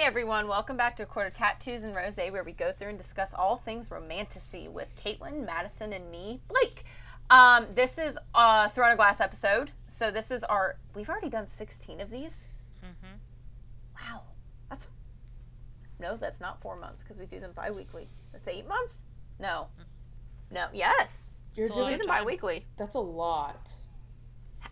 Hey 0.00 0.06
everyone, 0.06 0.48
welcome 0.48 0.78
back 0.78 0.96
to 0.96 1.02
a 1.02 1.06
Quarter 1.06 1.28
Tattoos 1.28 1.84
and 1.84 1.94
Rose, 1.94 2.16
where 2.16 2.42
we 2.42 2.52
go 2.52 2.72
through 2.72 2.88
and 2.88 2.96
discuss 2.96 3.34
all 3.34 3.56
things 3.56 3.90
romantasy 3.90 4.66
with 4.66 4.96
Caitlin, 4.96 5.44
Madison, 5.44 5.92
and 5.92 6.10
me, 6.10 6.40
Blake. 6.48 6.86
Um, 7.28 7.66
this 7.74 7.98
is 7.98 8.18
a 8.34 8.70
Throne 8.70 8.92
of 8.92 8.96
Glass 8.96 9.20
episode, 9.20 9.72
so 9.88 10.10
this 10.10 10.30
is 10.30 10.42
our. 10.42 10.78
We've 10.94 11.10
already 11.10 11.28
done 11.28 11.46
16 11.46 12.00
of 12.00 12.08
these. 12.08 12.48
Mm-hmm. 12.82 13.16
Wow, 14.14 14.22
that's. 14.70 14.88
No, 16.00 16.16
that's 16.16 16.40
not 16.40 16.62
four 16.62 16.76
months 16.76 17.02
because 17.02 17.18
we 17.18 17.26
do 17.26 17.38
them 17.38 17.52
bi 17.54 17.70
weekly. 17.70 18.08
That's 18.32 18.48
eight 18.48 18.66
months? 18.66 19.02
No. 19.38 19.66
No, 20.50 20.68
yes. 20.72 21.28
You're 21.54 21.66
It's 21.66 21.76
We 21.76 21.82
doing 21.82 21.92
do 21.92 21.98
them 21.98 22.06
time. 22.06 22.22
bi 22.22 22.26
weekly. 22.26 22.64
that's 22.78 22.94
a 22.94 23.00
lot. 23.00 23.72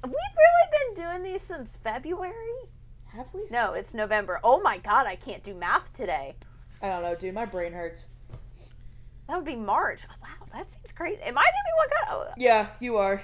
We've 0.02 0.14
really 0.14 0.95
been 0.95 1.04
doing 1.04 1.22
these 1.22 1.42
since 1.42 1.76
February? 1.76 2.70
Have 3.19 3.27
we? 3.35 3.41
No, 3.50 3.73
it's 3.73 3.93
November. 3.95 4.39
Oh 4.45 4.61
my 4.61 4.79
god, 4.79 5.07
I 5.09 5.16
can't 5.16 5.43
do 5.43 5.53
math 5.53 5.93
today. 5.93 6.36
I 6.81 6.89
don't 6.89 7.03
know, 7.03 7.14
dude. 7.17 7.35
My 7.35 7.45
brain 7.46 7.72
hurts. 7.72 8.07
That 9.29 9.36
would 9.36 9.45
be 9.45 9.57
March. 9.57 10.07
Oh, 10.11 10.14
wow, 10.22 10.46
that 10.53 10.72
seems 10.72 10.93
crazy. 10.93 11.21
Am 11.23 11.36
I 11.36 11.43
the 11.43 11.49
only 11.49 11.76
one 11.76 11.89
got? 11.90 12.31
Oh, 12.31 12.35
Yeah, 12.39 12.68
you 12.81 12.96
are. 12.96 13.21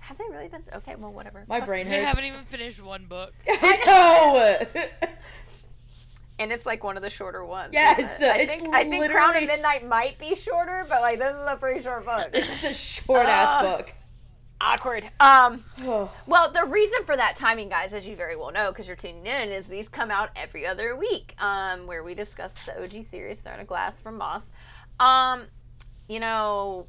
have 0.00 0.18
they 0.18 0.24
really 0.30 0.48
been? 0.48 0.62
Okay, 0.74 0.94
well, 0.96 1.12
whatever. 1.12 1.44
My 1.48 1.60
brain 1.60 1.86
We 1.88 1.94
hurts. 1.94 2.04
haven't 2.04 2.24
even 2.26 2.44
finished 2.44 2.82
one 2.82 3.06
book. 3.06 3.32
I 3.48 4.66
know. 4.76 5.08
And 6.40 6.52
it's 6.52 6.64
like 6.64 6.84
one 6.84 6.96
of 6.96 7.02
the 7.02 7.10
shorter 7.10 7.44
ones. 7.44 7.70
Yes, 7.72 8.22
I 8.22 8.36
it's 8.38 8.54
think 8.54 8.72
I 8.72 8.88
think 8.88 9.10
Crown 9.10 9.36
of 9.36 9.42
Midnight 9.42 9.84
might 9.88 10.20
be 10.20 10.36
shorter, 10.36 10.86
but 10.88 11.00
like 11.00 11.18
this 11.18 11.34
is 11.34 11.40
a 11.48 11.56
pretty 11.56 11.82
short 11.82 12.04
book. 12.06 12.30
this 12.30 12.48
is 12.48 12.64
a 12.64 12.72
short 12.74 13.26
ass 13.26 13.64
Uh, 13.64 13.76
book. 13.78 13.92
Awkward. 14.60 15.08
Um. 15.20 15.64
Well, 16.26 16.50
the 16.50 16.64
reason 16.66 17.04
for 17.06 17.16
that 17.16 17.36
timing, 17.36 17.68
guys, 17.68 17.92
as 17.92 18.06
you 18.06 18.14
very 18.16 18.36
well 18.36 18.50
know, 18.52 18.70
because 18.70 18.86
you're 18.86 18.96
tuning 18.96 19.26
in, 19.26 19.48
is 19.50 19.66
these 19.68 19.88
come 19.88 20.10
out 20.10 20.30
every 20.36 20.66
other 20.66 20.94
week, 20.96 21.34
um, 21.42 21.86
where 21.86 22.02
we 22.02 22.14
discuss 22.14 22.66
the 22.66 22.82
OG 22.82 23.02
series, 23.04 23.40
Throne 23.40 23.60
of 23.60 23.66
Glass 23.66 24.00
from 24.00 24.18
Maas. 24.18 24.52
Um, 25.00 25.44
you 26.08 26.20
know, 26.20 26.86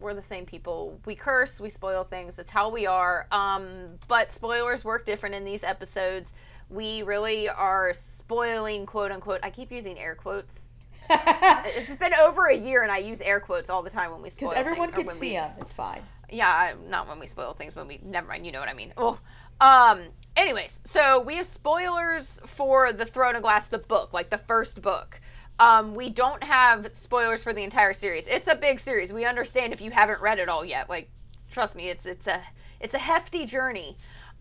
we're 0.00 0.14
the 0.14 0.22
same 0.22 0.46
people. 0.46 0.98
We 1.04 1.14
curse, 1.16 1.60
we 1.60 1.68
spoil 1.70 2.04
things. 2.04 2.36
That's 2.36 2.50
how 2.50 2.70
we 2.70 2.86
are. 2.86 3.26
Um, 3.32 3.98
but 4.08 4.32
spoilers 4.32 4.84
work 4.84 5.04
different 5.04 5.34
in 5.34 5.44
these 5.44 5.64
episodes. 5.64 6.32
We 6.70 7.02
really 7.02 7.48
are 7.48 7.92
spoiling, 7.92 8.86
quote 8.86 9.10
unquote. 9.12 9.40
I 9.42 9.50
keep 9.50 9.70
using 9.72 9.98
air 9.98 10.14
quotes. 10.14 10.72
It's 11.10 11.96
been 11.96 12.14
over 12.14 12.46
a 12.46 12.56
year, 12.56 12.82
and 12.82 12.90
I 12.92 12.98
use 12.98 13.20
air 13.20 13.40
quotes 13.40 13.68
all 13.70 13.82
the 13.82 13.90
time 13.90 14.10
when 14.12 14.22
we 14.22 14.30
spoil. 14.30 14.50
Because 14.50 14.60
everyone 14.66 14.92
thing- 14.92 15.08
see 15.10 15.30
we- 15.30 15.34
them. 15.36 15.50
It's 15.60 15.72
fine. 15.72 16.02
Yeah, 16.30 16.74
not 16.88 17.08
when 17.08 17.18
we 17.18 17.26
spoil 17.26 17.54
things. 17.54 17.76
When 17.76 17.86
we 17.86 18.00
never 18.02 18.28
mind, 18.28 18.46
you 18.46 18.52
know 18.52 18.60
what 18.60 18.68
I 18.68 18.74
mean. 18.74 18.92
Ugh. 18.96 19.18
Um. 19.60 20.00
Anyways, 20.36 20.80
so 20.84 21.20
we 21.20 21.34
have 21.34 21.46
spoilers 21.46 22.40
for 22.46 22.92
the 22.92 23.04
Throne 23.04 23.34
of 23.34 23.42
Glass, 23.42 23.66
the 23.66 23.78
book, 23.78 24.12
like 24.12 24.30
the 24.30 24.38
first 24.38 24.80
book. 24.80 25.20
Um, 25.58 25.96
we 25.96 26.10
don't 26.10 26.44
have 26.44 26.92
spoilers 26.92 27.42
for 27.42 27.52
the 27.52 27.64
entire 27.64 27.92
series. 27.92 28.28
It's 28.28 28.46
a 28.46 28.54
big 28.54 28.78
series. 28.78 29.12
We 29.12 29.24
understand 29.24 29.72
if 29.72 29.80
you 29.80 29.90
haven't 29.90 30.20
read 30.20 30.38
it 30.38 30.48
all 30.48 30.64
yet. 30.64 30.88
Like, 30.88 31.10
trust 31.50 31.74
me, 31.74 31.88
it's 31.88 32.06
it's 32.06 32.28
a 32.28 32.40
it's 32.80 32.94
a 32.94 32.98
hefty 32.98 33.44
journey. 33.46 33.96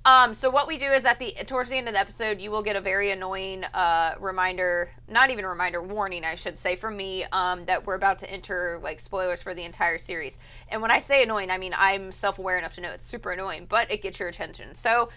Um, 0.05 0.33
so 0.33 0.49
what 0.49 0.67
we 0.67 0.77
do 0.77 0.85
is 0.85 1.05
at 1.05 1.19
the 1.19 1.31
towards 1.45 1.69
the 1.69 1.75
end 1.75 1.89
of 1.89 1.93
the 1.93 1.99
episode, 1.99 2.39
you 2.39 2.49
will 2.49 2.61
get 2.61 2.77
a 2.77 2.81
very 2.81 3.11
annoying 3.11 3.65
uh, 3.65 4.15
reminder, 4.19 4.89
not 5.09 5.31
even 5.31 5.43
a 5.43 5.49
reminder, 5.49 5.81
warning, 5.81 6.23
I 6.23 6.35
should 6.35 6.57
say, 6.57 6.77
from 6.77 6.95
me 6.95 7.25
um, 7.25 7.65
that 7.65 7.85
we're 7.85 7.95
about 7.95 8.19
to 8.19 8.31
enter 8.31 8.79
like 8.81 9.01
spoilers 9.01 9.41
for 9.41 9.53
the 9.53 9.63
entire 9.63 9.97
series. 9.97 10.39
And 10.69 10.81
when 10.81 10.91
I 10.91 10.99
say 10.99 11.23
annoying, 11.23 11.51
I 11.51 11.57
mean 11.57 11.73
I'm 11.77 12.13
self-aware 12.13 12.57
enough 12.57 12.75
to 12.75 12.81
know 12.81 12.91
it's 12.91 13.05
super 13.05 13.31
annoying, 13.31 13.65
but 13.67 13.91
it 13.91 14.01
gets 14.01 14.17
your 14.19 14.29
attention. 14.29 14.75
So, 14.75 15.09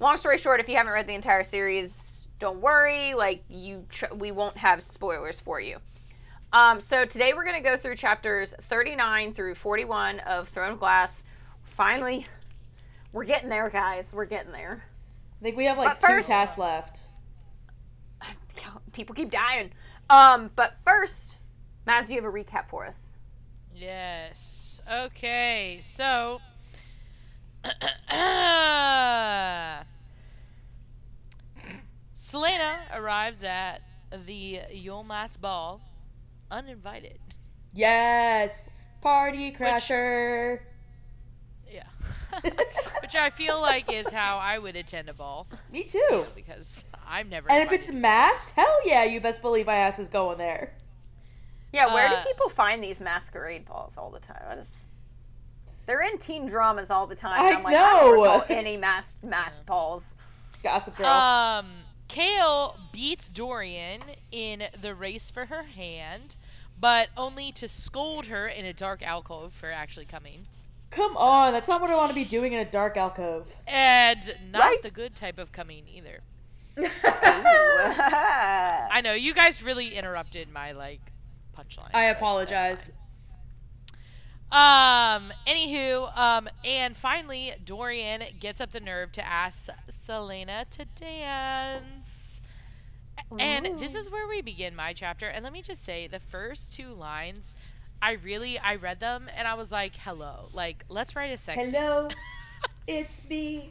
long 0.00 0.16
story 0.16 0.38
short, 0.38 0.58
if 0.58 0.68
you 0.68 0.76
haven't 0.76 0.92
read 0.92 1.06
the 1.06 1.14
entire 1.14 1.44
series, 1.44 2.26
don't 2.40 2.60
worry. 2.60 3.14
Like 3.14 3.44
you, 3.48 3.86
tr- 3.90 4.12
we 4.16 4.32
won't 4.32 4.56
have 4.56 4.82
spoilers 4.82 5.38
for 5.38 5.60
you. 5.60 5.78
Um, 6.52 6.80
so 6.80 7.06
today 7.06 7.32
we're 7.32 7.44
going 7.44 7.62
to 7.62 7.66
go 7.66 7.76
through 7.76 7.96
chapters 7.96 8.54
39 8.60 9.32
through 9.32 9.54
41 9.54 10.18
of 10.20 10.48
Throne 10.48 10.72
of 10.72 10.80
Glass. 10.80 11.24
Finally, 11.64 12.26
we're 13.12 13.24
getting 13.24 13.48
there, 13.48 13.68
guys. 13.70 14.12
We're 14.14 14.24
getting 14.26 14.52
there. 14.52 14.84
I 15.40 15.42
think 15.42 15.56
we 15.56 15.64
have 15.66 15.78
like 15.78 16.00
But 16.00 16.06
two 16.06 16.14
first- 16.14 16.28
tasks 16.28 16.58
left. 16.58 17.00
People 18.92 19.14
keep 19.14 19.30
dying. 19.30 19.70
Um, 20.10 20.50
but 20.54 20.74
first, 20.84 21.38
Mads, 21.86 22.10
you 22.10 22.16
have 22.16 22.24
a 22.24 22.32
recap 22.32 22.68
for 22.68 22.84
us. 22.86 23.14
Yes. 23.74 24.80
Okay. 24.90 25.78
So. 25.82 26.40
Celaena 32.16 32.76
arrives 32.94 33.44
at 33.44 33.80
the 34.26 34.60
Yulemas 34.74 35.40
ball 35.40 35.80
uninvited. 36.50 37.18
Yes. 37.72 38.64
Party 39.00 39.52
crasher. 39.52 40.60
Yeah. 41.70 41.84
Which 43.02 43.14
I 43.14 43.30
feel 43.30 43.60
like 43.60 43.92
is 43.92 44.10
how 44.10 44.38
I 44.38 44.58
would 44.58 44.76
attend 44.76 45.08
a 45.08 45.14
ball 45.14 45.46
Me 45.72 45.84
too. 45.84 46.24
because 46.34 46.84
I'm 47.06 47.28
never. 47.28 47.50
And 47.50 47.62
if 47.62 47.72
it's 47.72 47.92
masked, 47.92 48.52
hell 48.52 48.78
yeah, 48.86 49.04
you 49.04 49.20
best 49.20 49.42
believe 49.42 49.66
my 49.66 49.74
ass 49.76 49.98
is 49.98 50.08
going 50.08 50.38
there. 50.38 50.74
Yeah, 51.72 51.92
where 51.92 52.06
Uh, 52.06 52.22
do 52.22 52.28
people 52.28 52.48
find 52.48 52.82
these 52.82 53.00
masquerade 53.00 53.64
balls 53.64 53.96
all 53.96 54.10
the 54.10 54.20
time? 54.20 54.42
I 54.48 54.54
just, 54.56 54.70
they're 55.86 56.02
in 56.02 56.18
teen 56.18 56.46
dramas 56.46 56.90
all 56.90 57.06
the 57.06 57.14
time. 57.14 57.40
I 57.40 57.52
I'm 57.54 57.62
like, 57.62 57.74
I 57.76 58.00
don't 58.00 58.16
know. 58.16 58.22
recall 58.22 58.44
any 58.48 58.76
mass 58.76 59.16
mass 59.22 59.60
balls. 59.60 60.16
Gossip 60.62 60.96
girl. 60.96 61.06
Um, 61.06 61.66
Chaol 62.08 62.76
beats 62.92 63.28
Dorian 63.30 64.00
in 64.30 64.64
the 64.80 64.94
race 64.94 65.30
for 65.30 65.46
her 65.46 65.62
hand, 65.64 66.36
but 66.78 67.08
only 67.16 67.52
to 67.52 67.66
scold 67.66 68.26
her 68.26 68.46
in 68.46 68.64
a 68.66 68.72
dark 68.74 69.02
alcove 69.02 69.52
for 69.54 69.70
actually 69.72 70.04
coming. 70.04 70.46
Come 70.92 71.16
on, 71.16 71.52
that's 71.52 71.68
not 71.68 71.80
what 71.80 71.90
I 71.90 71.96
want 71.96 72.10
to 72.10 72.14
be 72.14 72.24
doing 72.24 72.52
in 72.52 72.60
a 72.60 72.64
dark 72.70 72.96
alcove. 72.96 73.54
And 73.66 74.34
not 74.50 74.60
Right. 74.62 74.82
the 74.82 74.90
good 74.90 75.14
type 75.14 75.38
of 75.38 75.52
coming 75.52 75.84
either. 75.88 76.20
I 76.78 79.00
know 79.02 79.12
you 79.14 79.34
guys 79.34 79.62
really 79.62 79.94
interrupted 79.94 80.50
my 80.52 80.72
like 80.72 81.00
punchline. 81.56 81.90
I 81.94 82.04
apologize. 82.04 82.90
Um. 84.50 85.32
Anywho, 85.46 86.16
um, 86.16 86.48
and 86.64 86.96
finally, 86.96 87.52
Dorian 87.64 88.22
gets 88.38 88.60
up 88.60 88.72
the 88.72 88.80
nerve 88.80 89.12
to 89.12 89.26
ask 89.26 89.68
Celaena 89.90 90.68
to 90.70 90.84
dance. 90.84 92.40
A- 93.18 93.40
And 93.40 93.80
this 93.80 93.94
is 93.94 94.10
where 94.10 94.28
we 94.28 94.42
begin 94.42 94.76
my 94.76 94.92
chapter. 94.92 95.26
And 95.26 95.42
let 95.42 95.54
me 95.54 95.62
just 95.62 95.82
say, 95.84 96.06
the 96.06 96.20
first 96.20 96.74
two 96.74 96.92
lines, 96.92 97.56
I 98.02 98.12
really 98.24 98.58
I 98.58 98.74
read 98.76 98.98
them 99.00 99.30
and 99.34 99.46
I 99.46 99.54
was 99.54 99.70
like, 99.70 99.94
"Hello, 99.96 100.48
like 100.52 100.84
let's 100.88 101.14
write 101.16 101.32
a 101.32 101.36
sex." 101.36 101.62
scene." 101.70 101.74
Hello, 101.74 102.08
it's 102.86 103.28
me, 103.30 103.70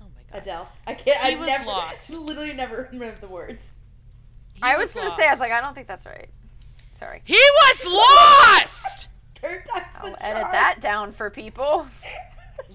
Oh 0.00 0.06
my 0.14 0.22
god. 0.30 0.42
Adele. 0.42 0.68
I 0.86 0.94
can't. 0.94 1.20
He 1.22 1.34
I 1.34 1.38
was 1.38 1.46
never, 1.46 1.64
lost. 1.66 2.10
Literally 2.10 2.52
never 2.52 2.88
remember 2.92 3.18
the 3.26 3.32
words. 3.32 3.70
He 4.54 4.60
I 4.62 4.76
was 4.76 4.92
gonna 4.92 5.10
say, 5.10 5.26
I 5.26 5.30
was 5.30 5.40
like, 5.40 5.52
I 5.52 5.60
don't 5.60 5.74
think 5.74 5.86
that's 5.88 6.04
right. 6.06 6.28
Sorry. 6.94 7.22
he 7.24 7.34
was 7.62 7.86
lost. 7.86 9.08
Third 9.36 9.64
time's 9.72 9.94
I'll 10.00 10.10
the 10.10 10.22
edit 10.24 10.42
charm. 10.42 10.52
that 10.52 10.80
down 10.80 11.12
for 11.12 11.30
people. 11.30 11.86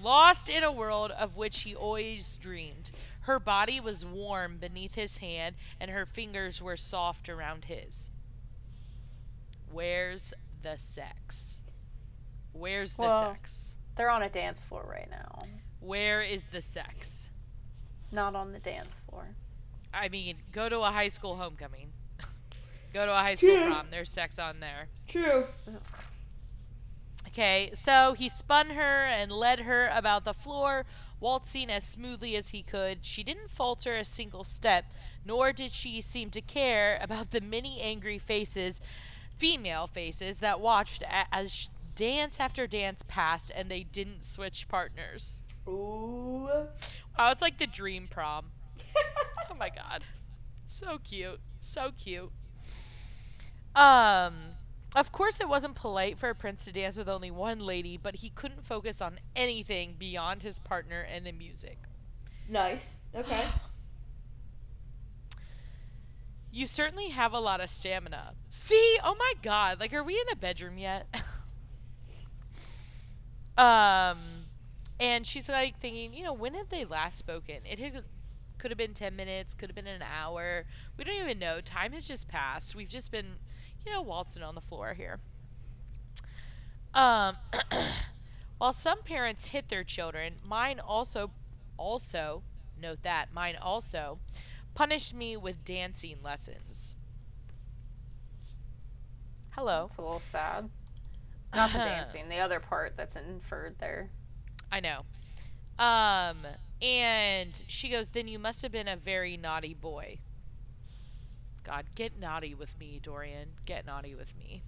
Lost 0.02 0.48
in 0.48 0.64
a 0.64 0.72
world 0.72 1.10
of 1.12 1.36
which 1.36 1.60
he 1.60 1.74
always 1.76 2.32
dreamed. 2.40 2.90
Her 3.20 3.38
body 3.38 3.80
was 3.80 4.04
warm 4.04 4.56
beneath 4.56 4.94
his 4.94 5.18
hand, 5.18 5.56
and 5.78 5.90
her 5.90 6.06
fingers 6.06 6.60
were 6.62 6.76
soft 6.76 7.28
around 7.28 7.66
his. 7.66 8.10
Where's 9.74 10.32
the 10.62 10.76
sex? 10.78 11.60
Where's 12.52 12.94
the 12.94 13.02
Well- 13.02 13.32
sex? 13.34 13.74
They're 13.96 14.08
on 14.10 14.22
a 14.22 14.28
dance 14.28 14.64
floor 14.64 14.84
right 14.88 15.10
now, 15.10 15.46
Where 15.80 16.22
is 16.22 16.44
the 16.44 16.62
sex? 16.62 17.28
not 18.12 18.36
on 18.36 18.52
the 18.52 18.60
dance 18.60 19.00
floor. 19.08 19.34
I 19.92 20.08
mean, 20.08 20.36
go 20.52 20.68
to 20.68 20.78
a 20.80 20.92
high 20.92 21.08
school 21.08 21.36
homecoming. 21.36 21.92
go 22.92 23.04
to 23.04 23.10
a 23.12 23.16
high 23.16 23.34
school 23.34 23.56
True. 23.56 23.66
prom. 23.72 23.88
There's 23.90 24.10
sex 24.10 24.38
on 24.38 24.60
there. 24.60 24.88
True. 25.08 25.44
Okay, 27.28 27.70
so 27.74 28.12
he 28.12 28.28
spun 28.28 28.70
her 28.70 29.04
and 29.06 29.32
led 29.32 29.60
her 29.60 29.88
about 29.88 30.24
the 30.24 30.34
floor, 30.34 30.86
waltzing 31.18 31.68
as 31.70 31.82
smoothly 31.84 32.36
as 32.36 32.48
he 32.50 32.62
could. 32.62 33.04
She 33.04 33.24
didn't 33.24 33.50
falter 33.50 33.96
a 33.96 34.04
single 34.04 34.44
step, 34.44 34.84
nor 35.24 35.52
did 35.52 35.72
she 35.72 36.00
seem 36.00 36.30
to 36.30 36.40
care 36.40 36.98
about 37.02 37.32
the 37.32 37.40
many 37.40 37.80
angry 37.80 38.18
faces, 38.18 38.80
female 39.36 39.86
faces, 39.86 40.40
that 40.40 40.60
watched 40.60 41.02
as 41.32 41.70
dance 41.94 42.40
after 42.40 42.66
dance 42.66 43.02
passed 43.06 43.50
and 43.54 43.70
they 43.70 43.82
didn't 43.84 44.24
switch 44.24 44.68
partners. 44.68 45.40
Ooh. 45.68 46.48
Wow, 47.18 47.30
it's 47.30 47.42
like 47.42 47.58
the 47.58 47.66
dream 47.66 48.08
prom. 48.10 48.46
Oh 49.50 49.56
my 49.56 49.68
god. 49.68 50.02
So 50.66 50.98
cute. 50.98 51.38
So 51.60 51.92
cute. 51.96 52.32
Um 53.76 54.34
of 54.96 55.12
course 55.12 55.38
it 55.38 55.48
wasn't 55.48 55.76
polite 55.76 56.18
for 56.18 56.28
a 56.28 56.34
prince 56.34 56.64
to 56.64 56.72
dance 56.72 56.96
with 56.96 57.08
only 57.08 57.30
one 57.30 57.60
lady, 57.60 57.96
but 57.96 58.16
he 58.16 58.30
couldn't 58.30 58.64
focus 58.64 59.00
on 59.00 59.20
anything 59.36 59.94
beyond 59.96 60.42
his 60.42 60.58
partner 60.58 61.02
and 61.02 61.24
the 61.24 61.32
music. 61.32 61.78
nice. 62.48 62.96
Okay. 63.14 63.44
You 66.54 66.68
certainly 66.68 67.08
have 67.08 67.32
a 67.32 67.40
lot 67.40 67.60
of 67.60 67.68
stamina. 67.68 68.34
See? 68.48 68.96
Oh 69.02 69.16
my 69.18 69.32
god. 69.42 69.80
Like, 69.80 69.92
are 69.92 70.04
we 70.04 70.14
in 70.14 70.24
the 70.30 70.36
bedroom 70.36 70.78
yet? 70.78 71.08
um, 73.58 74.18
and 75.00 75.26
she's 75.26 75.48
like 75.48 75.80
thinking, 75.80 76.14
you 76.14 76.22
know, 76.22 76.32
when 76.32 76.54
have 76.54 76.68
they 76.68 76.84
last 76.84 77.18
spoken? 77.18 77.56
It 77.68 77.80
had, 77.80 78.04
could 78.58 78.70
have 78.70 78.78
been 78.78 78.94
10 78.94 79.16
minutes, 79.16 79.56
could 79.56 79.68
have 79.68 79.74
been 79.74 79.88
an 79.88 80.02
hour. 80.02 80.64
We 80.96 81.02
don't 81.02 81.16
even 81.16 81.40
know. 81.40 81.60
Time 81.60 81.90
has 81.90 82.06
just 82.06 82.28
passed. 82.28 82.76
We've 82.76 82.88
just 82.88 83.10
been, 83.10 83.26
you 83.84 83.90
know, 83.90 84.00
waltzing 84.00 84.44
on 84.44 84.54
the 84.54 84.60
floor 84.60 84.94
here. 84.94 85.18
Um, 86.94 87.34
while 88.58 88.72
some 88.72 89.02
parents 89.02 89.48
hit 89.48 89.70
their 89.70 89.82
children, 89.82 90.34
mine 90.48 90.78
also, 90.78 91.32
also, 91.76 92.44
note 92.80 93.02
that, 93.02 93.34
mine 93.34 93.56
also, 93.60 94.20
punished 94.74 95.14
me 95.14 95.36
with 95.36 95.64
dancing 95.64 96.16
lessons. 96.22 96.94
Hello. 99.50 99.86
It's 99.88 99.98
a 99.98 100.02
little 100.02 100.20
sad. 100.20 100.68
Not 101.54 101.72
the 101.72 101.78
dancing, 101.78 102.28
the 102.28 102.38
other 102.38 102.58
part 102.58 102.96
that's 102.96 103.14
inferred 103.14 103.76
there. 103.78 104.10
I 104.72 104.80
know. 104.80 105.02
Um, 105.78 106.38
and 106.82 107.62
she 107.68 107.88
goes, 107.88 108.08
Then 108.08 108.26
you 108.26 108.40
must 108.40 108.62
have 108.62 108.72
been 108.72 108.88
a 108.88 108.96
very 108.96 109.36
naughty 109.36 109.74
boy. 109.74 110.18
God, 111.62 111.86
get 111.94 112.18
naughty 112.18 112.54
with 112.54 112.78
me, 112.78 112.98
Dorian. 113.00 113.50
Get 113.64 113.86
naughty 113.86 114.14
with 114.14 114.36
me. 114.36 114.62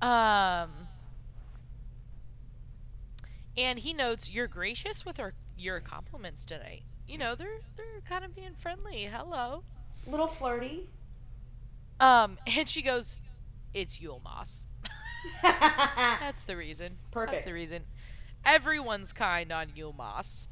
Um, 0.00 0.88
and 3.56 3.78
he 3.78 3.94
notes, 3.94 4.28
You're 4.28 4.48
gracious 4.48 5.06
with 5.06 5.20
our, 5.20 5.34
your 5.56 5.78
compliments 5.78 6.44
tonight. 6.44 6.82
You 7.06 7.18
know, 7.18 7.34
they're 7.34 7.60
they're 7.76 8.00
kind 8.08 8.24
of 8.24 8.34
being 8.34 8.54
friendly. 8.58 9.04
Hello. 9.04 9.62
Little 10.06 10.26
flirty. 10.26 10.88
Um, 12.00 12.38
and 12.46 12.68
she 12.68 12.82
goes, 12.82 13.16
It's 13.74 13.98
Yulemas. 13.98 14.66
That's 15.42 16.44
the 16.44 16.56
reason. 16.56 16.88
That's 16.88 17.12
Perfect. 17.12 17.44
the 17.46 17.52
reason. 17.52 17.84
Everyone's 18.44 19.12
kind 19.12 19.52
on 19.52 19.68
Yulemas. 19.68 20.48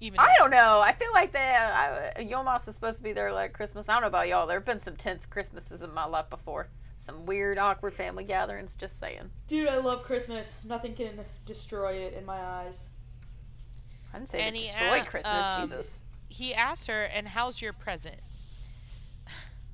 Even 0.00 0.20
I 0.20 0.26
don't 0.38 0.50
Christmas. 0.50 0.60
know. 0.60 0.80
I 0.80 0.92
feel 0.92 1.12
like 1.12 1.32
that 1.32 2.14
uh, 2.16 2.20
Yulemas 2.20 2.68
is 2.68 2.74
supposed 2.74 2.98
to 2.98 3.04
be 3.04 3.12
there 3.12 3.32
like 3.32 3.52
Christmas. 3.52 3.88
I 3.88 3.94
don't 3.94 4.02
know 4.02 4.08
about 4.08 4.28
y'all. 4.28 4.46
There 4.46 4.58
have 4.58 4.66
been 4.66 4.80
some 4.80 4.96
tense 4.96 5.26
Christmases 5.26 5.82
in 5.82 5.92
my 5.94 6.04
life 6.04 6.28
before. 6.30 6.68
Some 6.98 7.26
weird, 7.26 7.58
awkward 7.58 7.94
family 7.94 8.24
gatherings. 8.24 8.76
Just 8.76 8.98
saying. 9.00 9.30
Dude, 9.48 9.68
I 9.68 9.76
love 9.78 10.02
Christmas. 10.04 10.60
Nothing 10.64 10.94
can 10.94 11.20
destroy 11.46 11.94
it 11.94 12.14
in 12.14 12.24
my 12.24 12.38
eyes. 12.38 12.84
I 14.14 14.18
didn't 14.18 14.30
say 14.30 14.40
And 14.42 14.56
to 14.56 14.62
destroy 14.62 15.00
a- 15.00 15.04
Christmas, 15.04 15.44
um, 15.44 15.68
Jesus. 15.68 16.00
he 16.28 16.54
asked 16.54 16.86
her, 16.86 17.02
"And 17.04 17.26
how's 17.28 17.60
your 17.60 17.72
present?" 17.72 18.20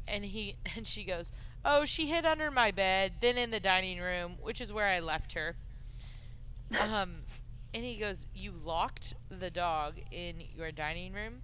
And 0.08 0.24
he 0.24 0.56
and 0.76 0.86
she 0.86 1.04
goes, 1.04 1.30
"Oh, 1.64 1.84
she 1.84 2.06
hid 2.08 2.24
under 2.24 2.50
my 2.50 2.70
bed, 2.70 3.12
then 3.20 3.36
in 3.36 3.50
the 3.50 3.60
dining 3.60 4.00
room, 4.00 4.36
which 4.40 4.60
is 4.62 4.72
where 4.72 4.86
I 4.88 5.00
left 5.00 5.34
her." 5.34 5.56
Um, 6.80 7.24
and 7.74 7.84
he 7.84 7.96
goes, 7.96 8.28
"You 8.34 8.52
locked 8.52 9.14
the 9.28 9.50
dog 9.50 10.00
in 10.10 10.42
your 10.56 10.72
dining 10.72 11.12
room?" 11.12 11.42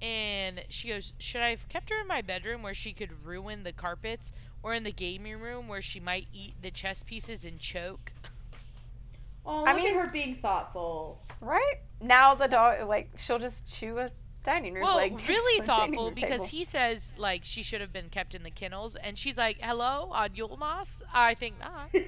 And 0.00 0.64
she 0.68 0.88
goes, 0.88 1.14
"Should 1.18 1.42
I 1.42 1.50
have 1.50 1.68
kept 1.68 1.90
her 1.90 2.00
in 2.00 2.08
my 2.08 2.20
bedroom 2.20 2.62
where 2.62 2.74
she 2.74 2.92
could 2.92 3.24
ruin 3.24 3.62
the 3.62 3.72
carpets, 3.72 4.32
or 4.60 4.74
in 4.74 4.82
the 4.82 4.90
gaming 4.92 5.38
room 5.38 5.68
where 5.68 5.80
she 5.82 6.00
might 6.00 6.26
eat 6.32 6.54
the 6.60 6.72
chess 6.72 7.04
pieces 7.04 7.44
and 7.44 7.60
choke?" 7.60 8.12
Oh, 9.44 9.64
I 9.64 9.72
look 9.72 9.82
mean- 9.84 9.96
at 9.98 10.04
her 10.06 10.10
being 10.10 10.36
thoughtful. 10.36 11.22
Right? 11.40 11.76
Now 12.00 12.34
the 12.34 12.48
dog, 12.48 12.86
like, 12.88 13.10
she'll 13.18 13.38
just 13.38 13.72
chew 13.72 13.98
a 13.98 14.10
dining 14.44 14.74
room 14.74 14.82
Well, 14.84 14.96
leg. 14.96 15.20
really 15.28 15.60
on 15.60 15.64
a 15.64 15.66
dining 15.66 15.94
thoughtful 15.94 16.10
because 16.12 16.46
he 16.48 16.64
says 16.64 17.14
like 17.16 17.44
she 17.44 17.62
should 17.62 17.80
have 17.80 17.92
been 17.92 18.08
kept 18.08 18.34
in 18.34 18.42
the 18.42 18.50
kennels, 18.50 18.96
and 18.96 19.16
she's 19.18 19.36
like, 19.36 19.58
"Hello, 19.60 20.10
on 20.12 20.30
Yulemas? 20.30 21.02
I 21.12 21.34
think 21.34 21.58
not." 21.60 21.90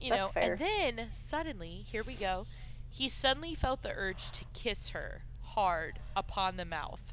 You 0.00 0.10
That's 0.10 0.22
know, 0.22 0.28
fair. 0.28 0.52
and 0.54 0.58
then 0.98 1.06
suddenly, 1.12 1.84
here 1.86 2.02
we 2.02 2.14
go. 2.14 2.46
He 2.90 3.08
suddenly 3.08 3.54
felt 3.54 3.82
the 3.82 3.92
urge 3.94 4.32
to 4.32 4.44
kiss 4.52 4.88
her 4.90 5.22
hard 5.40 6.00
upon 6.16 6.56
the 6.56 6.64
mouth. 6.64 7.12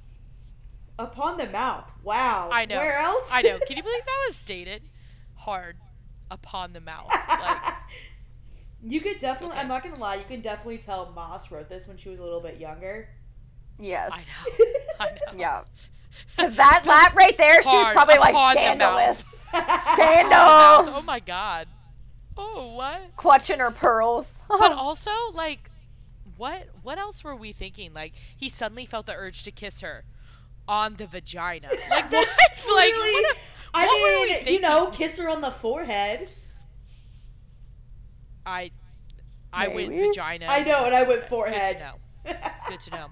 Upon 0.98 1.38
the 1.38 1.46
mouth. 1.48 1.90
Wow. 2.04 2.50
I 2.52 2.66
know. 2.66 2.78
Where 2.78 2.98
else? 2.98 3.30
I 3.32 3.44
know. 3.44 3.60
Can 3.68 3.78
you 3.78 3.84
believe 3.84 4.04
that 4.04 4.24
was 4.28 4.36
stated? 4.36 4.90
Hard 5.36 5.78
upon 6.32 6.74
the 6.74 6.82
mouth. 6.82 7.10
Like, 7.12 7.74
you 8.84 9.02
could 9.02 9.20
definitely. 9.20 9.54
Okay. 9.54 9.62
I'm 9.62 9.68
not 9.68 9.84
gonna 9.84 10.00
lie. 10.00 10.16
You 10.16 10.26
can 10.26 10.42
definitely 10.42 10.78
tell 10.78 11.12
Maas 11.16 11.52
wrote 11.52 11.70
this 11.70 11.88
when 11.88 11.98
she 11.98 12.10
was 12.10 12.20
a 12.20 12.24
little 12.24 12.42
bit 12.42 12.58
younger. 12.60 13.10
Yes. 13.80 14.12
I 14.14 14.18
know. 14.20 14.66
I 15.00 15.12
know. 15.12 15.40
Yeah. 15.40 15.62
Because 16.36 16.56
that 16.56 16.84
lap 16.86 17.16
right 17.16 17.38
there, 17.38 17.62
she 17.62 17.70
was 17.70 17.88
probably 17.94 18.18
like 18.18 18.32
upon 18.34 18.56
the 18.56 18.76
mouth. 18.76 19.18
scandalous. 19.18 19.38
Scandal! 19.94 20.96
Oh 20.98 21.04
my 21.06 21.20
god. 21.20 21.68
Oh 22.38 22.74
what? 22.76 23.16
Clutching 23.16 23.60
her 23.60 23.72
pearls. 23.72 24.32
But 24.50 24.72
also, 24.72 25.12
like, 25.34 25.70
what 26.38 26.70
what 26.82 26.98
else 26.98 27.24
were 27.24 27.36
we 27.36 27.52
thinking? 27.52 27.94
Like, 27.94 28.14
he 28.36 28.50
suddenly 28.50 28.86
felt 28.86 29.06
the 29.06 29.14
urge 29.14 29.44
to 29.44 29.52
kiss 29.52 29.82
her 29.82 30.04
on 30.68 30.96
the 30.96 31.06
vagina. 31.06 31.70
Like, 31.90 32.10
That's 32.10 32.66
what? 32.66 32.78
Like, 32.78 32.94
what, 32.94 33.38
I 33.74 33.86
what 33.86 34.02
were 34.02 34.22
we 34.22 34.34
mean, 34.46 34.54
you 34.56 34.62
know, 34.62 34.88
kiss 34.88 35.18
her 35.20 35.30
on 35.30 35.42
the 35.42 35.52
forehead. 35.52 36.30
I 38.50 38.72
I 39.54 39.68
went 39.68 39.90
vagina. 39.90 40.46
I 40.48 40.64
know, 40.64 40.86
and 40.86 40.96
I 40.96 41.04
went 41.04 41.24
forehead. 41.26 41.78
Good 41.78 41.78
to 41.78 42.34
know. 42.34 42.50
Good 42.68 42.80
to 42.82 42.92
know. 42.92 43.06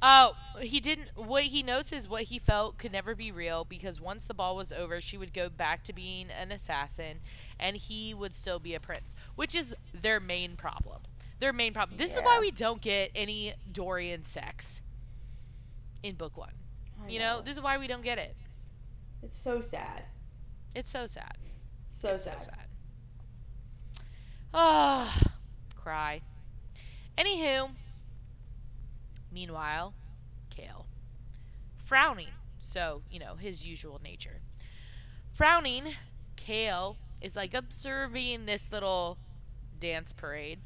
Uh, 0.00 0.30
he 0.60 0.78
didn't. 0.78 1.10
What 1.16 1.44
he 1.44 1.62
notes 1.62 1.92
is 1.92 2.08
what 2.08 2.24
he 2.24 2.38
felt 2.38 2.78
could 2.78 2.92
never 2.92 3.14
be 3.14 3.32
real 3.32 3.64
because 3.64 4.00
once 4.00 4.26
the 4.26 4.34
ball 4.34 4.54
was 4.54 4.72
over, 4.72 5.00
she 5.00 5.18
would 5.18 5.32
go 5.32 5.48
back 5.48 5.82
to 5.84 5.92
being 5.92 6.28
an 6.30 6.52
assassin, 6.52 7.18
and 7.58 7.76
he 7.76 8.14
would 8.14 8.34
still 8.34 8.60
be 8.60 8.74
a 8.74 8.80
prince, 8.80 9.16
which 9.34 9.54
is 9.54 9.74
their 9.92 10.20
main 10.20 10.56
problem. 10.56 11.00
Their 11.40 11.52
main 11.52 11.72
problem. 11.72 11.96
This 11.96 12.14
is 12.14 12.20
why 12.22 12.38
we 12.40 12.50
don't 12.50 12.80
get 12.80 13.10
any 13.14 13.54
Dorian 13.70 14.24
sex 14.24 14.82
in 16.02 16.14
book 16.14 16.36
one. 16.36 16.52
I 17.04 17.08
You 17.10 17.18
know, 17.18 17.42
this 17.44 17.56
is 17.56 17.62
why 17.62 17.78
we 17.78 17.86
don't 17.86 18.02
get 18.02 18.18
it. 18.18 18.36
it's 19.22 19.36
so 19.36 19.60
sad. 19.60 20.04
It's 20.74 20.90
so 20.90 21.06
sad. 21.06 21.38
So 21.90 22.10
it's 22.10 22.24
sad. 22.24 22.42
so 22.42 22.50
sad. 22.50 22.67
Ah, 24.54 25.20
cry. 25.74 26.22
Anywho, 27.16 27.70
meanwhile, 29.32 29.94
Chaol. 30.50 30.84
Frowning, 31.76 32.32
so, 32.58 33.02
you 33.10 33.18
know, 33.18 33.34
his 33.34 33.66
usual 33.66 34.00
nature. 34.02 34.40
Frowning, 35.32 35.94
Chaol 36.36 36.96
is 37.20 37.36
like 37.36 37.54
observing 37.54 38.46
this 38.46 38.72
little 38.72 39.18
dance 39.78 40.12
parade. 40.12 40.60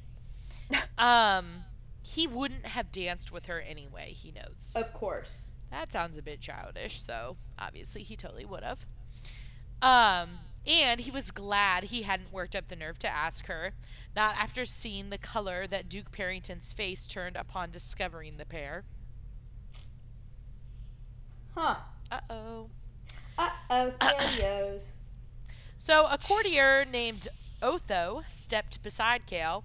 um, 0.99 1.65
he 2.03 2.27
wouldn't 2.27 2.67
have 2.67 2.93
danced 2.93 3.33
with 3.33 3.47
her 3.47 3.61
anyway, 3.61 4.13
he 4.13 4.33
notes. 4.33 4.75
Of 4.77 4.93
course. 4.93 5.45
That 5.71 5.91
sounds 5.91 6.19
a 6.19 6.23
bit 6.23 6.41
childish, 6.41 7.01
so 7.01 7.37
obviously 7.59 8.03
he 8.03 8.15
totally 8.15 8.45
would 8.45 8.63
have. 8.63 8.85
Um, 9.81 10.39
and 10.67 11.01
he 11.01 11.11
was 11.11 11.31
glad 11.31 11.85
he 11.85 12.03
hadn't 12.03 12.33
worked 12.33 12.55
up 12.55 12.69
the 12.69 12.77
nerve 12.77 12.99
to 13.01 13.09
ask 13.09 13.47
her, 13.47 13.73
not 14.15 14.35
after 14.39 14.65
seeing 14.65 15.11
the 15.11 15.19
color 15.19 15.67
that 15.67 15.89
Duke 15.89 16.13
Perrington's 16.13 16.73
face 16.73 17.07
turned 17.07 17.37
upon 17.37 17.71
discovering 17.71 18.37
the 18.37 18.45
pair. 18.45 18.85
Huh. 21.55 21.77
Uh 22.11 22.21
oh. 22.31 22.71
Uh 23.39 23.51
oh, 23.71 23.93
spaghettios. 23.99 24.83
So 25.79 26.07
a 26.07 26.17
courtier 26.17 26.85
named 26.85 27.27
Otho 27.61 28.23
stepped 28.29 28.85
beside 28.85 29.27
Chaol. 29.27 29.65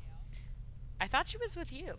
I 1.00 1.06
thought 1.06 1.28
she 1.28 1.38
was 1.38 1.56
with 1.56 1.72
you. 1.72 1.98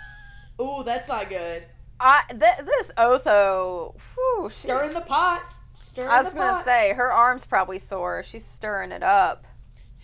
Ooh, 0.60 0.82
that's 0.86 1.06
not 1.06 1.28
good. 1.28 1.66
I, 2.00 2.22
th- 2.30 2.64
this 2.64 2.90
Otho, 2.96 3.94
whew, 4.14 4.48
Stir 4.48 4.84
in 4.84 4.94
the 4.94 5.02
pot. 5.02 5.54
Stir 5.88 6.02
in 6.04 6.08
I 6.08 6.22
was 6.22 6.32
the 6.34 6.38
gonna 6.40 6.52
pot. 6.54 6.64
say 6.64 6.92
her 6.94 7.12
arm's 7.12 7.46
probably 7.46 7.78
sore. 7.78 8.22
She's 8.22 8.44
stirring 8.44 8.92
it 8.92 9.02
up. 9.02 9.46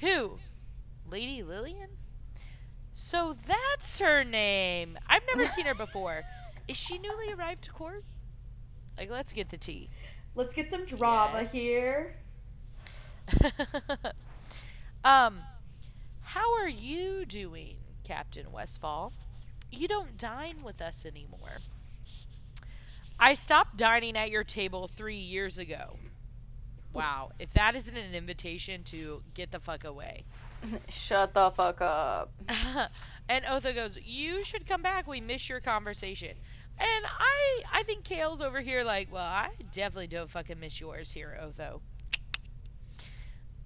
Who? 0.01 0.39
Lady 1.09 1.43
Lillian? 1.43 1.91
So 2.95 3.35
that's 3.47 3.99
her 4.01 4.25
name. 4.25 4.99
I've 5.09 5.23
never 5.35 5.47
seen 5.47 5.67
her 5.67 5.75
before. 5.75 6.23
Is 6.69 6.77
she 6.77 6.99
newly 6.99 7.33
arrived 7.33 7.63
to 7.65 7.71
court? 7.73 8.03
Like, 8.97 9.11
let's 9.11 9.33
get 9.33 9.51
the 9.51 9.57
tea. 9.59 9.91
Let's 10.35 10.53
get 10.53 10.71
some 10.71 10.85
drama 10.87 11.41
Yes. 11.41 11.53
here. 11.53 12.17
um, 15.05 15.41
how 16.23 16.55
are 16.55 16.69
you 16.69 17.25
doing, 17.27 17.77
Captain 18.05 18.51
Westfall? 18.53 19.13
You 19.71 19.89
don't 19.89 20.17
dine 20.17 20.57
with 20.65 20.81
us 20.81 21.05
anymore. 21.05 21.59
I 23.25 23.33
stopped 23.33 23.79
dining 23.79 24.19
at 24.19 24.29
your 24.29 24.45
table 24.45 24.87
three 24.87 25.17
years 25.17 25.59
ago. 25.59 25.97
Wow, 26.93 27.31
if 27.39 27.55
that 27.55 27.75
isn't 27.75 27.97
an 27.97 28.15
invitation 28.15 28.83
to 28.85 29.23
get 29.33 29.51
the 29.51 29.59
fuck 29.59 29.85
away. 29.85 30.27
Shut 30.91 31.33
the 31.33 31.51
fuck 31.51 31.81
up. 31.81 32.35
and 33.31 33.47
Otho 33.47 33.73
goes, 33.73 33.99
You 34.05 34.45
should 34.45 34.67
come 34.67 34.83
back. 34.83 35.09
We 35.09 35.23
miss 35.23 35.49
your 35.49 35.61
conversation. 35.61 36.37
And 36.79 37.07
I 37.07 37.63
I 37.73 37.83
think 37.85 38.05
Chaol's 38.05 38.43
over 38.43 38.61
here 38.61 38.85
like, 38.85 39.11
well, 39.11 39.25
I 39.25 39.53
definitely 39.73 40.09
don't 40.09 40.29
fucking 40.29 40.61
miss 40.61 40.79
yours 40.79 41.11
here, 41.11 41.39
Otho. 41.41 41.81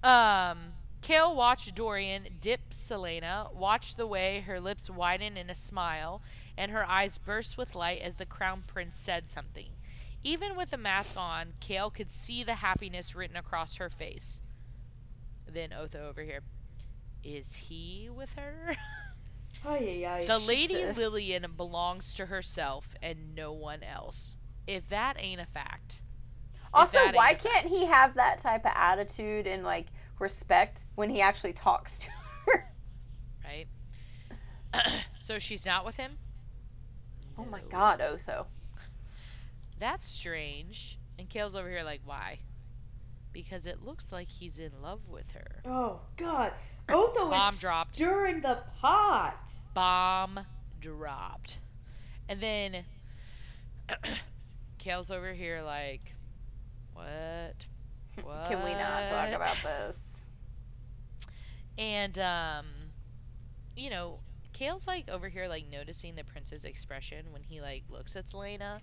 Um, 0.05 0.59
Chaol 1.03 1.35
watched 1.35 1.75
Dorian 1.75 2.29
dip 2.41 2.71
Celaena, 2.71 3.55
watched 3.55 3.97
the 3.97 4.07
way 4.07 4.41
her 4.41 4.61
lips 4.61 4.91
widen 4.91 5.37
in 5.37 5.49
a 5.49 5.55
smile, 5.55 6.23
and 6.57 6.73
her 6.73 6.89
eyes 6.89 7.19
burst 7.19 7.57
with 7.57 7.75
light 7.75 8.01
as 8.01 8.17
the 8.17 8.27
crown 8.27 8.63
prince 8.67 8.99
said 8.99 9.31
something. 9.31 9.71
Even 10.25 10.57
with 10.57 10.71
the 10.71 10.77
mask 10.77 11.17
on, 11.17 11.55
Chaol 11.61 11.95
could 11.95 12.11
see 12.11 12.43
the 12.43 12.57
happiness 12.57 13.15
written 13.15 13.37
across 13.37 13.77
her 13.77 13.89
face. 13.89 14.41
Then 15.47 15.73
Otho 15.73 16.09
over 16.09 16.23
here. 16.23 16.41
Is 17.23 17.55
he 17.55 18.09
with 18.13 18.35
her? 18.35 18.77
Ay, 19.67 20.05
ay. 20.07 20.25
The 20.25 20.39
Lady 20.39 20.75
Jesus. 20.75 20.97
Lillian 20.97 21.45
belongs 21.57 22.15
to 22.15 22.27
herself 22.27 22.95
and 23.03 23.35
no 23.35 23.53
one 23.53 23.83
else. 23.83 24.37
If 24.67 24.89
that 24.89 25.17
ain't 25.19 25.41
a 25.41 25.47
fact. 25.47 25.97
if 26.55 26.71
Also, 26.73 26.99
why 27.13 27.35
can't 27.35 27.67
he 27.67 27.87
have 27.87 28.15
that 28.15 28.39
type 28.39 28.65
of 28.65 28.73
attitude 28.75 29.47
and 29.47 29.65
like 29.65 29.87
respect 30.21 30.87
when 30.95 31.11
he 31.11 31.21
actually 31.21 31.53
talks 31.53 31.99
to 32.01 32.09
her? 32.47 32.73
right? 33.45 33.67
so 35.17 35.39
she's 35.39 35.65
not 35.65 35.85
with 35.85 35.97
him? 35.97 36.19
Oh 37.39 37.45
my 37.45 37.61
God, 37.71 38.01
Otho. 38.01 38.47
That's 39.79 40.07
strange. 40.07 40.99
And 41.19 41.29
Chaol's 41.29 41.55
over 41.55 41.69
here 41.69 41.85
like, 41.85 42.01
why? 42.05 42.41
Because 43.33 43.67
it 43.67 43.83
looks 43.85 44.13
like 44.13 44.29
he's 44.31 44.59
in 44.59 44.73
love 44.83 45.09
with 45.09 45.31
her. 45.33 45.63
Oh 45.65 46.01
God, 46.17 46.53
Otho 46.89 47.31
Bomb 47.31 47.55
is 47.55 47.61
dropped. 47.61 47.95
stirring 47.95 48.41
the 48.41 48.59
pot. 48.81 49.51
Bomb 49.75 50.41
dropped. 50.81 51.59
And 52.29 52.41
then 52.41 52.85
Chaol's 54.79 55.11
over 55.11 55.33
here 55.33 55.63
like, 55.63 56.15
what? 56.95 57.67
What? 58.23 58.49
Can 58.49 58.65
we 58.65 58.73
not 58.73 59.09
talk 59.09 59.31
about 59.31 59.57
this? 59.63 60.08
And 61.79 62.19
um, 62.19 62.67
you 63.77 63.89
know, 63.89 64.19
Chaol's 64.53 64.87
like 64.87 65.09
over 65.09 65.29
here 65.29 65.49
like 65.49 65.67
noticing 65.71 66.17
the 66.17 66.25
prince's 66.25 66.65
expression 66.65 67.27
when 67.31 67.45
he 67.45 67.61
like 67.61 67.85
looks 67.89 68.17
at 68.17 68.27
Celaena, 68.27 68.81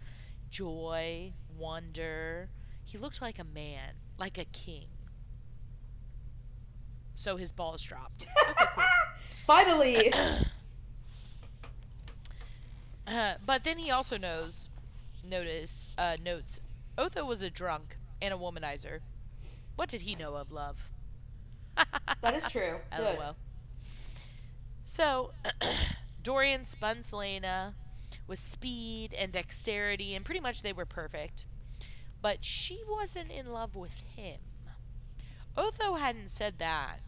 joy, 0.49 1.33
wonder. 1.57 2.49
He 2.83 2.97
looked 2.97 3.21
like 3.21 3.37
a 3.37 3.43
man, 3.43 3.93
like 4.17 4.37
a 4.37 4.45
king. 4.45 4.87
So 7.15 7.37
his 7.37 7.51
balls 7.51 7.81
dropped. 7.83 8.25
Okay, 8.51 8.65
cool. 8.75 8.83
Finally, 9.47 10.13
Uh, 13.07 13.35
but 13.45 13.63
then 13.63 13.77
he 13.77 13.91
also 13.91 14.17
knows, 14.17 14.69
notice, 15.23 15.93
uh, 15.97 16.17
notes, 16.23 16.59
Otho 16.97 17.25
was 17.25 17.41
a 17.41 17.49
drunk 17.49 17.97
and 18.21 18.33
a 18.33 18.37
womanizer. 18.37 18.99
What 19.75 19.89
did 19.89 20.01
he 20.01 20.15
know 20.15 20.35
of 20.35 20.51
love? 20.51 20.89
That 22.21 22.35
is 22.35 22.43
true. 22.49 22.77
Good. 22.97 23.17
LOL. 23.19 23.35
So, 24.83 25.31
Dorian 26.23 26.65
spun 26.65 26.97
Celaena 26.97 27.73
with 28.27 28.39
speed 28.39 29.13
and 29.13 29.31
dexterity, 29.31 30.15
and 30.15 30.25
pretty 30.25 30.39
much 30.39 30.61
they 30.61 30.73
were 30.73 30.85
perfect. 30.85 31.45
But 32.21 32.43
she 32.43 32.81
wasn't 32.87 33.31
in 33.31 33.51
love 33.51 33.75
with 33.75 33.93
him. 34.15 34.39
Otho 35.57 35.95
hadn't 35.95 36.29
said 36.29 36.55
that. 36.59 36.99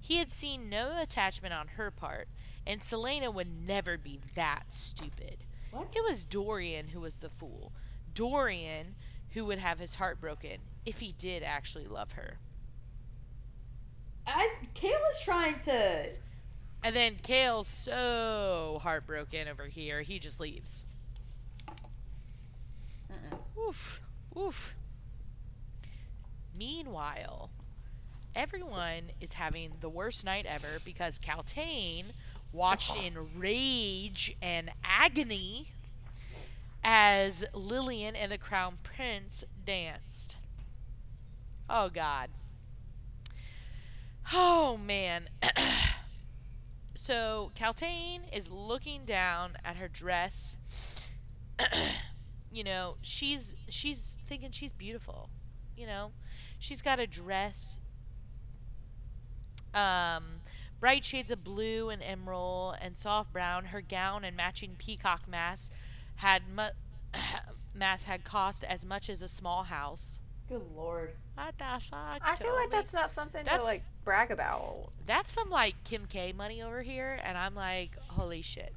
He 0.00 0.16
had 0.18 0.30
seen 0.30 0.70
no 0.70 0.98
attachment 1.00 1.52
on 1.52 1.68
her 1.68 1.90
part, 1.90 2.28
and 2.66 2.80
Celaena 2.80 3.32
would 3.32 3.66
never 3.66 3.98
be 3.98 4.20
that 4.34 4.64
stupid. 4.68 5.44
What? 5.70 5.88
It 5.94 6.04
was 6.04 6.24
Dorian 6.24 6.88
who 6.88 7.00
was 7.00 7.18
the 7.18 7.28
fool. 7.28 7.72
Dorian 8.14 8.96
who 9.30 9.44
would 9.44 9.58
have 9.58 9.78
his 9.78 9.96
heart 9.96 10.20
broken 10.20 10.58
if 10.84 11.00
he 11.00 11.12
did 11.12 11.42
actually 11.42 11.86
love 11.86 12.12
her. 12.12 12.38
I 14.34 14.50
Kayla's 14.74 15.20
trying 15.22 15.58
to. 15.60 16.06
And 16.82 16.96
then 16.96 17.16
Chaol's 17.22 17.68
so 17.68 18.80
heartbroken 18.82 19.48
over 19.48 19.66
here, 19.66 20.00
he 20.02 20.18
just 20.18 20.40
leaves. 20.40 20.84
Uh-uh. 23.10 23.60
Oof. 23.60 24.00
Oof. 24.36 24.74
Meanwhile, 26.58 27.50
everyone 28.34 29.12
is 29.20 29.34
having 29.34 29.72
the 29.80 29.88
worst 29.88 30.24
night 30.24 30.46
ever 30.46 30.78
because 30.84 31.18
Kaltain 31.18 32.06
watched 32.52 32.96
in 32.96 33.14
rage 33.38 34.36
and 34.40 34.70
agony 34.84 35.68
as 36.82 37.44
Lillian 37.52 38.16
and 38.16 38.32
the 38.32 38.38
Crown 38.38 38.78
Prince 38.82 39.44
danced. 39.66 40.36
Oh, 41.68 41.88
God. 41.88 42.30
Oh, 44.32 44.76
man. 44.78 45.28
so 46.94 47.50
Kaltain 47.54 48.20
is 48.32 48.50
looking 48.50 49.04
down 49.04 49.56
at 49.64 49.76
her 49.76 49.88
dress. 49.88 50.56
you 52.52 52.64
know, 52.64 52.96
she's 53.02 53.56
she's 53.68 54.16
thinking 54.24 54.50
she's 54.50 54.72
beautiful. 54.72 55.30
You 55.76 55.86
know, 55.86 56.12
she's 56.58 56.82
got 56.82 57.00
a 57.00 57.06
dress, 57.06 57.80
um, 59.74 60.42
bright 60.80 61.04
shades 61.04 61.30
of 61.30 61.44
blue 61.44 61.90
and 61.90 62.02
emerald 62.02 62.76
and 62.80 62.96
soft 62.96 63.32
brown. 63.32 63.66
Her 63.66 63.80
gown 63.80 64.24
and 64.24 64.36
matching 64.36 64.76
peacock 64.78 65.28
mask 65.28 65.72
had 66.16 66.42
mu- 66.48 66.74
mask 67.74 68.06
had 68.06 68.24
cost 68.24 68.64
as 68.64 68.84
much 68.84 69.10
as 69.10 69.22
a 69.22 69.28
small 69.28 69.64
house. 69.64 70.19
Good 70.50 70.62
lord. 70.76 71.12
What 71.36 71.54
the 71.58 71.64
fuck? 71.88 72.20
I 72.22 72.34
feel 72.36 72.54
like 72.54 72.70
Tony? 72.70 72.82
that's 72.82 72.92
not 72.92 73.14
something 73.14 73.44
That's- 73.44 73.60
to 73.60 73.64
like 73.64 73.82
brag 74.04 74.30
about. 74.30 74.90
that's 75.06 75.32
some 75.32 75.48
like 75.48 75.74
Kim 75.84 76.06
K 76.06 76.32
money 76.36 76.60
over 76.62 76.82
here, 76.82 77.18
and 77.24 77.38
I'm 77.38 77.54
like, 77.54 77.96
holy 78.08 78.42
shit, 78.42 78.74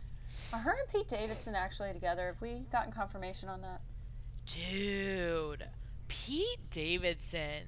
Are 0.54 0.60
her 0.60 0.72
and 0.80 0.90
Pete 0.92 1.08
Davidson 1.08 1.56
actually 1.56 1.92
together? 1.94 2.28
Have 2.28 2.40
we 2.42 2.60
gotten 2.72 2.92
confirmation 2.94 3.50
on 3.50 3.62
that? 3.62 3.82
dude, 4.46 5.66
Pete 6.08 6.60
Davidson. 6.70 7.64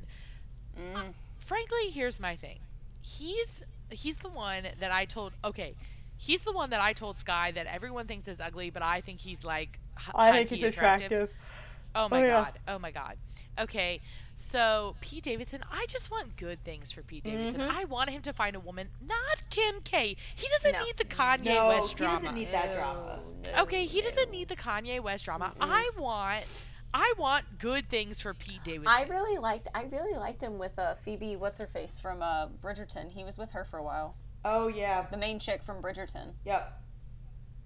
Mm. 0.79 1.13
Frankly, 1.39 1.89
here's 1.89 2.19
my 2.19 2.35
thing. 2.35 2.59
He's 3.01 3.63
he's 3.89 4.17
the 4.17 4.29
one 4.29 4.63
that 4.79 4.91
I 4.91 5.05
told. 5.05 5.33
Okay, 5.43 5.75
he's 6.17 6.43
the 6.43 6.51
one 6.51 6.69
that 6.71 6.79
I 6.81 6.93
told 6.93 7.17
Sky 7.19 7.51
that 7.51 7.65
everyone 7.67 8.07
thinks 8.07 8.27
is 8.27 8.39
ugly, 8.39 8.69
but 8.69 8.81
I 8.83 9.01
think 9.01 9.19
he's 9.19 9.43
like. 9.43 9.79
h- 9.97 10.11
high-key 10.13 10.71
Oh 11.97 12.09
my 12.09 12.19
Oh, 12.21 12.23
yeah. 12.25 12.29
god. 12.43 12.53
Oh 12.67 12.79
my 12.79 12.91
god. 12.91 13.15
Okay. 13.59 14.01
So 14.35 14.95
Pete 14.99 15.23
Davidson, 15.23 15.61
I 15.71 15.85
just 15.87 16.11
want 16.11 16.35
good 16.35 16.61
things 16.65 16.91
for 16.91 17.01
Pete 17.01 17.23
Davidson. 17.23 17.61
I 17.61 17.85
want 17.85 18.09
him 18.09 18.21
to 18.23 18.33
find 18.33 18.55
a 18.55 18.59
woman, 18.59 18.89
not 19.01 19.49
Kim 19.49 19.75
K. 19.83 20.17
He 20.35 20.47
doesn't 20.49 20.73
No. 20.73 20.83
need 20.83 20.97
the 20.97 21.05
Kanye 21.05 21.45
No, 21.45 21.67
West 21.69 21.91
he 21.91 21.95
drama. 21.95 22.15
He 22.19 22.21
doesn't 22.25 22.35
need 22.39 22.51
that 22.51 22.73
drama. 22.73 23.19
okay, 23.59 23.85
he 23.85 24.01
doesn't 24.01 24.31
need 24.31 24.49
the 24.49 24.57
Kanye 24.57 24.99
West 24.99 25.23
drama. 25.25 25.53
I 25.61 25.89
want 25.97 26.45
I 26.93 27.13
want 27.17 27.59
good 27.59 27.89
things 27.89 28.21
for 28.21 28.33
Pete 28.33 28.63
Davidson. 28.63 28.87
I 28.87 29.03
really 29.03 29.37
liked. 29.37 29.67
I 29.73 29.83
really 29.83 30.17
liked 30.17 30.41
him 30.41 30.57
with 30.57 30.77
uh, 30.79 30.95
Phoebe. 30.95 31.35
What's 31.35 31.59
her 31.59 31.67
face 31.67 31.99
from 31.99 32.21
uh, 32.21 32.47
Bridgerton? 32.61 33.11
He 33.11 33.23
was 33.23 33.37
with 33.37 33.51
her 33.51 33.63
for 33.65 33.77
a 33.77 33.83
while. 33.83 34.15
Oh 34.43 34.67
yeah. 34.67 35.05
The 35.09 35.17
main 35.17 35.39
chick 35.39 35.63
from 35.63 35.81
Bridgerton. 35.81 36.33
Yep. 36.45 36.81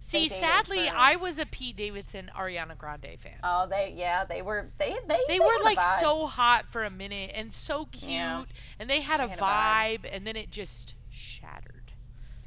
See, 0.02 0.24
dated 0.30 0.38
sadly, 0.38 0.88
for- 0.88 0.96
I 0.96 1.16
was 1.18 1.40
a 1.40 1.46
Pete 1.46 1.76
Davidson 1.76 2.32
Ariana 2.36 2.78
Grande 2.78 3.18
fan. 3.20 3.38
Oh, 3.44 3.68
they 3.68 3.94
yeah, 3.98 4.24
they 4.26 4.42
were 4.42 4.70
they 4.78 4.96
they 5.08 5.20
they 5.28 5.34
had 5.34 5.42
were 5.42 5.64
like 5.64 5.78
vibe. 5.78 6.00
so 6.00 6.26
hot 6.26 6.66
for 6.72 6.84
a 6.86 6.90
minute 6.90 7.32
and 7.36 7.54
so 7.54 7.86
cute 7.92 8.12
Yeah. 8.12 8.44
and 8.80 8.90
they 8.90 9.02
had 9.02 9.20
a 9.20 9.24
They 9.24 9.30
had 9.32 9.40
a 9.40 9.42
vibe 9.42 10.02
vibe. 10.04 10.10
and 10.16 10.26
then 10.26 10.36
it 10.38 10.52
just 10.52 10.96
shattered. 11.12 11.92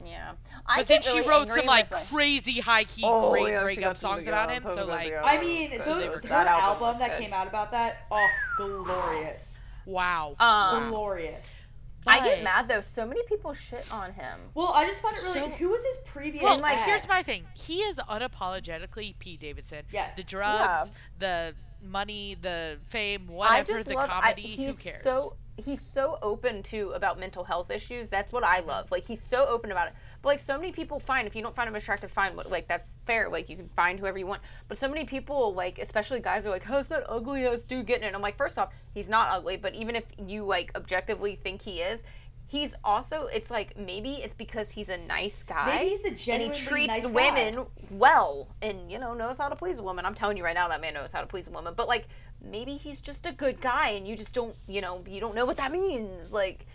yeah. 0.04 0.32
I 0.66 0.78
But 0.78 0.88
then 0.88 1.00
get 1.02 1.12
she 1.12 1.28
wrote 1.28 1.48
some 1.50 1.66
like 1.66 1.90
with, 1.90 1.98
like 2.00 2.08
crazy 2.08 2.60
high 2.60 2.84
key 2.84 3.02
Oh, 3.04 3.30
great 3.30 3.48
yeah, 3.52 3.62
breakup 3.62 3.98
songs 3.98 4.26
about 4.26 4.48
ones. 4.48 4.64
him. 4.64 4.70
Oh, 4.70 4.74
So 4.76 4.84
like. 4.86 5.12
I 5.22 5.38
mean, 5.40 5.70
that's 5.72 5.84
those, 5.84 6.04
good. 6.04 6.12
her 6.14 6.20
That 6.20 6.28
That 6.28 6.46
album 6.46 6.82
album 6.84 6.98
that 7.00 7.10
good. 7.10 7.20
came 7.20 7.32
out 7.34 7.46
about 7.48 7.70
that. 7.72 8.06
Oh, 8.10 8.28
glorious. 8.56 9.60
wow. 9.84 10.34
Um, 10.40 10.90
Glorious. 10.90 11.61
I 12.06 12.24
get 12.24 12.42
mad 12.44 12.68
though. 12.68 12.80
So 12.80 13.06
many 13.06 13.22
people 13.24 13.54
shit 13.54 13.86
on 13.92 14.12
him. 14.12 14.38
Well, 14.54 14.72
I 14.74 14.86
just 14.86 15.02
found 15.02 15.16
it 15.16 15.22
really. 15.22 15.40
So- 15.40 15.48
who 15.48 15.68
was 15.68 15.84
his 15.84 15.96
previous? 16.04 16.42
Well, 16.42 16.58
like, 16.58 16.78
here's 16.78 17.08
my 17.08 17.22
thing. 17.22 17.44
He 17.54 17.80
is 17.82 17.98
unapologetically 17.98 19.18
Pete 19.18 19.40
Davidson. 19.40 19.84
Yes. 19.90 20.14
The 20.14 20.22
drugs, 20.22 20.90
the 21.18 21.54
money, 21.82 22.36
the 22.40 22.78
fame, 22.88 23.28
I 23.28 23.32
whatever, 23.32 23.72
just 23.72 23.86
the 23.88 23.94
love. 23.94 24.10
I, 24.10 24.34
he's 24.36 24.56
who 24.78 24.90
cares? 24.90 25.02
so 25.02 25.36
he's 25.56 25.80
so 25.92 26.18
open 26.22 26.62
to 26.64 26.90
about 26.92 27.18
mental 27.18 27.44
health 27.44 27.70
issues. 27.70 28.08
That's 28.08 28.32
what 28.32 28.44
I 28.44 28.60
love. 28.60 28.90
Like 28.90 29.06
he's 29.06 29.22
so 29.22 29.46
open 29.46 29.70
about 29.70 29.88
it. 29.88 29.94
But 30.22 30.28
like 30.28 30.40
so 30.40 30.56
many 30.56 30.70
people, 30.72 31.00
find 31.00 31.26
If 31.26 31.34
you 31.34 31.42
don't 31.42 31.54
find 31.54 31.68
him 31.68 31.74
attractive, 31.74 32.10
fine. 32.10 32.36
But 32.36 32.50
like 32.50 32.68
that's 32.68 32.98
fair. 33.04 33.28
Like 33.28 33.48
you 33.48 33.56
can 33.56 33.68
find 33.70 33.98
whoever 33.98 34.18
you 34.18 34.26
want. 34.26 34.40
But 34.68 34.78
so 34.78 34.88
many 34.88 35.04
people, 35.04 35.52
like 35.52 35.78
especially 35.78 36.20
guys, 36.20 36.46
are 36.46 36.50
like, 36.50 36.62
oh, 36.66 36.74
"How's 36.74 36.86
that 36.88 37.04
ugly 37.08 37.46
ass 37.46 37.62
dude 37.62 37.86
getting 37.86 38.04
it?" 38.04 38.06
And 38.06 38.16
I'm 38.16 38.22
like, 38.22 38.36
first 38.36 38.56
off, 38.58 38.72
he's 38.94 39.08
not 39.08 39.28
ugly. 39.30 39.56
But 39.56 39.74
even 39.74 39.96
if 39.96 40.04
you 40.26 40.44
like 40.44 40.70
objectively 40.76 41.34
think 41.36 41.62
he 41.62 41.80
is. 41.80 42.04
he's 42.46 42.74
also 42.84 43.28
it's 43.28 43.50
like 43.50 43.78
maybe 43.78 44.16
it's 44.16 44.34
because 44.34 44.70
he's 44.72 44.90
a 44.90 44.98
nice 44.98 45.42
guy 45.42 45.78
Maybe 45.78 45.88
he's 45.88 46.04
a 46.04 46.10
genuinely 46.10 46.46
and 46.48 46.54
he 46.54 46.66
treats 46.66 46.88
nice 46.88 47.02
guy. 47.06 47.10
women 47.10 47.66
well 47.88 48.48
and 48.60 48.92
you 48.92 48.98
know 48.98 49.14
knows 49.14 49.38
how 49.38 49.48
to 49.48 49.56
please 49.56 49.78
a 49.78 49.82
woman 49.82 50.04
i'm 50.04 50.14
telling 50.14 50.36
you 50.36 50.44
right 50.44 50.54
now 50.54 50.68
that 50.68 50.82
man 50.82 50.92
knows 50.92 51.12
how 51.12 51.22
to 51.22 51.26
please 51.26 51.48
a 51.48 51.50
woman 51.50 51.72
but 51.74 51.88
like 51.88 52.08
maybe 52.44 52.74
he's 52.76 53.00
just 53.00 53.26
a 53.26 53.32
good 53.32 53.58
guy 53.62 53.88
and 53.96 54.06
you 54.06 54.14
just 54.14 54.34
don't 54.34 54.54
you 54.68 54.82
know 54.82 55.02
you 55.08 55.18
don't 55.18 55.34
know 55.34 55.46
what 55.46 55.56
that 55.56 55.72
means 55.72 56.34
like 56.34 56.66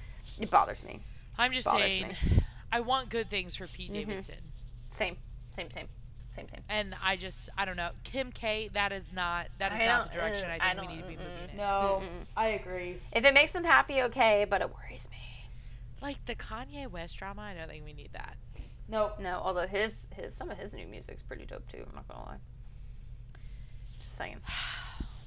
it 0.42 0.50
bothers 0.50 0.84
me 0.84 1.00
I'm 1.38 1.51
just 1.51 1.66
Bothers 1.66 1.92
saying, 1.94 2.08
me. 2.08 2.44
Mm-hmm. 2.71 2.75
I 2.75 2.79
want 2.81 3.09
good 3.09 3.29
things 3.29 3.55
for 3.55 3.67
Pete 3.67 3.91
Davidson. 3.93 4.36
same 4.91 5.17
same 5.55 5.69
same 5.71 5.88
same 6.31 6.47
same 6.50 6.62
And 6.69 6.93
I 7.03 7.15
just, 7.15 7.50
I 7.57 7.65
don't 7.65 7.77
know. 7.77 7.89
Kim 8.03 8.31
K, 8.31 8.69
that 8.74 8.91
is 8.91 9.12
not, 9.12 9.47
that 9.57 9.74
is 9.74 9.81
I 9.81 9.88
not 9.88 10.12
the 10.12 10.19
direction 10.19 10.47
uh, 10.50 10.57
I 10.62 10.69
I 10.71 10.75
think 10.75 10.88
we 10.89 10.95
need 10.95 11.01
to 11.01 11.07
be 11.07 11.17
moving 11.17 11.50
in. 11.51 11.57
No, 11.57 12.03
I 12.36 12.50
agree. 12.50 12.97
if 13.12 13.25
it 13.25 13.33
makes 13.33 13.55
him 13.55 13.63
happy 13.63 14.03
okay 14.03 14.45
but 14.47 14.62
it 14.62 14.69
worries 14.74 15.07
me 15.09 15.50
Like 16.01 16.24
the 16.27 16.36
Kanye 16.36 16.89
West 16.91 17.17
drama, 17.17 17.41
I 17.41 17.53
don't 17.55 17.67
think 17.69 17.83
we 17.86 17.93
need 17.93 18.09
that. 18.13 18.38
Nope. 18.89 19.19
no 19.19 19.41
although 19.43 19.67
his 19.67 20.07
his 20.15 20.33
some 20.36 20.50
of 20.50 20.57
his 20.57 20.74
new 20.74 20.88
music's 20.88 21.21
pretty 21.21 21.45
dope 21.45 21.69
too 21.69 21.83
i'm 21.89 21.93
not 21.95 22.07
gonna 22.07 22.24
lie 22.24 22.38
just 24.00 24.15
saying 24.15 24.38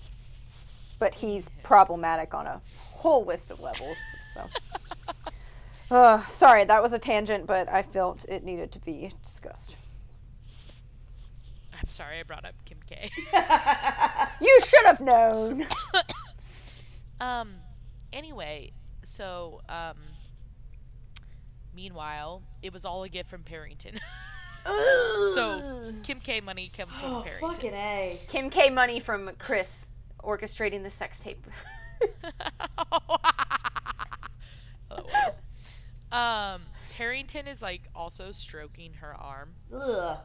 but 0.98 1.14
he's 1.14 1.50
problematic 1.62 2.32
on 2.32 2.46
a 2.46 2.60
whole 2.78 3.26
list 3.26 3.50
of 3.50 3.60
levels 3.60 3.98
so 4.32 4.46
uh, 5.90 6.20
sorry 6.22 6.64
that 6.64 6.82
was 6.82 6.92
a 6.92 6.98
tangent 6.98 7.46
but 7.46 7.68
i 7.68 7.82
felt 7.82 8.24
it 8.28 8.44
needed 8.44 8.70
to 8.72 8.78
be 8.80 9.10
discussed 9.22 9.76
I'm 11.82 11.88
sorry 11.88 12.18
I 12.20 12.24
brought 12.24 12.44
up 12.44 12.52
Kim 12.66 12.76
K. 12.86 13.08
you 14.42 14.60
should 14.62 14.84
have 14.84 15.00
known 15.00 15.64
um, 17.22 17.48
anyway, 18.12 18.72
so, 19.02 19.62
um, 19.66 19.96
meanwhile, 21.74 22.42
it 22.62 22.74
was 22.74 22.84
all 22.84 23.02
a 23.04 23.08
gift 23.08 23.30
from 23.30 23.44
Perrington. 23.44 23.98
so, 25.34 25.82
Kim 26.02 26.20
K 26.20 26.42
money 26.42 26.70
come 26.76 26.86
from 26.88 27.10
Oh, 27.14 27.24
Perrington. 27.26 27.40
fucking 27.54 27.72
A. 27.74 28.18
kim 28.28 28.50
k 28.50 28.68
money 28.68 29.00
from 29.00 29.30
Kris 29.38 29.88
orchestrating 30.22 30.82
the 30.82 30.90
sex 30.90 31.20
tape 31.20 31.46
LOL. 32.92 33.20
Um, 36.12 36.62
Harrington 36.96 37.46
is 37.46 37.62
like 37.62 37.82
also 37.94 38.32
stroking 38.32 38.94
her 38.94 39.14
arm. 39.14 39.50
Ugh. 39.74 40.18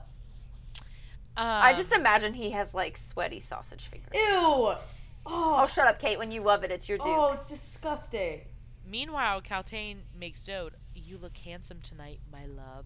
Um, 1.37 1.45
i 1.47 1.73
just 1.73 1.91
imagine 1.91 2.33
he 2.33 2.51
has 2.51 2.73
like 2.73 2.97
sweaty 2.97 3.41
sausage 3.41 3.87
fingers 3.87 4.09
Ew. 4.13 4.21
oh 4.21 4.77
Oh, 5.25 5.65
shut 5.67 5.85
up 5.85 5.99
kate 5.99 6.17
when 6.17 6.31
you 6.31 6.41
love 6.41 6.63
it 6.63 6.71
it's 6.71 6.87
your 6.87 6.97
dude 6.97 7.07
oh, 7.07 7.33
it's 7.33 7.49
disgusting. 7.49 8.41
Meanwhile, 8.87 9.41
Kaltain 9.41 9.97
makes 10.17 10.47
note. 10.47 10.73
You 10.93 11.17
look 11.17 11.35
handsome 11.37 11.79
tonight, 11.81 12.19
my 12.31 12.45
love. 12.45 12.85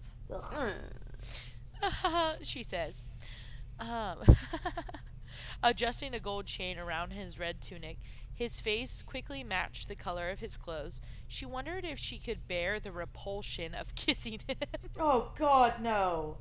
She 2.42 2.62
says. 2.62 3.04
Um, 3.78 4.18
adjusting 5.62 6.14
a 6.14 6.20
gold 6.20 6.46
chain 6.46 6.78
around 6.78 7.12
his 7.12 7.38
red 7.38 7.60
tunic, 7.60 7.98
his 8.40 8.58
face 8.58 9.02
quickly 9.02 9.44
matched 9.44 9.86
the 9.86 9.94
color 9.94 10.30
of 10.30 10.40
his 10.40 10.56
clothes. 10.56 11.02
She 11.28 11.44
wondered 11.44 11.84
if 11.84 11.98
she 11.98 12.18
could 12.18 12.48
bear 12.48 12.80
the 12.80 12.90
repulsion 12.90 13.74
of 13.74 13.94
kissing 13.94 14.40
him. 14.46 14.56
Oh 14.98 15.30
God, 15.38 15.74
no. 15.82 16.38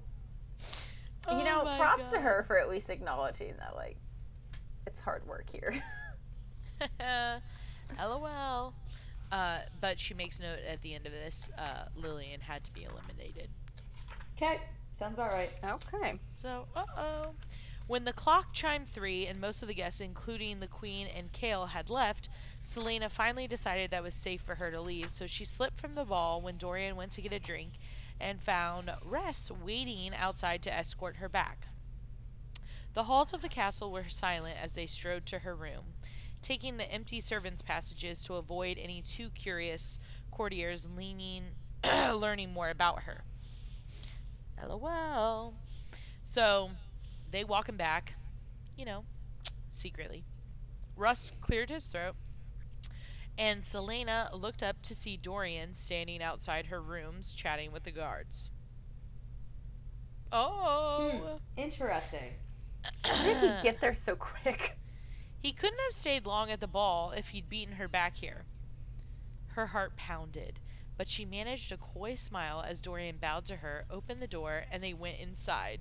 you 1.27 1.33
Oh 1.33 1.43
know 1.43 1.65
my 1.65 1.75
props 1.77 2.13
to 2.13 2.19
her 2.21 2.41
for 2.43 2.57
at 2.57 2.69
least 2.69 2.89
acknowledging 2.89 3.53
that 3.59 3.75
like 3.75 3.97
it's 4.87 5.01
hard 5.01 5.27
work 5.27 5.49
here 5.51 5.73
LOL. 7.99 8.73
Uh, 9.29 9.57
but 9.81 9.99
she 9.99 10.13
makes 10.13 10.39
note 10.39 10.59
at 10.71 10.81
the 10.81 10.95
end 10.95 11.05
of 11.05 11.11
this, 11.11 11.51
uh, 11.57 11.83
Lillian 11.97 12.39
had 12.39 12.63
to 12.63 12.71
be 12.71 12.85
eliminated. 12.85 13.49
Okay, 14.37 14.61
sounds 14.93 15.15
about 15.15 15.31
right. 15.31 15.51
okay 15.65 16.17
So, 16.31 16.65
uh 16.77 16.85
oh. 16.97 17.31
When 17.89 18.05
the 18.05 18.13
clock 18.13 18.53
chimed 18.53 18.87
three 18.87 19.25
and 19.25 19.41
most 19.41 19.63
of 19.63 19.67
the 19.67 19.73
guests, 19.73 19.99
including 19.99 20.59
the 20.59 20.67
Queen 20.67 21.07
and 21.07 21.31
Chaol, 21.31 21.69
had 21.69 21.89
left, 21.89 22.29
Celaena 22.63 23.09
finally 23.09 23.47
decided 23.47 23.89
that 23.89 24.03
was 24.03 24.13
safe 24.13 24.43
for 24.43 24.53
her 24.53 24.69
to 24.69 24.79
leave, 24.79 25.09
so 25.09 25.25
she 25.25 25.43
slipped 25.43 25.79
from 25.79 25.95
the 25.95 26.05
ball 26.05 26.39
when 26.39 26.57
Dorian 26.57 26.95
went 26.95 27.11
to 27.13 27.21
get 27.23 27.33
a 27.33 27.39
drink 27.39 27.71
and 28.19 28.43
found 28.43 28.91
Ress 29.03 29.49
waiting 29.49 30.13
outside 30.13 30.61
to 30.61 30.71
escort 30.71 31.15
her 31.15 31.27
back. 31.27 31.69
The 32.93 33.05
halls 33.05 33.33
of 33.33 33.41
the 33.41 33.49
castle 33.49 33.91
were 33.91 34.07
silent 34.07 34.57
as 34.61 34.75
they 34.75 34.85
strode 34.85 35.25
to 35.25 35.39
her 35.39 35.55
room, 35.55 35.95
taking 36.43 36.77
the 36.77 36.91
empty 36.93 37.19
servants' 37.19 37.63
passages 37.63 38.23
to 38.25 38.35
avoid 38.35 38.77
any 38.77 39.01
too 39.01 39.31
curious 39.31 39.97
courtiers 40.29 40.87
leaning, 40.95 41.45
learning 41.83 42.53
more 42.53 42.69
about 42.69 43.01
her. 43.05 43.23
LOL. 44.63 45.55
So 46.23 46.69
they 47.31 47.43
walk 47.43 47.69
him 47.69 47.77
back, 47.77 48.15
you 48.77 48.85
know, 48.85 49.05
secretly. 49.71 50.23
Ress 50.95 51.31
cleared 51.41 51.69
his 51.69 51.87
throat, 51.87 52.15
and 53.37 53.63
Celaena 53.63 54.29
looked 54.33 54.61
up 54.61 54.81
to 54.83 54.95
see 54.95 55.15
Dorian 55.15 55.73
standing 55.73 56.21
outside 56.21 56.65
her 56.67 56.81
rooms 56.81 57.33
chatting 57.33 57.71
with 57.71 57.83
the 57.83 57.91
guards. 57.91 58.51
Oh. 60.31 61.11
Hmm, 61.11 61.61
interesting. 61.61 62.33
How 63.03 63.23
did 63.23 63.37
he 63.37 63.63
get 63.63 63.81
there 63.81 63.93
so 63.93 64.15
quick? 64.15 64.77
He 65.41 65.53
couldn't 65.53 65.79
have 65.79 65.93
stayed 65.93 66.25
long 66.25 66.51
at 66.51 66.59
the 66.59 66.67
ball 66.67 67.11
if 67.11 67.29
he'd 67.29 67.49
beaten 67.49 67.75
her 67.75 67.87
back 67.87 68.17
here. 68.17 68.43
Her 69.53 69.67
heart 69.67 69.95
pounded, 69.95 70.59
but 70.97 71.07
she 71.07 71.23
managed 71.23 71.71
a 71.71 71.77
coy 71.77 72.15
smile 72.15 72.63
as 72.65 72.81
Dorian 72.81 73.17
bowed 73.17 73.45
to 73.45 73.57
her, 73.57 73.85
opened 73.89 74.21
the 74.21 74.27
door, 74.27 74.65
and 74.69 74.83
they 74.83 74.93
went 74.93 75.19
inside. 75.19 75.79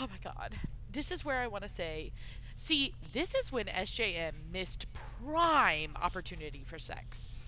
Oh 0.00 0.06
my 0.08 0.18
god. 0.22 0.54
This 0.90 1.10
is 1.10 1.24
where 1.24 1.38
I 1.38 1.46
want 1.46 1.62
to 1.62 1.68
say 1.68 2.12
see, 2.58 2.92
this 3.12 3.34
is 3.34 3.50
when 3.50 3.66
SJM 3.66 4.32
missed 4.52 4.86
prime 5.24 5.92
opportunity 6.00 6.64
for 6.66 6.78
sex. 6.78 7.38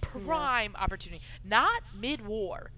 Prime 0.00 0.74
opportunity. 0.76 1.22
Not 1.44 1.82
mid 1.98 2.26
war. 2.26 2.70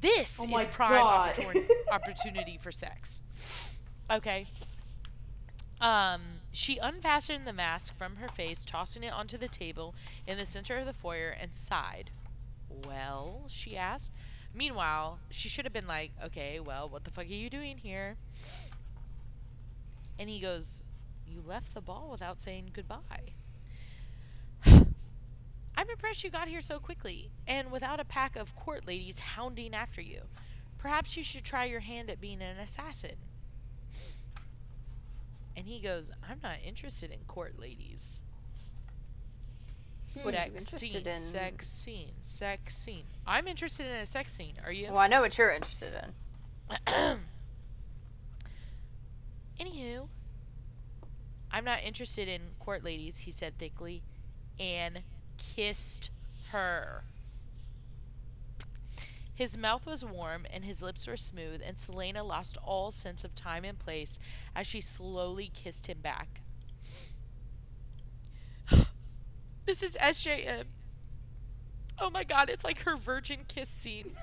This 0.00 0.38
Oh 0.40 0.58
is 0.58 0.66
prime 0.66 0.92
God. 0.92 1.46
opportunity 1.92 2.58
for 2.60 2.72
sex. 2.72 3.22
Okay. 4.10 4.44
Um, 5.80 6.22
she 6.52 6.78
unfastened 6.78 7.46
the 7.46 7.52
mask 7.52 7.96
from 7.96 8.16
her 8.16 8.28
face, 8.28 8.64
tossing 8.64 9.02
it 9.04 9.12
onto 9.12 9.36
the 9.36 9.48
table 9.48 9.94
in 10.26 10.38
the 10.38 10.46
center 10.46 10.76
of 10.78 10.86
the 10.86 10.92
foyer, 10.92 11.34
and 11.38 11.52
sighed. 11.52 12.10
Well, 12.86 13.44
she 13.48 13.76
asked. 13.76 14.12
Meanwhile, 14.54 15.18
she 15.30 15.48
should 15.50 15.64
have 15.66 15.72
been 15.72 15.86
like, 15.86 16.12
okay, 16.24 16.60
well, 16.60 16.88
what 16.88 17.04
the 17.04 17.10
fuck 17.10 17.24
are 17.24 17.28
you 17.28 17.50
doing 17.50 17.76
here? 17.76 18.16
And 20.18 20.28
he 20.30 20.40
goes, 20.40 20.82
You 21.26 21.42
left 21.46 21.74
the 21.74 21.80
ball 21.80 22.08
without 22.10 22.40
saying 22.40 22.70
goodbye. 22.72 23.34
I'm 24.66 25.90
impressed 25.90 26.24
you 26.24 26.30
got 26.30 26.48
here 26.48 26.60
so 26.62 26.78
quickly, 26.78 27.30
and 27.46 27.70
without 27.70 28.00
a 28.00 28.04
pack 28.04 28.36
of 28.36 28.56
court 28.56 28.86
ladies 28.86 29.20
hounding 29.20 29.74
after 29.74 30.00
you. 30.00 30.22
Perhaps 30.78 31.16
you 31.16 31.22
should 31.22 31.44
try 31.44 31.64
your 31.64 31.80
hand 31.80 32.08
at 32.10 32.20
being 32.20 32.40
an 32.40 32.58
assassin. 32.58 33.16
And 35.56 35.66
he 35.66 35.80
goes, 35.80 36.10
I'm 36.28 36.38
not 36.42 36.56
interested 36.64 37.10
in 37.10 37.18
court 37.26 37.58
ladies. 37.58 38.22
Hmm. 40.14 40.24
What 40.24 40.34
are 40.34 40.46
you 40.46 40.60
Sex 40.60 40.78
scene, 40.78 41.06
in? 41.06 41.18
sex 41.18 41.66
scene, 41.68 42.12
sex 42.20 42.76
scene. 42.76 43.04
I'm 43.26 43.48
interested 43.48 43.86
in 43.86 43.96
a 43.96 44.06
sex 44.06 44.32
scene. 44.32 44.54
Are 44.64 44.72
you? 44.72 44.88
Well, 44.88 44.98
I 44.98 45.08
know 45.08 45.20
what 45.22 45.36
you're 45.36 45.50
interested 45.50 45.92
in. 46.88 47.18
Anywho, 49.60 50.08
I'm 51.50 51.64
not 51.64 51.82
interested 51.82 52.28
in 52.28 52.40
court 52.58 52.84
ladies, 52.84 53.18
he 53.18 53.30
said 53.30 53.58
thickly, 53.58 54.02
and 54.58 55.02
kissed 55.38 56.10
her. 56.52 57.04
His 59.34 59.58
mouth 59.58 59.86
was 59.86 60.04
warm 60.04 60.46
and 60.50 60.64
his 60.64 60.82
lips 60.82 61.06
were 61.06 61.16
smooth, 61.16 61.60
and 61.64 61.76
Celaena 61.76 62.26
lost 62.26 62.56
all 62.64 62.90
sense 62.90 63.22
of 63.22 63.34
time 63.34 63.64
and 63.64 63.78
place 63.78 64.18
as 64.54 64.66
she 64.66 64.80
slowly 64.80 65.50
kissed 65.54 65.86
him 65.88 65.98
back. 66.02 66.40
this 69.66 69.82
is 69.82 69.96
SJM. 70.00 70.64
Oh 71.98 72.10
my 72.10 72.24
god, 72.24 72.50
it's 72.50 72.64
like 72.64 72.82
her 72.82 72.96
virgin 72.96 73.40
kiss 73.48 73.68
scene. 73.68 74.12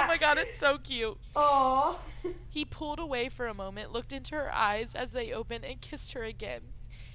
Oh 0.00 0.06
my 0.06 0.16
god, 0.16 0.38
it's 0.38 0.56
so 0.56 0.78
cute. 0.78 1.18
Aw. 1.36 1.98
He 2.58 2.64
pulled 2.64 2.98
away 2.98 3.28
for 3.28 3.46
a 3.46 3.54
moment, 3.54 3.92
looked 3.92 4.12
into 4.12 4.34
her 4.34 4.52
eyes 4.52 4.96
as 4.96 5.12
they 5.12 5.32
opened, 5.32 5.64
and 5.64 5.80
kissed 5.80 6.12
her 6.14 6.24
again. 6.24 6.60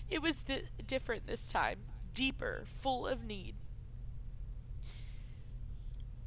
It 0.09 0.21
was 0.21 0.37
th- 0.39 0.67
different 0.87 1.27
this 1.27 1.49
time, 1.51 1.79
deeper, 2.13 2.63
full 2.79 3.05
of 3.05 3.25
need. 3.25 3.55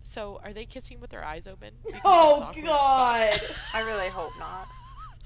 So, 0.02 0.38
are 0.44 0.52
they 0.52 0.66
kissing 0.66 1.00
with 1.00 1.08
their 1.08 1.24
eyes 1.24 1.46
open? 1.46 1.70
Because 1.86 2.00
Oh 2.04 2.40
that's 2.40 2.58
awkward 2.58 2.64
as 2.66 3.40
fuck. 3.40 3.50
God. 3.50 3.56
I 3.74 3.80
really 3.86 4.08
hope 4.10 4.32
not. 4.38 4.66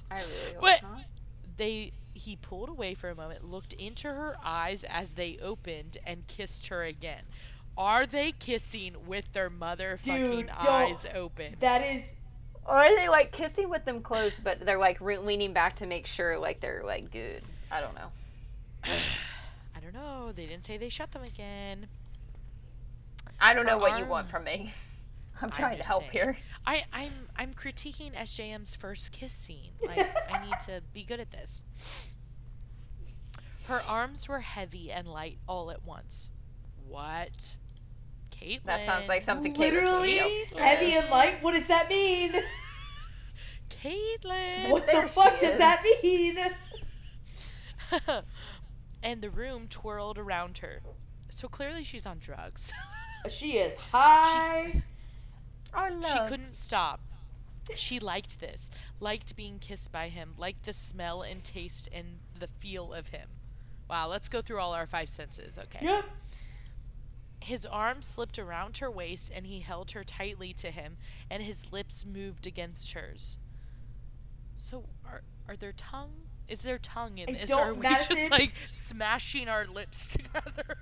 I 0.08 0.14
really 0.20 0.52
hope 0.54 0.62
What? 0.62 0.82
not. 0.82 1.02
They 1.56 1.90
he 2.14 2.36
pulled 2.36 2.68
away 2.68 2.94
for 2.94 3.08
a 3.10 3.14
moment, 3.16 3.44
looked 3.44 3.72
into 3.72 4.06
her 4.06 4.36
eyes 4.44 4.84
as 4.84 5.14
they 5.14 5.36
opened, 5.42 5.98
and 6.06 6.28
kissed 6.28 6.68
her 6.68 6.84
again. 6.84 7.22
Are 7.76 8.06
they 8.06 8.30
kissing 8.30 8.94
with 9.06 9.32
their 9.32 9.50
motherfucking 9.50 10.04
Dude, 10.04 10.46
don't- 10.46 10.66
eyes 10.68 11.06
open? 11.12 11.56
That 11.58 11.82
is. 11.84 12.14
Or 12.70 12.76
are 12.76 12.96
they 12.96 13.08
like 13.08 13.32
kissing 13.32 13.68
with 13.68 13.84
them 13.84 14.00
closed, 14.00 14.44
but 14.44 14.64
they're 14.64 14.78
like 14.78 15.00
re- 15.00 15.18
leaning 15.18 15.52
back 15.52 15.76
to 15.76 15.86
make 15.86 16.06
sure 16.06 16.38
like 16.38 16.60
they're 16.60 16.82
like 16.84 17.10
good? 17.10 17.42
I 17.68 17.80
don't 17.80 17.96
know. 17.96 18.12
I 18.84 19.80
don't 19.82 19.92
know. 19.92 20.30
They 20.32 20.46
didn't 20.46 20.64
say 20.64 20.76
they 20.76 20.88
shut 20.88 21.10
them 21.10 21.24
again. 21.24 21.88
I 23.40 23.54
don't 23.54 23.66
know 23.66 23.76
what 23.76 23.98
you 23.98 24.04
want 24.04 24.30
from 24.30 24.44
me. 24.44 24.72
I'm 25.42 25.50
trying 25.50 25.78
to 25.78 25.82
help 25.82 26.02
saying. 26.02 26.12
here. 26.12 26.36
I, 26.64 26.84
I'm 26.92 27.10
I'm 27.34 27.54
critiquing 27.54 28.14
SJM's 28.14 28.76
first 28.76 29.10
kiss 29.10 29.32
scene. 29.32 29.72
Like 29.84 30.08
I 30.30 30.44
need 30.46 30.60
to 30.66 30.80
be 30.92 31.02
good 31.02 31.18
at 31.18 31.32
this. 31.32 31.64
Her 33.66 33.82
arms 33.88 34.28
were 34.28 34.40
heavy 34.40 34.92
and 34.92 35.08
light 35.08 35.38
all 35.48 35.72
at 35.72 35.84
once. 35.84 36.28
What? 36.86 37.56
Caitlin. 38.40 38.64
That 38.64 38.86
sounds 38.86 39.08
like 39.08 39.22
something 39.22 39.52
Caitlin 39.54 39.58
would 39.58 39.74
Literally 39.74 40.44
heavy 40.56 40.94
and 40.94 41.10
light. 41.10 41.42
What 41.42 41.52
does 41.52 41.66
that 41.66 41.88
mean? 41.88 42.32
Caitlin. 43.82 44.70
What 44.70 44.86
There 44.86 45.02
the 45.02 45.08
she 45.08 45.14
fuck 45.14 45.40
does 45.40 45.52
is. 45.52 45.58
that 45.58 45.82
mean? 46.02 46.38
and 49.02 49.22
the 49.22 49.30
room 49.30 49.66
twirled 49.68 50.18
around 50.18 50.58
her. 50.58 50.80
So 51.30 51.48
clearly 51.48 51.84
she's 51.84 52.06
on 52.06 52.18
drugs. 52.18 52.72
She 53.28 53.58
is 53.58 53.78
high. 53.78 54.82
Oh 55.74 55.88
no. 55.90 56.08
She 56.08 56.18
couldn't 56.26 56.56
stop. 56.56 57.00
She 57.74 58.00
liked 58.00 58.40
this, 58.40 58.70
liked 58.98 59.36
being 59.36 59.58
kissed 59.58 59.92
by 59.92 60.08
him, 60.08 60.32
liked 60.38 60.64
the 60.64 60.72
smell 60.72 61.20
and 61.20 61.44
taste 61.44 61.86
and 61.92 62.20
the 62.38 62.48
feel 62.60 62.94
of 62.94 63.08
him. 63.08 63.28
Wow, 63.90 64.08
let's 64.08 64.26
go 64.28 64.40
through 64.40 64.58
all 64.60 64.72
our 64.72 64.86
five 64.86 65.10
senses, 65.10 65.58
okay? 65.58 65.80
Yep. 65.84 66.04
His 67.40 67.64
arm 67.64 68.02
slipped 68.02 68.38
around 68.38 68.78
her 68.78 68.90
waist 68.90 69.32
and 69.34 69.46
he 69.46 69.60
held 69.60 69.92
her 69.92 70.04
tightly 70.04 70.52
to 70.54 70.70
him, 70.70 70.96
and 71.30 71.42
his 71.42 71.72
lips 71.72 72.04
moved 72.04 72.46
against 72.46 72.92
hers. 72.92 73.38
So, 74.56 74.84
are, 75.06 75.22
are 75.48 75.56
there 75.56 75.72
tongue? 75.72 76.12
Is 76.48 76.60
there 76.60 76.78
tongue 76.78 77.18
in 77.18 77.30
I 77.30 77.38
this? 77.40 77.50
Or 77.52 77.70
are 77.70 77.74
we 77.74 77.82
just 77.88 78.30
like 78.30 78.52
smashing 78.72 79.48
our 79.48 79.66
lips 79.66 80.06
together? 80.10 80.76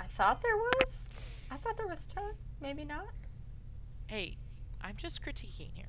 I 0.00 0.06
thought 0.16 0.40
there 0.42 0.56
was. 0.56 1.04
I 1.50 1.56
thought 1.56 1.76
there 1.76 1.86
was 1.86 2.06
tongue. 2.06 2.34
Maybe 2.60 2.84
not. 2.84 3.08
hey, 4.06 4.38
I'm 4.80 4.96
just 4.96 5.22
critiquing 5.22 5.70
here. 5.74 5.88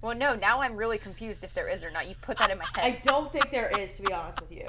Well, 0.00 0.14
no. 0.14 0.34
Now 0.34 0.62
I'm 0.62 0.76
really 0.76 0.98
confused 0.98 1.42
if 1.44 1.52
there 1.52 1.68
is 1.68 1.84
or 1.84 1.90
not. 1.90 2.06
You've 2.08 2.20
put 2.22 2.38
that 2.38 2.50
in 2.50 2.58
my 2.58 2.64
head. 2.74 2.84
I 2.84 3.00
don't 3.02 3.30
think 3.32 3.50
there 3.50 3.70
is, 3.78 3.96
to 3.96 4.02
be 4.02 4.12
honest 4.12 4.40
with 4.40 4.52
you. 4.52 4.66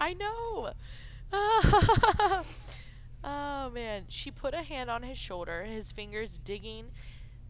I 0.00 0.14
know. 0.14 0.72
Oh 3.24 3.70
man, 3.70 4.04
she 4.08 4.30
put 4.30 4.54
a 4.54 4.62
hand 4.62 4.90
on 4.90 5.02
his 5.02 5.18
shoulder, 5.18 5.64
his 5.64 5.92
fingers 5.92 6.38
digging 6.38 6.90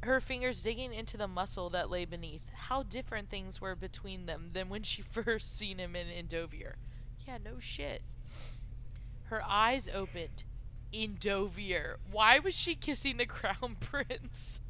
her 0.04 0.20
fingers 0.20 0.62
digging 0.62 0.92
into 0.92 1.16
the 1.16 1.26
muscle 1.26 1.70
that 1.70 1.90
lay 1.90 2.04
beneath. 2.04 2.50
How 2.54 2.82
different 2.82 3.30
things 3.30 3.60
were 3.60 3.74
between 3.74 4.26
them 4.26 4.50
than 4.52 4.68
when 4.68 4.82
she 4.82 5.02
first 5.10 5.56
seen 5.56 5.78
him 5.78 5.96
in 5.96 6.06
Endovier. 6.06 6.74
Yeah, 7.26 7.38
no 7.42 7.58
shit. 7.58 8.02
Her 9.24 9.42
eyes 9.44 9.88
opened. 9.92 10.44
Endovier. 10.92 11.96
Why 12.10 12.38
was 12.38 12.54
she 12.54 12.74
kissing 12.74 13.16
the 13.16 13.26
crown 13.26 13.76
prince? 13.80 14.60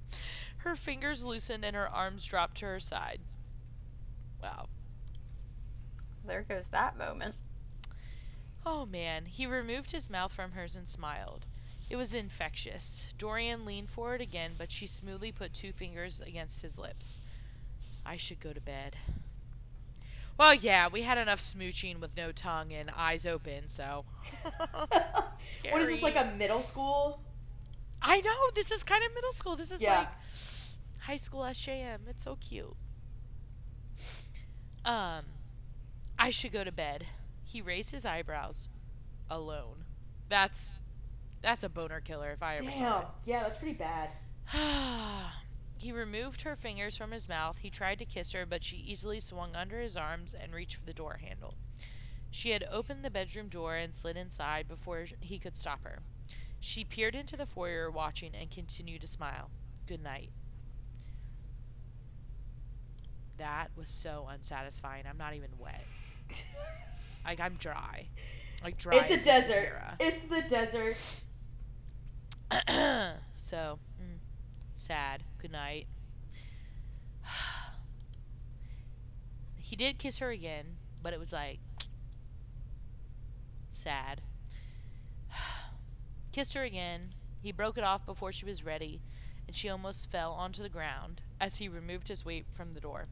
Her 0.59 0.77
fingers 0.77 1.25
loosened 1.25 1.65
and 1.65 1.77
her 1.77 1.89
arms 1.89 2.25
dropped 2.25 2.59
to 2.59 2.67
her 2.67 2.81
side. 2.81 3.21
Wow. 4.43 4.69
There 6.27 6.43
goes 6.49 6.69
that 6.69 6.97
moment. 6.97 7.35
Oh 8.67 8.87
man, 8.87 9.27
he 9.27 9.47
removed 9.47 9.93
his 9.93 10.09
mouth 10.09 10.33
from 10.33 10.53
hers 10.53 10.75
and 10.77 10.89
smiled. 10.89 11.47
It 11.91 11.97
was 11.97 12.15
infectious. 12.15 13.07
Dorian 13.19 13.65
leaned 13.67 13.91
forward 13.91 14.21
again, 14.23 14.53
but 14.57 14.73
she 14.73 14.87
smoothly 14.87 15.33
put 15.33 15.53
two 15.53 15.73
fingers 15.73 16.21
against 16.27 16.63
his 16.63 16.79
lips. 16.79 17.19
I 18.07 18.17
should 18.17 18.41
go 18.41 18.53
to 18.53 18.61
bed. 18.61 18.97
Well, 20.39 20.55
yeah, 20.55 20.89
we 20.89 21.03
had 21.03 21.19
enough 21.19 21.41
smooching 21.41 22.01
with 22.01 22.17
no 22.17 22.33
tongue 22.33 22.73
and 22.73 22.91
eyes 22.97 23.27
open, 23.27 23.69
so. 23.69 24.05
What 25.71 25.83
is 25.83 25.89
this 25.89 26.03
like 26.03 26.17
a 26.17 26.33
middle 26.37 26.61
school? 26.61 27.21
I 28.01 28.21
know, 28.21 28.51
this 28.55 28.71
is 28.71 28.83
kind 28.83 29.05
of 29.05 29.15
middle 29.15 29.33
school. 29.33 29.57
This 29.57 29.71
is 29.71 29.81
Yeah. 29.81 29.99
like 30.01 30.09
high 31.01 31.17
school 31.17 31.43
SJM. 31.43 31.99
It's 32.09 32.25
so 32.25 32.37
cute. 32.41 32.75
Um, 34.85 35.25
I 36.19 36.31
should 36.31 36.53
go 36.53 36.65
to 36.65 36.73
bed. 36.73 37.07
He 37.55 37.63
raised 37.63 37.93
his 37.93 38.05
eyebrows. 38.05 38.69
Alone. 39.31 39.85
That's 40.29 40.73
that's 41.41 41.63
a 41.63 41.69
boner 41.69 42.01
killer 42.01 42.33
if 42.33 42.43
I 42.43 42.57
ever 42.57 42.73
saw 42.73 42.79
Damn. 42.79 43.03
it. 43.03 43.07
Yeah, 43.27 43.43
that's 43.45 43.57
pretty 43.57 43.75
bad. 43.75 44.11
he 45.77 45.93
removed 45.93 46.43
her 46.43 46.57
fingers 46.57 46.97
from 46.97 47.13
his 47.13 47.29
mouth. 47.29 47.59
He 47.59 47.71
tried 47.71 48.01
to 48.01 48.05
kiss 48.05 48.33
her, 48.33 48.45
but 48.45 48.65
she 48.65 48.79
easily 48.79 49.21
swung 49.21 49.55
under 49.55 49.79
his 49.81 49.97
arms 49.97 50.35
and 50.35 50.53
reached 50.53 50.79
for 50.79 50.85
the 50.85 50.93
door 50.93 51.21
handle. 51.23 51.55
She 52.29 52.51
had 52.51 52.67
opened 52.73 53.05
the 53.05 53.11
bedroom 53.11 53.47
door 53.47 53.77
and 53.77 53.95
slid 53.95 54.17
inside 54.17 54.67
before 54.67 55.07
he 55.21 55.39
could 55.39 55.55
stop 55.55 55.85
her. 55.85 56.01
She 56.59 56.83
peered 56.83 57.15
into 57.15 57.37
the 57.37 57.47
foyer, 57.47 57.89
watching, 57.89 58.35
and 58.35 58.51
continued 58.51 59.03
to 59.03 59.07
smile. 59.07 59.49
Good 59.87 60.03
night. 60.03 60.31
That 63.37 63.71
was 63.77 63.89
so 63.89 64.27
unsatisfying. 64.29 65.05
I'm 65.09 65.19
not 65.19 65.37
even 65.37 65.51
wet. 65.57 65.85
like 67.25 67.41
I'm 67.41 67.55
dry. 67.55 68.09
Like 68.63 68.79
dry. 68.79 68.97
It's 68.97 69.23
a 69.23 69.25
desert. 69.25 69.47
Sahara. 69.49 69.97
It's 70.01 70.23
the 70.29 70.43
desert. 70.43 70.97
so, 73.37 73.79
mm, 74.01 74.19
sad. 74.75 75.23
Good 75.39 75.53
night. 75.53 75.87
he 79.57 79.77
did 79.77 79.99
kiss 79.99 80.19
her 80.19 80.31
again, 80.31 80.77
but 81.03 81.13
it 81.13 81.19
was 81.19 81.33
like 81.33 81.59
sad. 83.75 84.23
Kissed 86.33 86.55
her 86.55 86.63
again. 86.63 87.11
He 87.43 87.53
broke 87.53 87.77
it 87.77 87.85
off 87.85 88.07
before 88.07 88.33
she 88.33 88.47
was 88.47 88.65
ready, 88.65 89.03
and 89.47 89.55
she 89.55 89.69
almost 89.69 90.11
fell 90.11 90.33
onto 90.33 90.63
the 90.63 90.71
ground 90.71 91.21
as 91.41 91.59
he 91.59 91.69
removed 91.69 92.09
his 92.09 92.25
weight 92.25 92.47
from 92.55 92.73
the 92.73 92.81
door. 92.81 93.05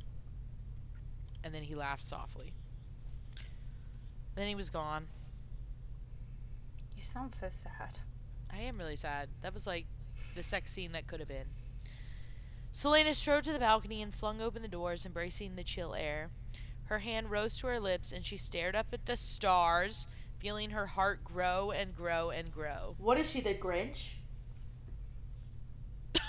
And 1.45 1.55
then 1.55 1.65
he 1.65 1.75
laughed 1.75 2.03
softly. 2.03 2.55
Then 4.35 4.49
he 4.49 4.55
was 4.55 4.71
gone. 4.71 5.09
You 6.97 7.05
sound 7.05 7.33
so 7.33 7.49
sad. 7.51 7.99
I 8.51 8.61
am 8.61 8.79
really 8.79 8.97
sad. 8.97 9.29
That 9.43 9.55
was 9.55 9.67
like 9.67 9.87
the 10.35 10.43
sex 10.43 10.73
scene 10.73 10.93
that 10.93 11.07
could 11.07 11.21
have 11.21 11.29
been. 11.29 11.47
Celaena 12.73 13.15
strode 13.15 13.45
to 13.45 13.53
the 13.53 13.59
balcony 13.59 14.01
and 14.01 14.15
flung 14.15 14.41
open 14.41 14.63
the 14.63 14.69
doors, 14.69 15.05
embracing 15.05 15.57
the 15.57 15.65
chill 15.65 15.95
air. 15.95 16.31
Her 16.85 17.01
hand 17.01 17.31
rose 17.31 17.57
to 17.59 17.67
her 17.67 17.79
lips 17.81 18.13
and 18.13 18.25
she 18.25 18.37
stared 18.37 18.75
up 18.75 18.87
at 18.93 19.05
the 19.07 19.17
stars, 19.17 20.09
feeling 20.39 20.71
her 20.71 20.87
heart 20.87 21.23
grow 21.23 21.71
and 21.71 21.95
grow 21.95 22.31
and 22.31 22.51
grow. 22.51 22.95
What 22.99 23.19
is 23.19 23.31
she, 23.31 23.41
the 23.41 23.55
Grinch? 23.55 24.15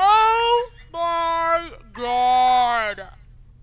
Oh 0.00 0.70
my 0.92 1.72
god! 1.92 3.08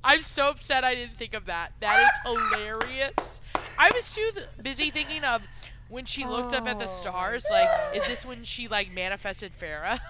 I'm 0.07 0.21
so 0.21 0.49
upset 0.49 0.83
I 0.83 0.93
didn't 0.93 1.17
think 1.17 1.33
of 1.33 1.45
that. 1.45 1.73
That 1.81 1.99
is 1.99 2.09
hilarious. 2.31 3.39
I 3.77 3.89
was 3.93 4.13
too 4.13 4.29
th- 4.33 4.45
busy 4.61 4.91
thinking 4.91 5.23
of 5.23 5.41
when 5.89 6.05
she 6.05 6.25
looked 6.25 6.53
up 6.53 6.67
at 6.67 6.77
the 6.79 6.87
stars. 6.87 7.45
Like, 7.49 7.67
is 7.95 8.05
this 8.07 8.23
when 8.25 8.43
she 8.43 8.67
like 8.67 8.93
manifested 8.93 9.51
Farah? 9.59 9.99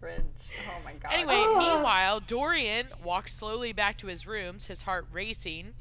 Cringe. 0.00 0.24
Oh 0.66 0.80
my 0.84 0.94
god. 0.94 1.12
Anyway, 1.12 1.34
Ah. 1.46 1.58
meanwhile, 1.58 2.20
Dorian 2.20 2.88
walked 3.04 3.30
slowly 3.30 3.72
back 3.72 3.98
to 3.98 4.06
his 4.06 4.26
rooms, 4.26 4.66
his 4.68 4.82
heart 4.82 5.06
racing. 5.12 5.74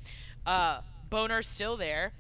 Uh, 0.45 0.81
Boner 1.09 1.41
still 1.41 1.77
there. 1.77 2.12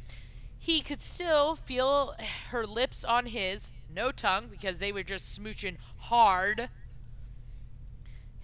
He 0.57 0.81
could 0.81 1.01
still 1.01 1.55
feel 1.55 2.15
her 2.51 2.65
lips 2.65 3.03
on 3.03 3.27
his, 3.27 3.71
no 3.93 4.11
tongue 4.11 4.47
because 4.49 4.79
they 4.79 4.91
were 4.91 5.03
just 5.03 5.37
smooching 5.39 5.77
hard. 5.97 6.69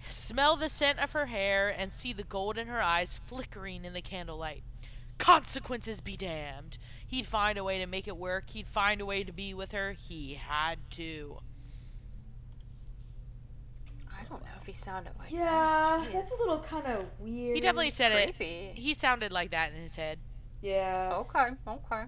Smell 0.08 0.56
the 0.56 0.68
scent 0.68 0.98
of 0.98 1.12
her 1.12 1.26
hair 1.26 1.68
and 1.68 1.92
see 1.92 2.12
the 2.12 2.22
gold 2.22 2.58
in 2.58 2.66
her 2.68 2.80
eyes 2.82 3.20
flickering 3.26 3.84
in 3.84 3.92
the 3.92 4.00
candlelight. 4.02 4.62
Consequences 5.18 6.00
be 6.00 6.16
damned. 6.16 6.78
He'd 7.06 7.26
find 7.26 7.56
a 7.58 7.64
way 7.64 7.78
to 7.78 7.86
make 7.86 8.06
it 8.08 8.16
work. 8.16 8.50
He'd 8.50 8.66
find 8.68 9.00
a 9.00 9.06
way 9.06 9.24
to 9.24 9.32
be 9.32 9.54
with 9.54 9.72
her. 9.72 9.92
He 9.92 10.34
had 10.34 10.78
to. 10.92 11.38
I 14.10 14.24
don't 14.28 14.42
know 14.42 14.50
if 14.60 14.66
he 14.66 14.72
sounded 14.72 15.12
like 15.18 15.30
Yeah, 15.30 15.44
that. 15.44 16.12
Yeah, 16.12 16.20
that's 16.20 16.32
a 16.32 16.36
little 16.36 16.58
kind 16.60 16.86
of 16.86 17.06
weird. 17.18 17.54
He 17.54 17.60
definitely 17.60 17.90
said 17.90 18.12
it. 18.12 18.36
creepy. 18.36 18.72
He 18.74 18.94
sounded 18.94 19.30
like 19.32 19.50
that 19.52 19.72
in 19.72 19.80
his 19.80 19.96
head. 19.96 20.18
Yeah. 20.62 21.10
Okay. 21.14 21.50
Okay. 21.68 22.04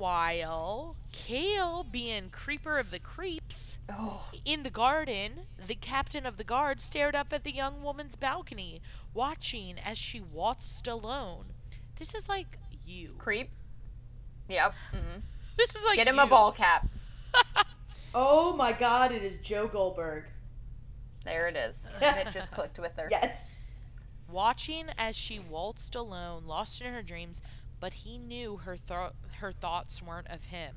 Meanwhile, 0.00 0.94
Chaol, 1.10 1.90
being 1.90 2.28
creeper 2.28 2.78
of 2.78 2.90
the 2.90 2.98
creeps, 2.98 3.78
Oh. 3.90 4.28
in 4.44 4.62
the 4.62 4.68
garden, 4.70 5.46
the 5.66 5.74
captain 5.74 6.26
of 6.26 6.36
the 6.36 6.44
guard 6.44 6.80
stared 6.80 7.14
up 7.14 7.32
at 7.32 7.44
the 7.44 7.54
young 7.54 7.82
woman's 7.82 8.14
balcony, 8.14 8.82
watching 9.14 9.78
as 9.78 9.96
she 9.96 10.20
waltzed 10.20 10.86
alone. 10.86 11.46
This 11.98 12.14
is 12.14 12.28
like 12.28 12.58
you. 12.84 13.14
Creep. 13.16 13.48
Yep. 14.50 14.74
hmm 14.92 15.20
This 15.56 15.74
is 15.74 15.82
like 15.86 15.96
Get 15.96 16.08
him 16.08 16.16
you. 16.16 16.22
a 16.22 16.26
ball 16.26 16.52
cap. 16.52 16.88
Oh 18.18 18.54
my 18.56 18.72
god, 18.72 19.12
it 19.12 19.22
is 19.22 19.36
Joe 19.38 19.66
Goldberg. 19.68 20.24
There 21.24 21.48
it 21.48 21.56
is. 21.56 21.88
And 22.00 22.16
it 22.28 22.32
just 22.32 22.50
clicked 22.52 22.78
with 22.78 22.96
her. 22.96 23.08
Yes. 23.10 23.50
Watching 24.30 24.86
as 24.96 25.14
she 25.16 25.38
waltzed 25.38 25.94
alone, 25.96 26.44
lost 26.46 26.80
in 26.80 26.92
her 26.94 27.02
dreams, 27.02 27.42
but 27.80 27.92
he 27.92 28.18
knew 28.18 28.56
her 28.58 28.76
thro- 28.76 29.12
her 29.40 29.52
thoughts 29.52 30.02
weren't 30.02 30.28
of 30.28 30.44
him. 30.44 30.74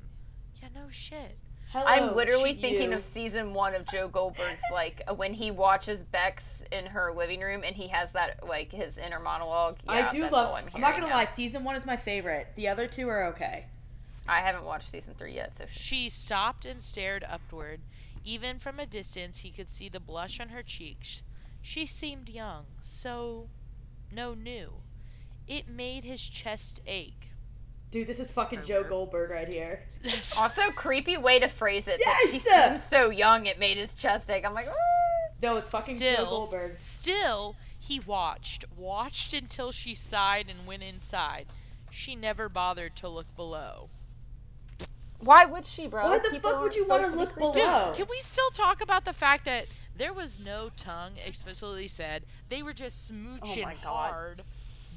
Yeah, 0.62 0.68
no 0.74 0.90
shit. 0.90 1.38
Hello, 1.72 1.84
I'm 1.86 2.16
literally 2.16 2.54
thinking 2.54 2.90
you. 2.90 2.96
of 2.96 3.00
season 3.02 3.54
one 3.54 3.76
of 3.76 3.86
Joe 3.86 4.08
Goldberg's, 4.08 4.64
like 4.72 5.02
when 5.14 5.32
he 5.32 5.52
watches 5.52 6.02
Bex 6.02 6.64
in 6.72 6.84
her 6.86 7.12
living 7.12 7.40
room 7.40 7.62
and 7.64 7.76
he 7.76 7.86
has 7.88 8.10
that 8.12 8.46
like 8.46 8.72
his 8.72 8.98
inner 8.98 9.20
monologue. 9.20 9.78
Yeah, 9.84 9.92
I 9.92 10.08
do 10.08 10.22
love. 10.22 10.32
all 10.34 10.54
I'm, 10.56 10.64
I'm, 10.74 10.80
not 10.80 10.94
gonna 10.94 11.06
now. 11.06 11.14
lie. 11.14 11.24
Season 11.26 11.62
one 11.62 11.76
is 11.76 11.86
my 11.86 11.96
favorite. 11.96 12.48
The 12.56 12.66
other 12.66 12.88
two 12.88 13.08
are 13.08 13.26
okay. 13.26 13.66
I 14.28 14.40
haven't 14.40 14.64
watched 14.64 14.90
season 14.90 15.14
three 15.16 15.34
yet, 15.34 15.54
so 15.56 15.64
She 15.68 16.08
stopped 16.08 16.64
and 16.64 16.80
stared 16.80 17.24
upward. 17.28 17.80
Even 18.24 18.58
from 18.58 18.80
a 18.80 18.86
distance, 18.86 19.38
he 19.38 19.50
could 19.50 19.70
see 19.70 19.88
the 19.88 20.00
blush 20.00 20.40
on 20.40 20.48
her 20.50 20.62
cheeks. 20.62 21.22
She 21.62 21.86
seemed 21.86 22.28
young, 22.28 22.66
so 22.82 23.48
no 24.12 24.34
new. 24.34 24.72
It 25.50 25.68
made 25.68 26.04
his 26.04 26.22
chest 26.22 26.80
ache. 26.86 27.30
Dude, 27.90 28.06
this 28.06 28.20
is 28.20 28.30
fucking 28.30 28.62
Joe 28.64 28.84
Goldberg 28.84 29.30
right 29.30 29.48
here. 29.48 29.82
also 30.38 30.70
creepy 30.70 31.16
way 31.18 31.40
to 31.40 31.48
phrase 31.48 31.88
it. 31.88 32.00
That 32.04 32.28
she 32.30 32.36
Yes! 32.38 32.68
seems 32.68 32.84
so 32.84 33.10
young, 33.10 33.46
it 33.46 33.58
made 33.58 33.76
his 33.76 33.96
chest 33.96 34.30
ache. 34.30 34.44
I'm 34.46 34.54
like, 34.54 34.68
"Ah." 34.68 35.32
No, 35.42 35.56
it's 35.56 35.68
fucking 35.68 35.98
Joe 35.98 36.24
Goldberg. 36.24 36.78
still, 36.78 37.56
he 37.76 37.98
watched, 37.98 38.64
watched 38.76 39.34
until 39.34 39.72
she 39.72 39.92
sighed 39.92 40.48
and 40.48 40.68
went 40.68 40.84
inside. 40.84 41.46
She 41.90 42.14
never 42.14 42.48
bothered 42.48 42.94
to 42.96 43.08
look 43.08 43.34
below. 43.34 43.90
Why 45.18 45.44
would 45.44 45.66
she, 45.66 45.88
bro? 45.88 46.04
Why 46.08 46.18
the 46.20 46.30
People 46.30 46.52
fuck 46.52 46.60
would 46.62 46.76
you 46.76 46.86
want 46.86 47.04
to 47.10 47.18
look 47.18 47.34
below? 47.36 47.52
creepy. 47.52 47.66
Dude, 47.66 47.94
can 47.96 48.06
we 48.08 48.20
still 48.20 48.50
talk 48.50 48.80
about 48.80 49.04
the 49.04 49.12
fact 49.12 49.44
that 49.46 49.66
there 49.96 50.12
was 50.12 50.38
no 50.38 50.70
tongue 50.76 51.14
explicitly 51.26 51.88
said? 51.88 52.22
They 52.48 52.62
were 52.62 52.72
just 52.72 53.10
smooching 53.12 53.58
oh 53.58 53.62
my 53.62 53.74
God. 53.82 54.42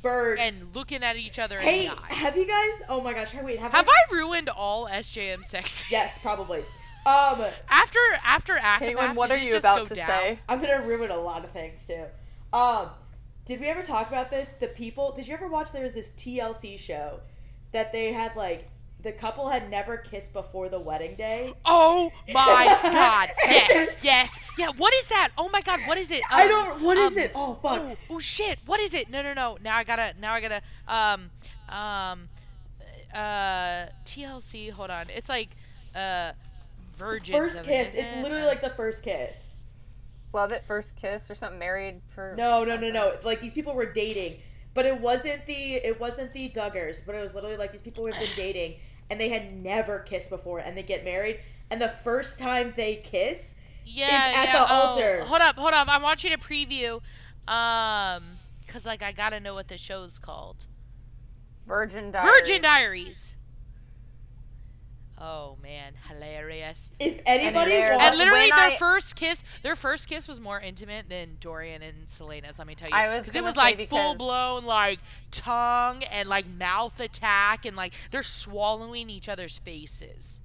Hard 0.03 0.37
Birds. 0.37 0.41
and 0.59 0.75
looking 0.75 1.03
at 1.03 1.15
each 1.17 1.39
other 1.39 1.59
hey, 1.59 1.85
in 1.87 1.91
the 1.91 2.01
eye. 2.01 2.13
have 2.13 2.37
you 2.37 2.45
guys? 2.45 2.81
Oh 2.89 3.01
my 3.01 3.13
gosh. 3.13 3.33
Wait. 3.33 3.59
Have, 3.59 3.71
Have 3.71 3.87
I 3.89 4.13
ruined 4.13 4.49
all 4.49 4.87
SJM 4.87 5.43
sex? 5.45 5.85
Yes, 5.91 6.17
probably. 6.19 6.59
Um, 7.05 7.43
After 7.69 7.99
after 8.23 8.55
Aftermath, 8.57 8.81
Caitlin, 8.81 9.15
what 9.15 9.29
did 9.29 9.35
are 9.35 9.41
it 9.41 9.45
you 9.45 9.51
just 9.51 9.65
about 9.65 9.79
go 9.79 9.85
to 9.85 9.95
down? 9.95 10.07
say? 10.07 10.39
I'm 10.47 10.61
gonna 10.61 10.81
ruin 10.81 11.11
a 11.11 11.17
lot 11.17 11.43
of 11.43 11.51
things 11.51 11.85
too. 11.85 12.05
Um, 12.53 12.89
did 13.45 13.59
we 13.59 13.67
ever 13.67 13.83
talk 13.83 14.07
about 14.07 14.29
this? 14.29 14.53
The 14.53 14.67
people. 14.67 15.11
Did 15.11 15.27
you 15.27 15.33
ever 15.33 15.47
watch? 15.49 15.71
There 15.73 15.83
was 15.83 15.93
this 15.93 16.11
TLC 16.17 16.79
show 16.79 17.19
that 17.73 17.91
they 17.91 18.13
had 18.13 18.35
like 18.37 18.69
the 19.03 19.11
couple 19.11 19.49
had 19.49 19.69
never 19.69 19.97
kissed 19.97 20.33
before 20.33 20.69
the 20.69 20.79
wedding 20.79 21.15
day. 21.15 21.53
Oh 21.65 22.11
my 22.29 22.77
god! 22.83 23.29
Yes, 23.45 23.89
yes, 24.01 24.39
yeah. 24.57 24.69
What 24.77 24.93
is 24.93 25.07
that? 25.09 25.29
Oh 25.37 25.49
my 25.49 25.61
god! 25.61 25.81
What 25.85 25.97
is 25.97 26.09
it? 26.09 26.21
I 26.31 26.43
Um, 26.43 26.49
don't. 26.49 26.81
What 26.81 26.97
is 26.97 27.17
um, 27.17 27.23
it? 27.23 27.31
Oh 27.35 27.53
fuck. 27.61 27.79
Oh, 27.81 27.95
oh 28.09 28.19
shit! 28.19 28.59
What 28.65 28.79
is 28.79 28.93
it? 28.93 29.09
No, 29.09 29.21
no, 29.21 29.33
no! 29.33 29.57
Now 29.61 29.77
I 29.77 29.83
gotta. 29.83 30.13
Now 30.19 30.33
I 30.33 30.41
gotta. 30.41 30.61
Um, 30.87 31.29
um, 31.69 32.29
uh, 33.13 33.87
TLC. 34.05 34.71
Hold 34.71 34.89
on. 34.89 35.05
It's 35.15 35.29
like, 35.29 35.49
uh, 35.95 36.31
virgins. 36.95 37.37
First 37.37 37.59
of 37.59 37.67
it, 37.67 37.85
kiss. 37.85 37.95
It's 37.95 38.13
literally 38.15 38.45
like 38.45 38.61
the 38.61 38.69
first 38.71 39.03
kiss. 39.03 39.51
Love 40.33 40.51
at 40.51 40.65
first 40.65 40.97
kiss 40.97 41.29
or 41.29 41.35
something. 41.35 41.59
Married 41.59 42.01
for 42.07 42.33
No, 42.37 42.63
no, 42.63 42.75
no, 42.77 42.89
no. 42.89 43.17
Like 43.23 43.39
these 43.41 43.53
people 43.53 43.75
were 43.75 43.85
dating, 43.91 44.39
but 44.73 44.85
it 44.85 44.99
wasn't 44.99 45.45
the 45.45 45.75
it 45.75 45.99
wasn't 45.99 46.33
the 46.33 46.49
Duggars, 46.49 47.01
but 47.05 47.13
it 47.13 47.21
was 47.21 47.35
literally 47.35 47.57
like 47.57 47.71
these 47.71 47.81
people 47.81 48.05
who 48.05 48.11
had 48.11 48.19
been 48.19 48.35
dating 48.35 48.75
and 49.09 49.19
they 49.19 49.29
had 49.29 49.61
never 49.61 49.99
kissed 49.99 50.29
before, 50.29 50.59
and 50.59 50.77
they 50.77 50.83
get 50.83 51.03
married, 51.03 51.39
and 51.69 51.81
the 51.81 51.93
first 52.03 52.39
time 52.39 52.73
they 52.75 52.95
kiss, 52.95 53.55
yeah, 53.85 54.33
at 54.35 54.45
yeah. 54.45 54.51
the 54.53 54.71
oh, 54.71 54.75
altar. 54.75 55.23
Hold 55.25 55.41
up, 55.41 55.55
hold 55.57 55.73
up. 55.73 55.87
I'm 55.89 56.01
watching 56.01 56.33
a 56.33 56.37
preview. 56.37 57.01
Um, 57.47 58.23
cause 58.67 58.85
like 58.85 59.03
I 59.03 59.11
gotta 59.11 59.39
know 59.39 59.53
what 59.53 59.67
the 59.67 59.77
show's 59.77 60.19
called. 60.19 60.65
Virgin 61.67 62.11
Diaries. 62.11 62.31
Virgin 62.31 62.61
Diaries. 62.61 63.35
Oh 65.25 65.57
man, 65.63 65.93
hilarious. 66.09 66.91
if 66.99 67.21
anybody 67.25 67.71
there- 67.71 67.91
wants, 67.93 68.07
And 68.07 68.17
literally, 68.17 68.49
their 68.49 68.59
I- 68.71 68.75
first 68.77 69.15
kiss, 69.15 69.41
their 69.61 69.77
first 69.77 70.09
kiss 70.09 70.27
was 70.27 70.41
more 70.41 70.59
intimate 70.59 71.07
than 71.07 71.37
Dorian 71.39 71.81
and 71.81 72.09
Celaena's. 72.09 72.57
Let 72.57 72.67
me 72.67 72.75
tell 72.75 72.89
you, 72.89 72.95
I 72.95 73.07
was 73.15 73.29
it 73.29 73.41
was 73.41 73.55
like 73.55 73.77
because- 73.77 73.89
full 73.89 74.15
blown 74.15 74.65
like 74.65 74.99
tongue 75.31 76.03
and 76.03 76.27
like 76.27 76.45
mouth 76.45 76.99
attack, 76.99 77.65
and 77.65 77.77
like 77.77 77.93
they're 78.11 78.21
swallowing 78.21 79.09
each 79.09 79.29
other's 79.29 79.57
faces. 79.59 80.41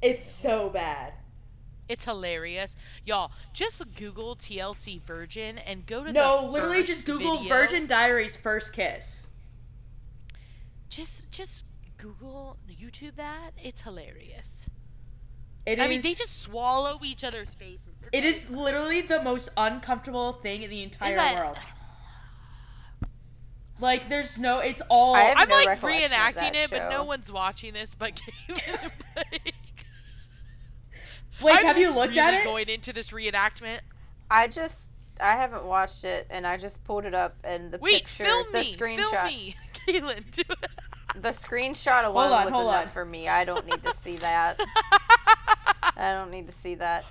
it's 0.00 0.24
so 0.30 0.70
bad. 0.70 1.14
It's 1.88 2.04
hilarious, 2.04 2.76
y'all. 3.04 3.32
Just 3.52 3.82
Google 3.96 4.36
TLC 4.36 5.00
Virgin 5.02 5.58
and 5.58 5.84
go 5.84 6.04
to 6.04 6.12
the 6.12 6.20
No, 6.20 6.44
literally 6.46 6.84
just 6.84 7.06
Google 7.06 7.38
video. 7.38 7.48
Virgin 7.48 7.86
Diaries 7.88 8.36
first 8.36 8.72
kiss. 8.72 9.26
Just, 10.88 11.30
just 11.32 11.64
Google 11.98 12.56
YouTube 12.70 13.16
that. 13.16 13.50
It's 13.58 13.82
hilarious. 13.82 14.68
It 15.66 15.80
I 15.80 15.88
mean, 15.88 16.00
they 16.00 16.14
just 16.14 16.40
swallow 16.40 16.98
each 17.04 17.22
other's 17.22 17.52
faces. 17.52 17.88
It's 18.00 18.08
It 18.12 18.24
like- 18.24 18.36
is 18.36 18.48
literally 18.48 19.02
the 19.02 19.22
most 19.22 19.50
uncomfortable 19.56 20.32
thing 20.34 20.62
in 20.62 20.70
the 20.70 20.82
entire 20.82 21.14
like- 21.16 21.38
world. 21.38 21.58
Like, 23.80 24.08
there's 24.08 24.38
no. 24.38 24.58
It's 24.58 24.82
all. 24.88 25.14
I 25.14 25.20
have 25.20 25.36
I'm 25.38 25.48
no 25.48 25.54
like 25.56 25.80
reenacting 25.80 26.10
that 26.34 26.56
it, 26.56 26.70
but 26.70 26.88
no 26.90 27.04
one's 27.04 27.30
watching 27.30 27.74
this 27.74 27.94
but 27.94 28.14
Caitlin 28.48 28.90
Blake. 29.14 29.54
Blake, 31.40 31.56
I'm 31.60 31.66
have 31.66 31.78
you 31.78 31.90
looked 31.90 32.08
really 32.08 32.18
at 32.18 32.34
it? 32.34 32.44
Going 32.44 32.68
into 32.68 32.92
this 32.92 33.10
reenactment. 33.10 33.80
I 34.28 34.48
just 34.48 34.90
I 35.20 35.32
haven't 35.36 35.64
watched 35.64 36.02
it, 36.04 36.26
and 36.28 36.44
I 36.44 36.56
just 36.56 36.82
pulled 36.84 37.04
it 37.04 37.14
up, 37.14 37.36
and 37.44 37.70
the 37.70 37.78
Wait, 37.78 37.98
picture, 38.06 38.24
film 38.24 38.46
the 38.52 38.58
me, 38.60 38.74
screenshot, 38.74 39.10
film 39.10 39.26
me, 39.26 39.56
Caitlin. 39.88 40.30
Do 40.30 40.42
it. 40.48 40.70
the 41.14 41.30
screenshot 41.30 42.04
alone 42.04 42.32
on, 42.32 42.44
was 42.44 42.54
enough 42.54 42.86
on. 42.86 42.88
for 42.88 43.04
me. 43.04 43.28
I 43.28 43.44
don't 43.44 43.66
need 43.66 43.82
to 43.82 43.92
see 43.94 44.16
that. 44.16 44.60
I 45.96 46.12
don't 46.12 46.30
need 46.30 46.46
to 46.46 46.52
see 46.52 46.74
that. 46.76 47.04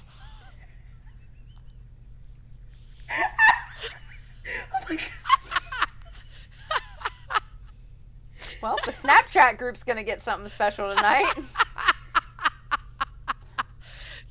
Well, 8.61 8.77
the 8.85 8.91
Snapchat 8.91 9.57
group's 9.57 9.83
gonna 9.83 10.03
get 10.03 10.21
something 10.21 10.49
special 10.49 10.93
tonight. 10.95 11.33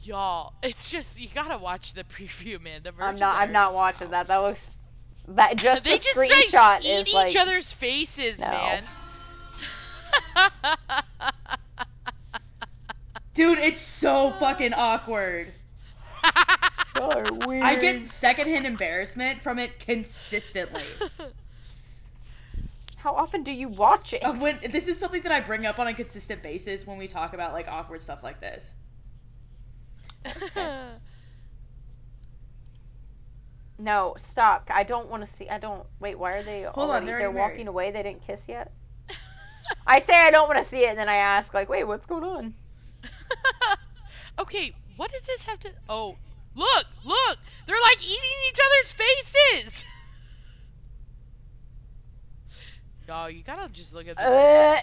Y'all, 0.03 0.55
it's 0.63 0.91
just 0.91 1.21
you 1.21 1.29
gotta 1.33 1.59
watch 1.59 1.95
the 1.95 2.05
preview, 2.05 2.61
man. 2.63 2.83
The 2.83 2.93
I'm 3.01 3.17
not. 3.17 3.39
I'm 3.39 3.53
not 3.53 3.75
watching 3.75 4.11
that. 4.11 4.27
That 4.29 4.39
looks. 4.39 4.71
That 5.29 5.57
just 5.57 5.85
They 5.85 5.97
the 5.97 5.97
just 5.97 6.17
screenshot 6.17 6.53
like, 6.55 6.85
eat 6.85 6.89
is 6.89 7.09
each 7.09 7.15
like. 7.15 7.37
other's 7.37 7.73
faces, 7.73 8.39
No. 8.39 8.47
man. 8.47 8.85
Dude, 13.35 13.59
it's 13.59 13.81
so 13.83 14.33
fucking 14.39 14.73
awkward. 14.73 15.53
I 16.95 17.77
get 17.81 18.09
secondhand 18.09 18.67
embarrassment 18.67 19.43
from 19.43 19.59
it 19.59 19.79
consistently. 19.79 20.85
How 22.99 23.13
often 23.15 23.43
do 23.43 23.53
you 23.53 23.69
watch 23.69 24.15
it? 24.15 24.25
Uh, 24.25 24.35
when, 24.35 24.59
this 24.71 24.89
is 24.89 24.99
something 24.99 25.23
that 25.23 25.31
I 25.33 25.41
bring 25.41 25.67
up 25.67 25.79
on 25.79 25.87
a 25.87 25.95
consistent 25.95 26.43
basis 26.43 26.87
when 26.87 26.97
we 26.99 27.07
talk 27.09 27.35
about 27.35 27.53
like 27.53 27.69
awkward 27.69 28.01
stuff 28.03 28.23
like 28.23 28.41
this. 28.41 28.73
No, 33.79 34.15
stop. 34.17 34.71
I 34.73 34.85
don't 34.85 35.09
want 35.09 35.25
to 35.25 35.31
see. 35.31 35.49
I 35.49 35.59
don't. 35.59 35.85
Wait, 36.01 36.19
why 36.19 36.33
are 36.33 36.43
they 36.43 36.63
Hold 36.63 36.91
on, 36.91 37.05
they're 37.05 37.19
they're 37.19 37.31
walking 37.31 37.57
married. 37.57 37.69
away. 37.69 37.91
They 37.91 38.03
didn't 38.03 38.27
kiss 38.27 38.49
yet. 38.49 38.73
I 39.87 39.99
say 39.99 40.15
I 40.15 40.31
don't 40.31 40.49
want 40.49 40.63
to 40.63 40.69
see 40.69 40.85
it, 40.85 40.91
and 40.91 40.99
then 40.99 41.09
I 41.09 41.17
ask, 41.17 41.53
like, 41.53 41.69
wait, 41.69 41.85
what's 41.85 42.07
going 42.07 42.25
on? 42.25 42.55
okay, 44.39 44.75
what 44.97 45.11
does 45.13 45.23
this 45.23 45.45
have 45.45 45.61
to? 45.61 45.73
Oh, 45.89 46.17
look, 46.55 46.87
look! 47.05 47.39
They're 47.67 47.77
like 47.83 48.03
eating 48.03 48.19
each 48.49 48.59
other's 48.65 48.93
faces. 48.93 49.85
Y'all, 53.09 53.31
you 53.31 53.43
gotta 53.43 53.69
just 53.73 53.95
look 53.95 54.09
at 54.09 54.17
this. 54.17 54.27
Uh, 54.27 54.81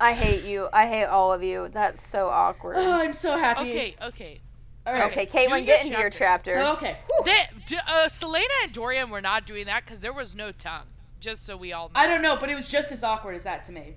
I 0.00 0.12
hate 0.12 0.44
you. 0.44 0.68
I 0.72 0.86
hate 0.86 1.04
all 1.04 1.32
of 1.32 1.42
you. 1.42 1.68
That's 1.70 2.04
so 2.06 2.28
awkward. 2.28 2.76
Oh, 2.78 2.92
I'm 2.92 3.12
so 3.12 3.38
happy. 3.38 3.70
okay, 3.70 3.96
okay. 4.02 4.40
All 4.86 4.92
right. 4.92 5.10
okay, 5.10 5.24
do 5.24 5.32
Caitlin, 5.32 5.48
your 5.58 5.60
get 5.66 5.86
into 5.86 5.98
your 5.98 6.10
chapter. 6.10 6.54
chapter. 6.54 6.76
Okay. 6.76 6.96
They, 7.24 7.46
d- 7.66 7.78
uh, 7.86 8.06
Celaena 8.08 8.44
and 8.64 8.72
Dorian 8.72 9.08
were 9.10 9.22
not 9.22 9.46
doing 9.46 9.66
that 9.66 9.84
because 9.84 10.00
there 10.00 10.12
was 10.12 10.34
no 10.34 10.52
tongue. 10.52 10.84
Just 11.20 11.46
so 11.46 11.56
we 11.56 11.72
all 11.72 11.86
know. 11.88 11.92
I 11.94 12.06
don't 12.06 12.20
know, 12.20 12.36
but 12.36 12.50
it 12.50 12.54
was 12.54 12.66
just 12.66 12.92
as 12.92 13.02
awkward 13.02 13.34
as 13.34 13.44
that 13.44 13.64
to 13.64 13.72
me. 13.72 13.94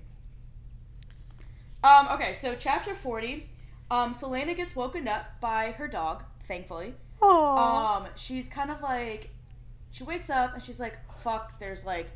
Um, 1.83 2.07
okay, 2.11 2.33
so 2.33 2.55
chapter 2.57 2.95
40. 2.95 3.49
Um, 3.91 4.13
Celaena 4.13 4.55
gets 4.55 4.75
woken 4.75 5.07
up 5.07 5.25
by 5.41 5.71
her 5.71 5.87
dog, 5.87 6.23
thankfully. 6.47 6.93
Aww. 7.21 7.97
Um, 7.97 8.07
she's 8.15 8.47
kind 8.47 8.71
of 8.71 8.81
like, 8.81 9.29
she 9.91 10.03
wakes 10.03 10.29
up 10.29 10.53
and 10.53 10.63
she's 10.63 10.79
like, 10.79 10.97
fuck, 11.21 11.59
there's 11.59 11.85
like 11.85 12.09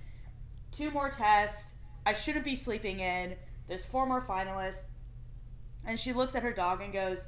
two 0.71 0.91
more 0.91 1.09
tests. 1.09 1.73
I 2.05 2.13
shouldn't 2.13 2.45
be 2.45 2.55
sleeping 2.55 2.99
in. 3.01 3.35
There's 3.67 3.85
four 3.85 4.05
more 4.05 4.21
finalists. 4.21 4.83
And 5.85 5.99
she 5.99 6.13
looks 6.13 6.35
at 6.35 6.43
her 6.43 6.53
dog 6.53 6.81
and 6.81 6.93
goes, 6.93 7.19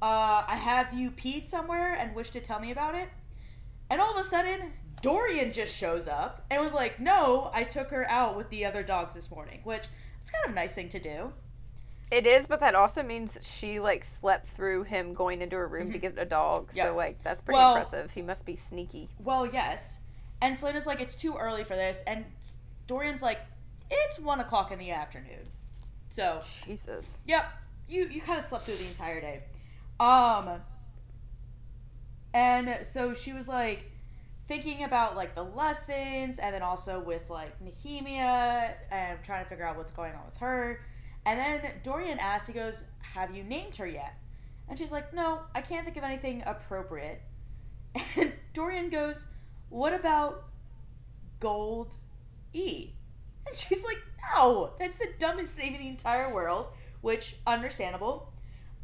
uh, 0.00 0.44
I 0.46 0.56
have 0.56 0.92
you 0.94 1.10
peed 1.10 1.46
somewhere 1.46 1.94
and 1.94 2.14
wish 2.14 2.30
to 2.30 2.40
tell 2.40 2.60
me 2.60 2.70
about 2.70 2.94
it. 2.94 3.08
And 3.90 4.00
all 4.00 4.12
of 4.12 4.24
a 4.24 4.28
sudden, 4.28 4.72
Dorian 5.02 5.52
just 5.52 5.74
shows 5.74 6.06
up 6.06 6.44
and 6.50 6.62
was 6.62 6.72
like, 6.72 7.00
No, 7.00 7.50
I 7.54 7.64
took 7.64 7.90
her 7.90 8.08
out 8.10 8.36
with 8.36 8.48
the 8.50 8.64
other 8.64 8.82
dogs 8.82 9.14
this 9.14 9.30
morning, 9.30 9.60
which 9.64 9.84
is 10.24 10.30
kind 10.30 10.44
of 10.44 10.52
a 10.52 10.54
nice 10.54 10.74
thing 10.74 10.88
to 10.90 11.00
do. 11.00 11.32
It 12.10 12.26
is, 12.26 12.46
but 12.46 12.60
that 12.60 12.74
also 12.74 13.02
means 13.02 13.36
she 13.42 13.80
like 13.80 14.04
slept 14.04 14.46
through 14.48 14.84
him 14.84 15.12
going 15.14 15.42
into 15.42 15.56
her 15.56 15.68
room 15.68 15.92
to 15.92 15.98
get 15.98 16.14
a 16.18 16.24
dog. 16.24 16.70
Yeah. 16.74 16.84
So 16.84 16.96
like 16.96 17.22
that's 17.22 17.42
pretty 17.42 17.58
Well- 17.58 17.70
impressive. 17.76 18.10
He 18.12 18.22
must 18.22 18.46
be 18.46 18.56
sneaky. 18.56 19.08
Well, 19.18 19.46
yes. 19.46 19.98
And 20.40 20.56
Celaena's 20.56 20.86
like, 20.86 21.00
It's 21.00 21.16
too 21.16 21.34
early 21.36 21.64
for 21.64 21.74
this. 21.76 22.02
And 22.06 22.24
Dorian's 22.86 23.22
like, 23.22 23.40
It's 23.90 24.18
one 24.18 24.40
o'clock 24.40 24.70
in 24.70 24.78
the 24.78 24.90
afternoon. 24.92 25.48
So, 26.10 26.42
Jesus. 26.66 27.18
Yep. 27.26 27.44
You 27.88 28.06
you 28.08 28.20
kind 28.20 28.38
of 28.38 28.44
slept 28.44 28.64
through 28.64 28.76
the 28.76 28.86
entire 28.86 29.20
day. 29.20 29.42
Um 30.00 30.60
and 32.34 32.86
so 32.86 33.14
she 33.14 33.32
was 33.32 33.48
like 33.48 33.90
thinking 34.48 34.84
about 34.84 35.14
like 35.16 35.34
the 35.34 35.42
lessons 35.42 36.38
and 36.38 36.54
then 36.54 36.62
also 36.62 37.00
with 37.00 37.28
like 37.28 37.52
Nehemia 37.62 38.72
and 38.90 39.18
trying 39.22 39.44
to 39.44 39.48
figure 39.48 39.66
out 39.66 39.76
what's 39.76 39.92
going 39.92 40.14
on 40.14 40.24
with 40.24 40.36
her. 40.38 40.80
And 41.26 41.38
then 41.38 41.70
Dorian 41.82 42.18
asks, 42.18 42.46
he 42.46 42.54
goes, 42.54 42.82
Have 43.00 43.34
you 43.34 43.44
named 43.44 43.76
her 43.76 43.86
yet? 43.86 44.14
And 44.68 44.78
she's 44.78 44.90
like, 44.90 45.12
No, 45.12 45.40
I 45.54 45.60
can't 45.60 45.84
think 45.84 45.96
of 45.96 46.04
anything 46.04 46.42
appropriate. 46.46 47.22
And 48.16 48.32
Dorian 48.54 48.90
goes, 48.90 49.24
What 49.68 49.92
about 49.92 50.44
Gold 51.40 51.96
E? 52.52 52.90
And 53.46 53.56
she's 53.56 53.84
like, 53.84 53.98
No, 54.34 54.72
that's 54.78 54.98
the 54.98 55.08
dumbest 55.18 55.58
name 55.58 55.74
in 55.74 55.80
the 55.80 55.88
entire 55.88 56.32
world, 56.32 56.68
which 57.02 57.36
understandable. 57.46 58.32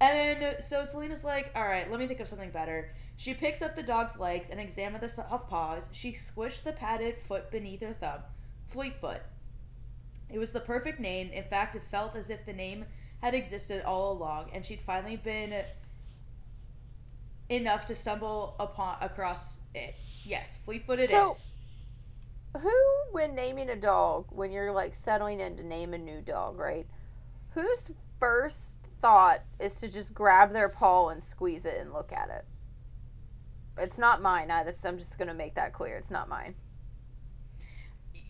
And 0.00 0.42
then 0.42 0.60
so 0.60 0.84
Celaena's 0.84 1.24
like, 1.24 1.50
All 1.54 1.66
right, 1.66 1.90
let 1.90 1.98
me 2.00 2.06
think 2.06 2.20
of 2.20 2.28
something 2.28 2.50
better. 2.50 2.90
She 3.16 3.32
picks 3.34 3.62
up 3.62 3.76
the 3.76 3.82
dog's 3.82 4.18
legs 4.18 4.50
and 4.50 4.58
examines 4.60 5.00
the 5.02 5.08
soft 5.08 5.48
paws. 5.48 5.88
She 5.92 6.12
squished 6.12 6.64
the 6.64 6.72
padded 6.72 7.16
foot 7.18 7.50
beneath 7.50 7.80
her 7.80 7.92
thumb. 7.94 8.20
Fleetfoot. 8.68 9.20
It 10.30 10.38
was 10.38 10.50
the 10.50 10.60
perfect 10.60 10.98
name. 10.98 11.30
In 11.30 11.44
fact, 11.44 11.76
it 11.76 11.82
felt 11.90 12.16
as 12.16 12.28
if 12.28 12.44
the 12.44 12.52
name 12.52 12.86
had 13.22 13.34
existed 13.34 13.84
all 13.84 14.12
along, 14.12 14.50
and 14.52 14.64
she'd 14.64 14.80
finally 14.80 15.16
been 15.16 15.54
enough 17.48 17.86
to 17.86 17.94
stumble 17.94 18.56
upon 18.58 18.96
across 19.00 19.58
it. 19.74 19.94
Yes, 20.24 20.58
Fleetfoot 20.64 20.98
it 20.98 21.02
is. 21.04 21.10
So- 21.10 21.36
Who, 22.58 22.72
when 23.12 23.34
naming 23.34 23.68
a 23.68 23.76
dog, 23.76 24.26
when 24.30 24.50
you're 24.50 24.72
like 24.72 24.94
settling 24.94 25.40
in 25.40 25.56
to 25.56 25.62
name 25.64 25.94
a 25.94 25.98
new 25.98 26.20
dog, 26.20 26.58
right? 26.58 26.86
Whose 27.50 27.92
first 28.18 28.78
thought 29.04 29.40
is 29.60 29.78
to 29.80 29.92
just 29.92 30.14
grab 30.14 30.52
their 30.52 30.68
paw 30.70 31.10
and 31.10 31.22
squeeze 31.22 31.66
it 31.66 31.78
and 31.78 31.92
look 31.92 32.10
at 32.12 32.30
it? 32.30 32.46
It's 33.76 33.98
not 33.98 34.22
mine. 34.22 34.50
I, 34.50 34.62
this, 34.64 34.84
I'm 34.84 34.96
just 34.96 35.18
gonna 35.18 35.34
make 35.34 35.54
that 35.56 35.72
clear. 35.72 35.96
It's 35.96 36.10
not 36.10 36.28
mine. 36.28 36.54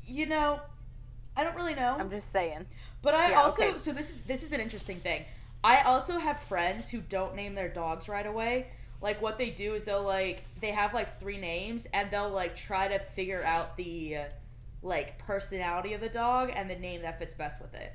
you 0.06 0.26
know, 0.26 0.60
I 1.37 1.44
don't 1.44 1.56
really 1.56 1.74
know. 1.74 1.96
I'm 1.98 2.10
just 2.10 2.30
saying. 2.32 2.66
But 3.02 3.14
I 3.14 3.30
Yeah, 3.30 3.42
also 3.42 3.62
okay. 3.62 3.78
so 3.78 3.92
this 3.92 4.10
is 4.10 4.22
this 4.22 4.42
is 4.42 4.52
an 4.52 4.60
interesting 4.60 4.96
thing. 4.96 5.24
I 5.62 5.82
also 5.82 6.18
have 6.18 6.40
friends 6.40 6.90
who 6.90 7.00
don't 7.00 7.34
name 7.34 7.54
their 7.54 7.68
dogs 7.68 8.08
right 8.08 8.26
away. 8.26 8.66
Like 9.00 9.20
what 9.22 9.38
they 9.38 9.50
do 9.50 9.74
is 9.74 9.84
they'll 9.84 10.02
like 10.02 10.42
they 10.60 10.72
have 10.72 10.92
like 10.94 11.20
three 11.20 11.38
names 11.38 11.87
and 11.92 12.10
they'll 12.10 12.30
like 12.30 12.56
try 12.56 12.88
to 12.88 12.98
figure 12.98 13.42
out 13.44 13.76
the 13.76 14.16
like 14.82 15.18
personality 15.18 15.94
of 15.94 16.00
the 16.00 16.08
dog 16.08 16.50
and 16.54 16.68
the 16.68 16.76
name 16.76 17.02
that 17.02 17.18
fits 17.18 17.34
best 17.34 17.60
with 17.60 17.74
it. 17.74 17.92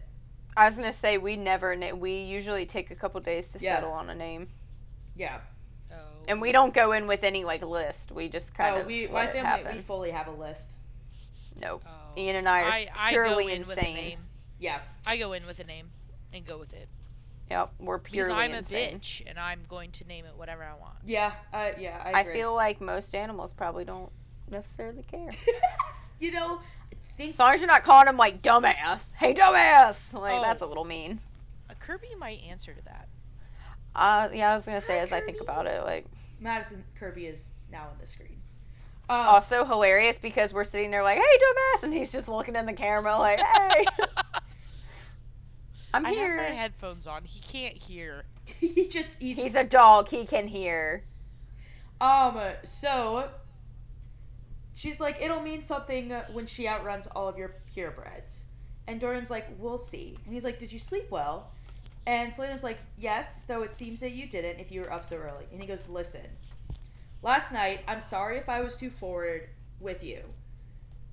I 0.57 0.65
was 0.65 0.75
gonna 0.75 0.93
say 0.93 1.17
we 1.17 1.35
never. 1.37 1.75
Na- 1.75 1.93
we 1.93 2.19
usually 2.21 2.65
take 2.65 2.91
a 2.91 2.95
couple 2.95 3.19
days 3.21 3.51
to 3.53 3.59
Yeah. 3.59 3.75
settle 3.75 3.91
on 3.91 4.09
a 4.09 4.15
name, 4.15 4.49
Yeah. 5.15 5.39
Oh. 5.91 5.95
and 6.27 6.41
we 6.41 6.51
don't 6.51 6.73
go 6.73 6.91
in 6.91 7.07
with 7.07 7.23
any 7.23 7.43
like 7.45 7.61
list. 7.61 8.11
We 8.11 8.29
just 8.29 8.53
kind 8.53 8.75
oh, 8.75 8.81
of 8.81 8.87
we 8.87 9.07
let 9.07 9.11
my 9.13 9.23
it 9.23 9.33
family 9.33 9.47
happen. 9.47 9.75
we 9.77 9.81
fully 9.81 10.11
have 10.11 10.27
a 10.27 10.31
list. 10.31 10.75
Nope. 11.61 11.83
Oh. 11.87 12.19
Ian 12.19 12.35
and 12.37 12.49
I 12.49 12.61
are 12.61 12.71
I, 12.71 12.87
I 12.95 13.09
purely 13.11 13.45
go 13.45 13.49
in 13.49 13.59
with 13.61 13.77
a 13.77 13.79
insane. 13.79 13.95
name. 13.95 14.19
Yeah. 14.59 14.79
I 15.05 15.17
go 15.17 15.33
in 15.33 15.45
with 15.45 15.59
a 15.59 15.63
name 15.63 15.89
and 16.33 16.45
go 16.45 16.57
with 16.57 16.73
it. 16.73 16.87
Yep, 17.49 17.71
we're 17.79 17.97
purely 17.99 18.29
Because 18.29 18.39
I'm 18.39 18.53
insane. 18.53 18.95
a 18.95 18.97
bitch 18.99 19.23
and 19.27 19.39
I'm 19.39 19.61
going 19.67 19.91
to 19.93 20.05
name 20.07 20.25
it 20.25 20.35
whatever 20.37 20.63
I 20.63 20.75
want. 20.79 20.95
Yeah. 21.05 21.33
Uh, 21.51 21.71
yeah. 21.79 21.99
I, 22.03 22.19
I 22.19 22.23
feel 22.23 22.53
like 22.53 22.79
most 22.79 23.15
animals 23.15 23.53
probably 23.53 23.85
don't 23.85 24.11
necessarily 24.51 25.01
care. 25.03 25.29
you 26.19 26.31
know, 26.31 26.59
I 26.59 26.61
think 27.19 27.33
As 27.33 27.39
long 27.39 27.53
as 27.53 27.59
you're 27.59 27.67
not 27.67 27.83
calling 27.83 28.07
him 28.07 28.17
like 28.17 28.41
dumbass. 28.41 29.13
Hey, 29.13 29.33
dumbass! 29.33 30.13
Like 30.13 30.39
Oh. 30.39 30.41
that's 30.41 30.61
a 30.61 30.65
little 30.65 30.85
mean. 30.85 31.19
A 31.69 31.75
Kirby 31.75 32.07
might 32.17 32.41
answer 32.43 32.73
to 32.73 32.81
that. 32.85 33.09
Uh, 33.93 34.29
yeah, 34.33 34.51
I 34.51 34.55
was 34.55 34.65
gonna 34.65 34.79
say 34.81 34.97
Hi, 34.97 35.03
as 35.03 35.11
I 35.11 35.19
think 35.21 35.41
about 35.41 35.67
it, 35.67 35.83
like 35.83 36.05
Madison 36.39 36.85
Kirby 36.95 37.25
is 37.25 37.49
now 37.69 37.83
on 37.83 37.97
the 37.99 38.07
screen. 38.07 38.37
Um, 39.09 39.17
also 39.17 39.65
hilarious 39.65 40.17
because 40.17 40.53
we're 40.53 40.63
sitting 40.63 40.91
there 40.91 41.03
like, 41.03 41.17
hey, 41.17 41.23
dumbass, 41.23 41.83
and 41.83 41.93
he's 41.93 42.11
just 42.11 42.29
looking 42.29 42.55
in 42.55 42.65
the 42.65 42.73
camera 42.73 43.17
like, 43.17 43.39
hey, 43.39 43.85
I'm 45.93 46.05
I 46.05 46.11
have 46.11 46.37
my 46.37 46.55
headphones 46.55 47.05
on. 47.05 47.25
He 47.25 47.41
can't 47.41 47.77
hear. 47.77 48.23
he 48.59 48.87
just 48.87 49.21
he 49.21 49.33
He's 49.33 49.55
a 49.55 49.63
dog. 49.65 50.07
He 50.09 50.25
can 50.25 50.47
hear. 50.47 51.03
Um, 51.99 52.39
so 52.63 53.29
she's 54.79 55.01
like, 55.01 55.21
it'll 55.21 55.41
mean 55.41 55.61
something 55.61 56.09
when 56.31 56.45
she 56.45 56.65
outruns 56.65 57.05
all 57.07 57.27
of 57.27 57.37
your 57.37 57.53
purebreds. 57.75 58.43
And 58.87 58.97
Dorian's 58.99 59.29
like, 59.29 59.45
we'll 59.57 59.77
see. 59.77 60.17
And 60.23 60.33
he's 60.33 60.45
like, 60.45 60.57
did 60.57 60.71
you 60.71 60.79
sleep 60.79 61.11
well? 61.11 61.51
And 62.07 62.31
Celaena's 62.33 62.63
like, 62.63 62.79
yes, 62.97 63.41
though 63.47 63.61
it 63.63 63.73
seems 63.75 63.99
that 63.99 64.11
you 64.11 64.25
didn't 64.25 64.57
if 64.59 64.71
you 64.71 64.79
were 64.81 64.91
up 64.91 65.05
so 65.05 65.17
early. 65.17 65.45
And 65.51 65.59
he 65.61 65.67
goes, 65.67 65.87
listen, 65.89 66.25
last 67.21 67.51
night, 67.51 67.81
I'm 67.89 67.99
sorry 67.99 68.37
if 68.37 68.47
I 68.47 68.61
was 68.61 68.77
too 68.77 68.89
forward 68.89 69.49
with 69.81 70.01
you. 70.01 70.21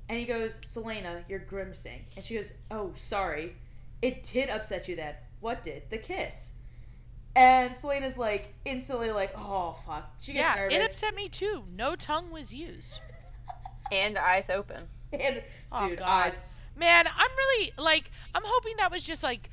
And 0.08 0.16
he 0.16 0.24
goes, 0.26 0.60
Celaena, 0.64 1.24
you're 1.28 1.40
grimacing. 1.40 2.04
And 2.14 2.24
she 2.24 2.36
goes, 2.36 2.52
oh, 2.70 2.92
sorry. 2.96 3.56
It 4.00 4.22
did 4.22 4.48
upset 4.48 4.86
you 4.86 4.94
then. 4.94 5.14
What 5.40 5.64
did? 5.64 5.82
The 5.90 5.98
kiss. 5.98 6.52
And 7.34 7.74
Celaena's 7.74 8.16
like, 8.16 8.54
instantly 8.64 9.10
like, 9.10 9.32
oh, 9.36 9.76
fuck. 9.84 10.08
She 10.20 10.32
gets 10.34 10.44
Yeah, 10.56 10.62
nervous. 10.62 10.78
it 10.78 10.82
upset 10.82 11.14
me 11.16 11.28
too. 11.28 11.64
No 11.76 11.96
tongue 11.96 12.30
was 12.30 12.54
used. 12.54 13.00
And 13.92 14.18
eyes 14.18 14.50
open. 14.50 14.84
And 15.12 15.42
Oh, 15.72 15.88
dude, 15.88 15.98
God. 16.00 16.32
eyes. 16.32 16.34
Man, 16.76 17.06
I'm 17.06 17.30
really 17.36 17.72
like 17.78 18.10
I'm 18.34 18.42
hoping 18.44 18.74
that 18.78 18.90
was 18.90 19.02
just 19.02 19.22
like 19.22 19.48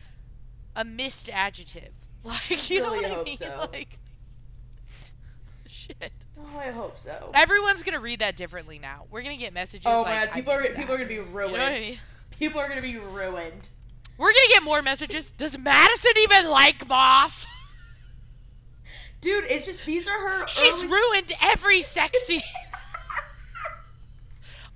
a 0.75 0.83
missed 0.83 1.29
adjective. 1.31 1.89
Like 2.23 2.69
you 2.69 2.81
Really 2.83 3.01
know 3.01 3.09
what 3.09 3.11
hope 3.11 3.21
I 3.21 3.23
mean? 3.29 3.37
so. 3.37 3.69
Like 3.73 3.99
shit. 5.67 6.11
Oh, 6.39 6.57
I 6.57 6.71
hope 6.71 6.97
so. 6.97 7.31
Everyone's 7.33 7.83
gonna 7.83 7.99
read 7.99 8.19
that 8.19 8.35
differently 8.35 8.79
now. 8.79 9.05
We're 9.11 9.21
gonna 9.21 9.37
get 9.37 9.53
messages 9.53 9.85
Oh 9.87 10.01
like 10.01 10.07
man, 10.07 10.29
I 10.31 10.33
people 10.35 10.53
are 10.53 10.59
missed 10.59 10.75
people 10.75 10.93
are 10.95 10.97
gonna 10.97 11.07
be 11.07 11.15
You 11.15 11.23
ruined. 11.23 11.53
know 11.57 11.63
what 11.63 11.71
I 11.73 11.79
mean? 11.79 11.99
People 12.39 12.59
are 12.61 12.67
gonna 12.69 12.81
be 12.81 12.97
ruined. 12.97 13.69
We're 14.17 14.29
gonna 14.31 14.49
get 14.51 14.63
more 14.63 14.81
messages. 14.81 15.31
Does 15.31 15.57
Madison 15.57 16.11
even 16.19 16.49
like 16.49 16.87
Maas? 16.87 17.45
Dude, 19.21 19.45
it's 19.45 19.65
just 19.65 19.85
these 19.85 20.07
are 20.07 20.19
her. 20.19 20.47
She's 20.47 20.83
early- 20.83 20.91
ruined 20.93 21.31
every 21.41 21.81
sex 21.81 22.23
scene. 22.23 22.41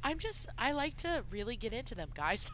I'm 0.08 0.20
just 0.20 0.48
I 0.58 0.72
like 0.72 0.96
to 0.98 1.26
really 1.30 1.58
get 1.58 1.74
into 1.74 1.94
them, 1.94 2.08
guys. 2.16 2.50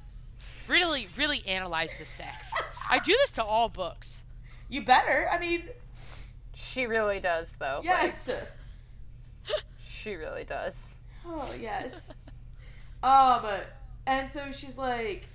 really, 0.68 1.06
really 1.18 1.46
analyze 1.46 1.98
the 1.98 2.06
sex. 2.06 2.50
I 2.88 2.98
do 2.98 3.12
this 3.12 3.32
to 3.32 3.44
all 3.44 3.68
books. 3.68 4.24
You 4.70 4.86
better. 4.86 5.28
I 5.30 5.38
mean, 5.38 5.64
She 6.54 6.86
really 6.86 7.20
does, 7.20 7.54
though. 7.58 7.82
like, 7.84 7.84
yes. 7.84 8.30
she 9.86 10.14
really 10.14 10.44
does. 10.44 10.94
Oh 11.26 11.54
yes. 11.60 12.10
um, 13.02 13.44
and 14.06 14.30
so 14.30 14.50
she's 14.50 14.78
like, 14.78 15.28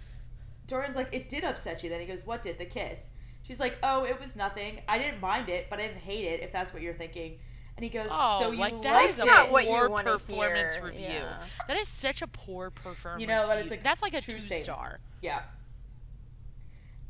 Dorian's 0.66 0.96
like, 0.96 1.10
it 1.12 1.30
did 1.30 1.44
upset 1.44 1.84
you. 1.84 1.90
Then 1.92 2.00
he 2.00 2.08
goes, 2.08 2.26
what 2.26 2.42
did 2.42 2.58
the 2.58 2.66
kiss? 2.66 3.12
She's 3.44 3.60
like, 3.60 3.78
oh, 3.84 4.06
it 4.06 4.20
was 4.20 4.36
nothing. 4.36 4.82
I 4.88 4.98
didn't 4.98 5.22
mind 5.22 5.50
it, 5.50 5.68
but 5.70 5.78
I 5.80 5.84
didn't 5.84 6.00
hate 6.02 6.26
it. 6.26 6.40
If 6.42 6.52
that's 6.52 6.74
what 6.74 6.82
you're 6.82 6.96
thinking. 6.96 7.38
And 7.76 7.84
he 7.84 7.90
goes, 7.90 8.08
Oh, 8.12 8.40
so 8.42 8.52
you 8.52 8.60
like 8.60 8.82
that 8.84 8.94
liked 8.94 9.10
is 9.14 9.20
it? 9.20 9.24
a 9.24 9.26
not 9.26 9.52
what 9.52 9.64
you 9.66 9.72
poor 9.72 9.90
performance 10.04 10.76
hear, 10.76 10.86
review. 10.86 11.06
yeah. 11.10 11.38
That 11.68 11.78
is 11.78 11.88
such 11.88 12.22
a 12.22 12.28
poor 12.28 12.70
performance. 12.70 13.22
You 13.22 13.28
know, 13.28 13.48
that 13.48 13.58
is 13.60 13.66
review. 13.66 13.80
a 13.80 13.84
That's 13.84 14.02
like 14.02 14.14
a 14.14 14.22
true 14.22 14.36
two 14.36 14.40
statement. 14.42 14.66
star. 14.66 15.00
Yeah. 15.22 15.42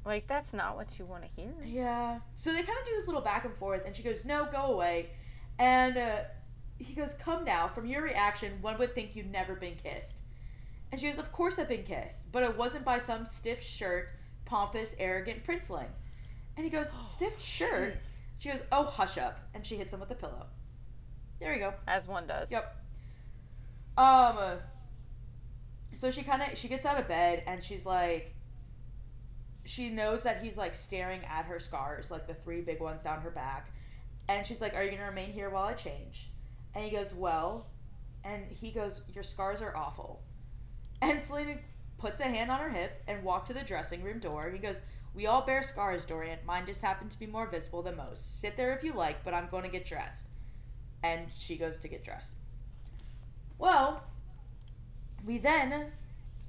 Like 0.05 0.27
that's 0.27 0.53
not 0.53 0.75
what 0.75 0.97
you 0.99 1.05
want 1.05 1.23
to 1.23 1.29
hear. 1.41 1.53
Yeah. 1.65 2.19
So 2.35 2.51
they 2.51 2.61
kind 2.63 2.77
of 2.79 2.85
do 2.85 2.91
this 2.95 3.07
little 3.07 3.21
back 3.21 3.45
and 3.45 3.55
forth, 3.55 3.83
and 3.85 3.95
she 3.95 4.03
goes, 4.03 4.25
"No, 4.25 4.47
go 4.51 4.57
away," 4.73 5.09
and 5.59 5.97
uh, 5.97 6.17
he 6.77 6.93
goes, 6.93 7.13
"Come 7.13 7.45
now. 7.45 7.69
From 7.69 7.85
your 7.85 8.01
reaction, 8.01 8.53
one 8.61 8.77
would 8.79 8.93
think 8.95 9.15
you'd 9.15 9.31
never 9.31 9.55
been 9.55 9.75
kissed." 9.75 10.19
And 10.91 10.99
she 10.99 11.07
goes, 11.09 11.17
"Of 11.19 11.31
course 11.31 11.57
I've 11.57 11.69
been 11.69 11.83
kissed, 11.83 12.29
but 12.33 12.43
it 12.43 12.57
wasn't 12.57 12.83
by 12.83 12.99
some 12.99 13.25
stiff 13.25 13.63
shirt, 13.63 14.09
pompous, 14.45 14.93
arrogant 14.99 15.45
princeling." 15.45 15.87
And 16.57 16.65
he 16.65 16.69
goes, 16.69 16.87
"Stiff 17.13 17.41
shirt." 17.41 17.95
She 18.43 18.49
goes, 18.49 18.59
"Oh, 18.73 18.83
hush 18.83 19.17
up," 19.17 19.39
and 19.53 19.65
she 19.65 19.77
hits 19.77 19.93
him 19.93 20.01
with 20.01 20.11
a 20.11 20.15
pillow. 20.15 20.47
There 21.39 21.53
you 21.53 21.61
go. 21.61 21.73
As 21.87 22.09
one 22.09 22.27
does. 22.27 22.51
Yep. 22.51 22.75
Um. 23.97 24.57
so 25.93 26.11
she 26.11 26.23
kind 26.23 26.41
of 26.41 26.57
she 26.57 26.67
gets 26.67 26.85
out 26.85 26.99
of 26.99 27.07
bed 27.07 27.43
and 27.47 27.63
she's 27.63 27.85
like 27.85 28.35
she 29.63 29.89
knows 29.89 30.23
that 30.23 30.41
he's 30.41 30.57
like 30.57 30.73
staring 30.73 31.21
at 31.23 31.45
her 31.45 31.57
scars 31.57 32.11
like 32.11 32.27
the 32.27 32.33
three 32.33 32.59
big 32.59 32.81
ones 32.81 33.03
down 33.03 33.21
her 33.21 33.29
back 33.29 33.71
and 34.27 34.45
she's 34.45 34.59
like 34.59 34.73
are 34.73 34.83
you 34.83 34.89
gonna 34.89 35.05
remain 35.05 35.31
here 35.31 35.51
while 35.51 35.65
i 35.65 35.73
change 35.73 36.31
and 36.73 36.83
he 36.83 36.89
goes 36.89 37.13
well 37.13 37.67
and 38.23 38.43
he 38.49 38.71
goes 38.71 39.03
your 39.13 39.23
scars 39.23 39.61
are 39.61 39.77
awful 39.77 40.23
and 41.03 41.19
Celaena 41.19 41.59
puts 41.99 42.19
a 42.19 42.23
hand 42.23 42.49
on 42.49 42.59
her 42.59 42.71
hip 42.71 43.03
and 43.07 43.23
walked 43.23 43.45
to 43.47 43.53
the 43.53 43.61
dressing 43.61 44.01
room 44.01 44.19
door 44.19 44.49
he 44.51 44.57
goes 44.57 44.81
we 45.15 45.25
all 45.27 45.41
bear 45.45 45.61
scars 45.63 46.05
dorian 46.05 46.39
mine 46.45 46.65
just 46.65 46.81
happen 46.81 47.07
to 47.09 47.17
be 47.19 47.25
more 47.27 47.47
visible 47.47 47.81
than 47.81 47.95
most 47.95 48.39
sit 48.41 48.57
there 48.57 48.73
if 48.75 48.83
you 48.83 48.93
like 48.93 49.23
but 49.23 49.33
i'm 49.33 49.47
going 49.49 49.63
to 49.63 49.69
get 49.69 49.85
dressed 49.85 50.25
and 51.03 51.25
she 51.37 51.55
goes 51.57 51.79
to 51.79 51.87
get 51.87 52.03
dressed 52.03 52.33
well 53.57 54.03
we 55.25 55.37
then 55.37 55.91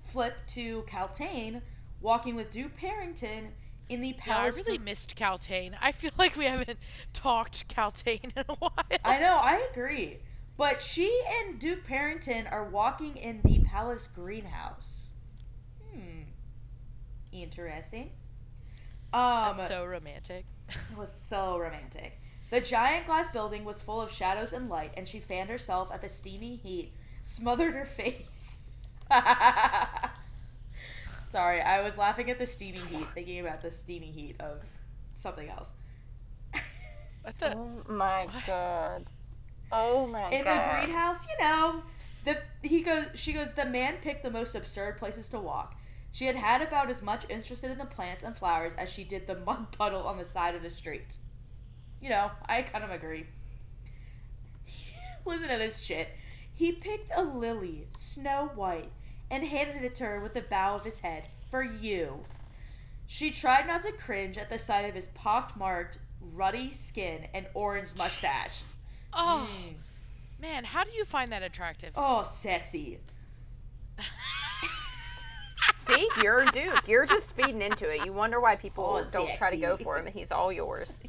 flip 0.02 0.34
to 0.48 0.82
Kaltain 0.88 1.60
walking 2.00 2.34
with 2.34 2.50
Duke 2.50 2.72
Perrington 2.76 3.48
in 3.88 4.00
the 4.00 4.08
Yeah, 4.08 4.14
I 4.16 4.20
palace. 4.50 4.56
really 4.56 4.78
missed 4.78 5.16
Kaltain. 5.16 5.74
I 5.80 5.92
feel 5.92 6.10
like 6.18 6.36
we 6.36 6.44
haven't 6.46 6.78
talked 7.12 7.68
Kaltain 7.68 8.24
in 8.36 8.44
a 8.48 8.54
while. 8.58 8.72
I 9.04 9.18
know, 9.20 9.36
I 9.36 9.66
agree. 9.70 10.18
But 10.56 10.82
she 10.82 11.22
and 11.42 11.58
Duke 11.58 11.86
Perrington 11.86 12.50
are 12.50 12.64
walking 12.64 13.16
in 13.16 13.40
the 13.44 13.60
palace 13.60 14.08
greenhouse. 14.14 15.10
Hmm. 15.92 16.22
Interesting. 17.32 18.10
Um, 19.14 19.56
That's 19.56 19.68
so 19.68 19.84
romantic. 19.86 20.44
It 20.90 20.96
was 20.98 21.10
so 21.30 21.58
romantic. 21.58 22.20
The 22.50 22.60
giant 22.60 23.06
glass 23.06 23.28
building 23.30 23.64
was 23.64 23.82
full 23.82 24.00
of 24.00 24.10
shadows 24.10 24.52
and 24.52 24.68
light, 24.68 24.92
and 24.96 25.06
she 25.08 25.20
fanned 25.20 25.50
herself 25.50 25.90
at 25.92 26.00
the 26.02 26.08
steamy 26.08 26.56
heat, 26.56 26.94
smothered 27.22 27.74
her 27.74 27.86
face. 27.86 28.62
Sorry, 31.26 31.60
I 31.60 31.80
was 31.82 31.96
laughing 31.98 32.30
at 32.30 32.38
the 32.38 32.46
steamy 32.46 32.86
heat, 32.86 33.12
thinking 33.14 33.40
about 33.40 33.60
the 33.60 33.70
steamy 33.70 34.10
heat 34.12 34.36
of 34.40 34.62
something 35.16 35.48
else. 35.48 35.70
What 37.22 37.38
the? 37.38 37.54
Oh 37.56 37.82
my 37.88 38.28
god. 38.46 39.06
Oh 39.72 40.06
my 40.06 40.30
god. 40.30 40.32
In 40.32 40.38
the 40.40 40.44
god. 40.54 40.84
greenhouse, 40.84 41.26
you 41.28 41.44
know, 41.44 41.82
the 42.24 42.38
he 42.62 42.82
goes. 42.82 43.06
She 43.14 43.32
goes. 43.32 43.52
The 43.52 43.64
man 43.66 43.96
picked 44.02 44.22
the 44.22 44.30
most 44.30 44.54
absurd 44.54 44.98
places 44.98 45.28
to 45.30 45.40
walk. 45.40 45.76
She 46.14 46.26
had 46.26 46.36
had 46.36 46.62
about 46.62 46.90
as 46.90 47.02
much 47.02 47.26
interested 47.28 47.72
in 47.72 47.78
the 47.78 47.84
plants 47.84 48.22
and 48.22 48.36
flowers 48.36 48.74
as 48.76 48.88
she 48.88 49.02
did 49.02 49.26
the 49.26 49.34
mud 49.34 49.72
puddle 49.76 50.04
on 50.06 50.16
the 50.16 50.24
side 50.24 50.54
of 50.54 50.62
the 50.62 50.70
street. 50.70 51.16
You 52.00 52.08
know, 52.10 52.30
I 52.48 52.62
kind 52.62 52.84
of 52.84 52.90
agree. 52.92 53.26
Listen 55.24 55.48
to 55.48 55.56
this 55.58 55.80
shit. 55.80 56.08
He 56.56 56.70
picked 56.70 57.10
a 57.16 57.22
lily, 57.24 57.88
snow 57.96 58.52
white, 58.54 58.92
and 59.28 59.42
handed 59.44 59.82
it 59.82 59.96
to 59.96 60.04
her 60.04 60.20
with 60.20 60.34
the 60.34 60.42
bow 60.42 60.76
of 60.76 60.84
his 60.84 61.00
head. 61.00 61.24
For 61.50 61.64
you. 61.64 62.20
She 63.08 63.32
tried 63.32 63.66
not 63.66 63.82
to 63.82 63.90
cringe 63.90 64.38
at 64.38 64.50
the 64.50 64.58
sight 64.58 64.88
of 64.88 64.94
his 64.94 65.08
pockmarked, 65.08 65.98
ruddy 66.20 66.70
skin 66.70 67.26
and 67.34 67.46
orange 67.54 67.88
mustache. 67.98 68.60
Oh, 69.12 69.48
Mm. 69.50 69.74
man, 70.40 70.62
how 70.64 70.84
do 70.84 70.92
you 70.92 71.04
find 71.04 71.32
that 71.32 71.42
attractive? 71.42 71.90
Oh, 71.96 72.22
sexy. 72.22 73.00
See, 75.85 76.09
you're 76.22 76.41
a 76.41 76.51
Duke. 76.51 76.89
You're 76.89 77.05
just 77.05 77.37
feeding 77.37 77.61
into 77.61 77.93
it. 77.93 78.07
You 78.07 78.12
wonder 78.12 78.41
why 78.41 78.57
people 78.57 79.03
Oh, 79.05 79.11
don't 79.11 79.35
try 79.35 79.51
to 79.51 79.57
go 79.57 79.76
for 79.76 79.99
him, 79.99 80.07
and 80.07 80.14
he's 80.14 80.32
all 80.32 80.51
yours. 80.51 81.01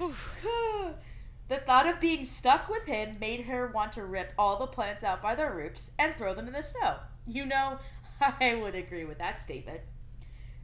the 1.48 1.56
thought 1.58 1.86
of 1.86 2.00
being 2.00 2.24
stuck 2.24 2.68
with 2.68 2.86
him 2.86 3.12
made 3.20 3.46
her 3.46 3.68
want 3.68 3.92
to 3.92 4.04
rip 4.04 4.32
all 4.36 4.58
the 4.58 4.66
plants 4.66 5.04
out 5.04 5.22
by 5.22 5.36
their 5.36 5.52
roots 5.54 5.92
and 5.96 6.12
throw 6.16 6.34
them 6.34 6.48
in 6.48 6.52
the 6.54 6.62
snow. 6.62 6.96
You 7.24 7.46
know, 7.46 7.78
I 8.20 8.56
would 8.56 8.74
agree 8.74 9.04
with 9.04 9.18
that 9.18 9.38
statement. 9.38 9.80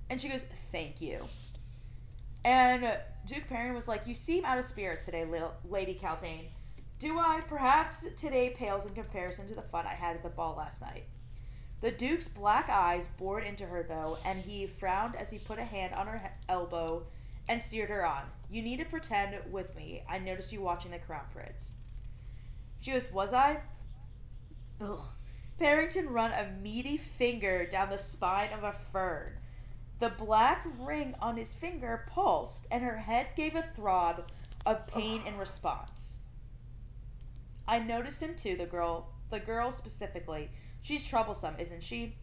And 0.08 0.20
she 0.20 0.28
goes, 0.28 0.42
Thank 0.72 1.00
you. 1.00 1.20
And 2.44 2.98
Duke 3.26 3.46
Perrin 3.48 3.74
was 3.74 3.86
like, 3.86 4.08
You 4.08 4.14
seem 4.16 4.44
out 4.44 4.58
of 4.58 4.64
spirits 4.64 5.04
today, 5.04 5.24
Lady 5.68 5.94
Kaltain. 5.94 6.48
Do 6.98 7.16
I? 7.18 7.40
Perhaps 7.46 8.04
today 8.16 8.50
pales 8.58 8.84
in 8.86 8.92
comparison 8.92 9.46
to 9.48 9.54
the 9.54 9.62
fun 9.62 9.86
I 9.86 9.94
had 9.94 10.16
at 10.16 10.22
the 10.24 10.30
ball 10.30 10.56
last 10.58 10.82
night. 10.82 11.04
The 11.80 11.90
Duke's 11.90 12.28
black 12.28 12.68
eyes 12.68 13.08
bored 13.18 13.44
into 13.44 13.64
her, 13.66 13.82
though, 13.82 14.18
and 14.26 14.38
he 14.38 14.66
frowned 14.66 15.16
as 15.16 15.30
he 15.30 15.38
put 15.38 15.58
a 15.58 15.64
hand 15.64 15.94
on 15.94 16.06
her 16.06 16.18
he- 16.18 16.28
elbow 16.48 17.04
and 17.48 17.60
steered 17.60 17.88
her 17.88 18.06
on. 18.06 18.22
You 18.50 18.62
need 18.62 18.78
to 18.78 18.84
pretend 18.84 19.36
with 19.50 19.74
me. 19.74 20.02
I 20.08 20.18
noticed 20.18 20.52
you 20.52 20.60
watching 20.60 20.90
the 20.90 20.98
Crown 20.98 21.24
Prince. 21.32 21.72
She 22.80 22.92
goes, 22.92 23.10
Was 23.12 23.32
I? 23.32 23.60
Ugh. 24.80 25.00
Perrington 25.58 26.08
run 26.08 26.32
a 26.32 26.50
meaty 26.62 26.96
finger 26.96 27.66
down 27.66 27.90
the 27.90 27.98
spine 27.98 28.50
of 28.52 28.64
a 28.64 28.72
fern. 28.92 29.32
The 29.98 30.08
black 30.08 30.66
ring 30.78 31.14
on 31.20 31.36
his 31.36 31.52
finger 31.52 32.06
pulsed, 32.08 32.66
and 32.70 32.82
her 32.82 32.96
head 32.96 33.28
gave 33.36 33.54
a 33.54 33.68
throb 33.76 34.30
of 34.64 34.86
pain 34.86 35.20
in 35.26 35.36
response. 35.36 36.16
I 37.68 37.78
noticed 37.78 38.22
him 38.22 38.34
too, 38.36 38.56
the 38.56 38.64
girl, 38.64 39.08
the 39.30 39.40
girl 39.40 39.70
specifically. 39.70 40.50
She's 40.82 41.06
troublesome, 41.06 41.54
isn't 41.58 41.82
she? 41.82 42.16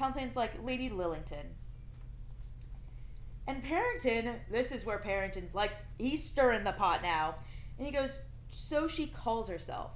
Kaltain's 0.00 0.36
like 0.36 0.52
Lady 0.64 0.90
Lillington. 0.90 1.46
And 3.46 3.62
Perrington, 3.62 4.36
this 4.50 4.72
is 4.72 4.84
where 4.84 4.98
Perrington's 4.98 5.54
like, 5.54 5.74
he's 5.98 6.22
stirring 6.22 6.64
the 6.64 6.72
pot 6.72 7.02
now. 7.02 7.36
And 7.78 7.86
he 7.86 7.92
goes, 7.92 8.20
So 8.50 8.88
she 8.88 9.06
calls 9.06 9.48
herself. 9.48 9.92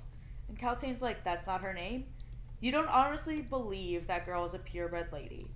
And 0.49 0.59
Kaltain's 0.59 1.03
like, 1.03 1.25
That's 1.25 1.47
not 1.47 1.62
her 1.62 1.73
name? 1.73 2.05
You 2.61 2.73
don't 2.73 2.89
honestly 2.89 3.41
believe 3.41 4.07
that 4.07 4.25
girl 4.25 4.45
is 4.45 4.55
a 4.55 4.59
purebred 4.59 5.12
lady. 5.12 5.47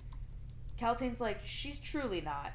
Kaltain's 0.81 1.21
like, 1.21 1.41
She's 1.45 1.79
truly 1.79 2.21
not. 2.21 2.53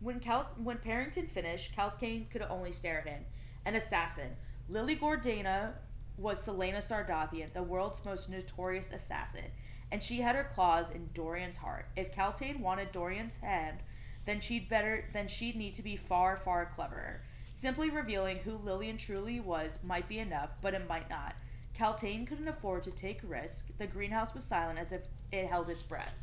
When 0.00 0.20
Cal- 0.20 0.50
when 0.56 0.78
Perrington 0.78 1.30
finished, 1.30 1.74
Kaltain 1.76 2.28
could 2.30 2.42
only 2.42 2.72
stare 2.72 3.00
at 3.00 3.06
him. 3.06 3.24
An 3.64 3.76
assassin. 3.76 4.36
Lillian 4.68 4.98
Gordaina 4.98 5.72
was 6.18 6.44
Celaena 6.44 6.82
Sardothien, 6.82 7.52
the 7.52 7.62
world's 7.62 8.04
most 8.04 8.28
notorious 8.28 8.90
assassin, 8.92 9.44
and 9.92 10.02
she 10.02 10.20
had 10.20 10.36
her 10.36 10.50
claws 10.54 10.90
in 10.90 11.08
Dorian's 11.14 11.58
heart. 11.58 11.86
If 11.96 12.14
Kaltain 12.14 12.60
wanted 12.60 12.92
Dorian's 12.92 13.38
hand, 13.38 13.78
then 14.24 14.40
she'd 14.40 14.68
better 14.68 15.04
then 15.12 15.28
she'd 15.28 15.56
need 15.56 15.74
to 15.74 15.82
be 15.82 15.96
far, 15.96 16.36
far 16.36 16.66
cleverer. 16.74 17.20
Simply 17.44 17.90
revealing 17.90 18.38
who 18.38 18.58
Lillian 18.58 18.96
truly 18.96 19.40
was 19.40 19.78
might 19.82 20.08
be 20.08 20.18
enough, 20.18 20.50
but 20.62 20.74
it 20.74 20.88
might 20.88 21.08
not. 21.08 21.34
Kaltain 21.78 22.26
couldn't 22.26 22.48
afford 22.48 22.84
to 22.84 22.90
take 22.90 23.20
risk. 23.22 23.66
The 23.78 23.86
greenhouse 23.86 24.34
was 24.34 24.44
silent 24.44 24.78
as 24.78 24.92
if 24.92 25.02
it 25.30 25.46
held 25.46 25.70
its 25.70 25.82
breath. 25.82 26.14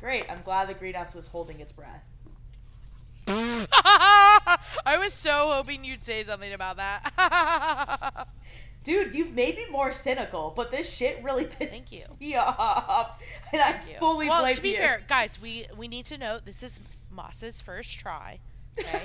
Great, 0.00 0.30
I'm 0.30 0.42
glad 0.42 0.68
the 0.68 0.74
greenhouse 0.74 1.14
was 1.14 1.28
holding 1.28 1.60
its 1.60 1.72
breath. 1.72 2.04
I 3.28 4.98
was 4.98 5.12
so 5.14 5.50
hoping 5.52 5.84
you'd 5.84 6.02
say 6.02 6.22
something 6.24 6.52
about 6.52 6.76
that. 6.76 8.28
Dude, 8.84 9.14
you've 9.14 9.32
made 9.32 9.56
me 9.56 9.64
more 9.70 9.92
cynical, 9.92 10.52
but 10.54 10.70
this 10.70 10.92
shit 10.92 11.22
really 11.22 11.46
pisses 11.46 11.70
Thank 11.70 11.92
you. 11.92 12.02
me 12.20 12.36
off. 12.36 13.18
And 13.52 13.62
I 13.62 13.80
you. 13.88 13.98
fully 13.98 14.28
well, 14.28 14.42
blame 14.42 14.54
to 14.56 14.60
be 14.60 14.70
you. 14.70 14.76
fair, 14.76 15.00
guys, 15.08 15.40
we 15.40 15.66
we 15.76 15.88
need 15.88 16.04
to 16.06 16.18
note 16.18 16.44
this 16.44 16.62
is 16.62 16.80
Maas's 17.10 17.60
first 17.62 17.98
try. 17.98 18.40
Okay, 18.78 19.02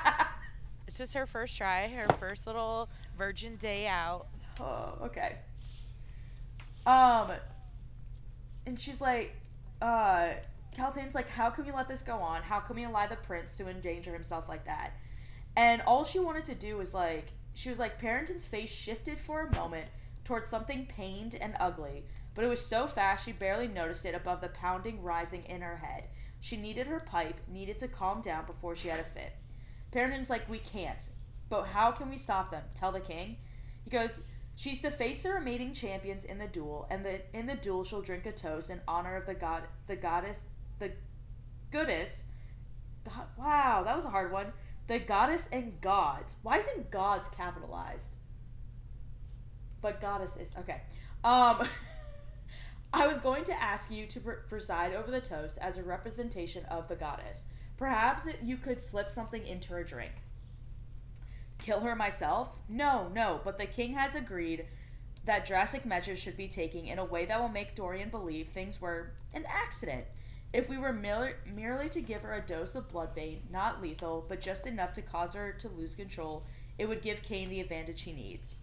this 0.86 1.00
is 1.00 1.14
her 1.14 1.24
first 1.26 1.56
try, 1.56 1.88
her 1.88 2.12
first 2.18 2.46
little 2.46 2.88
virgin 3.16 3.56
day 3.56 3.86
out. 3.86 4.26
oh, 4.60 4.92
okay. 5.04 5.36
Um, 6.86 7.30
and 8.66 8.78
she's 8.80 9.00
like, 9.00 9.34
uh, 9.80 10.30
Kaltain's 10.78 11.14
like, 11.14 11.28
how 11.28 11.50
can 11.50 11.66
we 11.66 11.72
let 11.72 11.88
this 11.88 12.02
go 12.02 12.18
on? 12.18 12.42
How 12.42 12.60
can 12.60 12.76
we 12.76 12.84
allow 12.84 13.06
the 13.06 13.16
prince 13.16 13.56
to 13.56 13.68
endanger 13.68 14.12
himself 14.12 14.48
like 14.48 14.64
that? 14.66 14.92
And 15.56 15.82
all 15.82 16.04
she 16.04 16.20
wanted 16.20 16.44
to 16.44 16.54
do 16.54 16.78
was 16.78 16.94
like, 16.94 17.32
she 17.52 17.68
was 17.68 17.78
like, 17.78 17.98
Perrington's 17.98 18.44
face 18.44 18.70
shifted 18.70 19.18
for 19.18 19.42
a 19.42 19.56
moment 19.56 19.90
towards 20.24 20.48
something 20.48 20.86
pained 20.86 21.34
and 21.34 21.56
ugly, 21.58 22.04
but 22.34 22.44
it 22.44 22.48
was 22.48 22.64
so 22.64 22.86
fast 22.86 23.24
she 23.24 23.32
barely 23.32 23.66
noticed 23.66 24.04
it 24.04 24.14
above 24.14 24.40
the 24.40 24.48
pounding 24.48 25.02
rising 25.02 25.42
in 25.46 25.62
her 25.62 25.78
head. 25.78 26.04
She 26.38 26.56
needed 26.56 26.86
her 26.86 27.00
pipe, 27.00 27.40
needed 27.48 27.78
to 27.80 27.88
calm 27.88 28.20
down 28.20 28.46
before 28.46 28.76
she 28.76 28.88
had 28.88 29.00
a 29.00 29.04
fit. 29.04 29.34
Perrington's 29.90 30.30
like, 30.30 30.48
we 30.48 30.58
can't. 30.58 31.00
But 31.48 31.64
how 31.64 31.90
can 31.90 32.10
we 32.10 32.18
stop 32.18 32.50
them? 32.50 32.62
Tell 32.76 32.92
the 32.92 33.00
king? 33.00 33.38
He 33.82 33.90
goes, 33.90 34.20
she's 34.54 34.80
to 34.82 34.90
face 34.90 35.22
the 35.22 35.32
remaining 35.32 35.72
champions 35.72 36.24
in 36.24 36.38
the 36.38 36.46
duel, 36.46 36.86
and 36.90 37.04
the, 37.04 37.20
in 37.36 37.46
the 37.46 37.56
duel 37.56 37.82
she'll 37.82 38.02
drink 38.02 38.26
a 38.26 38.32
toast 38.32 38.70
in 38.70 38.80
honor 38.86 39.16
of 39.16 39.26
the 39.26 39.34
god, 39.34 39.62
the 39.86 39.96
goddess, 39.96 40.42
the 40.78 40.92
goddess. 41.72 42.24
God, 43.04 43.26
wow, 43.38 43.82
that 43.84 43.96
was 43.96 44.04
a 44.04 44.10
hard 44.10 44.32
one. 44.32 44.52
The 44.86 44.98
goddess 44.98 45.48
and 45.52 45.80
gods. 45.80 46.36
Why 46.42 46.58
isn't 46.58 46.90
gods 46.90 47.28
capitalized? 47.28 48.08
But 49.80 50.00
goddesses. 50.00 50.50
Okay. 50.58 50.82
Um, 51.24 51.68
I 52.92 53.06
was 53.06 53.20
going 53.20 53.44
to 53.44 53.62
ask 53.62 53.90
you 53.90 54.06
to 54.06 54.20
pre- 54.20 54.34
preside 54.48 54.94
over 54.94 55.10
the 55.10 55.20
toast 55.20 55.58
as 55.60 55.76
a 55.76 55.82
representation 55.82 56.64
of 56.66 56.88
the 56.88 56.96
goddess. 56.96 57.44
Perhaps 57.76 58.26
you 58.42 58.56
could 58.56 58.80
slip 58.80 59.08
something 59.08 59.46
into 59.46 59.72
her 59.74 59.84
drink. 59.84 60.12
Kill 61.58 61.80
her 61.80 61.94
myself? 61.94 62.58
No, 62.68 63.08
no, 63.14 63.40
but 63.44 63.58
the 63.58 63.66
king 63.66 63.94
has 63.94 64.14
agreed 64.14 64.66
that 65.26 65.44
drastic 65.44 65.84
measures 65.84 66.18
should 66.18 66.36
be 66.36 66.48
taken 66.48 66.86
in 66.86 66.98
a 66.98 67.04
way 67.04 67.26
that 67.26 67.38
will 67.38 67.50
make 67.50 67.74
Dorian 67.74 68.08
believe 68.08 68.48
things 68.48 68.80
were 68.80 69.10
an 69.34 69.44
accident. 69.46 70.06
If 70.52 70.68
we 70.68 70.78
were 70.78 70.92
mer- 70.92 71.36
merely 71.54 71.88
to 71.90 72.00
give 72.00 72.22
her 72.22 72.34
a 72.34 72.40
dose 72.40 72.74
of 72.74 72.90
bloodbane, 72.90 73.40
not 73.52 73.82
lethal, 73.82 74.24
but 74.28 74.40
just 74.40 74.66
enough 74.66 74.94
to 74.94 75.02
cause 75.02 75.34
her 75.34 75.52
to 75.52 75.68
lose 75.68 75.94
control, 75.94 76.42
it 76.78 76.88
would 76.88 77.02
give 77.02 77.22
Cain 77.22 77.50
the 77.50 77.60
advantage 77.60 78.02
he 78.02 78.12
needs. 78.12 78.54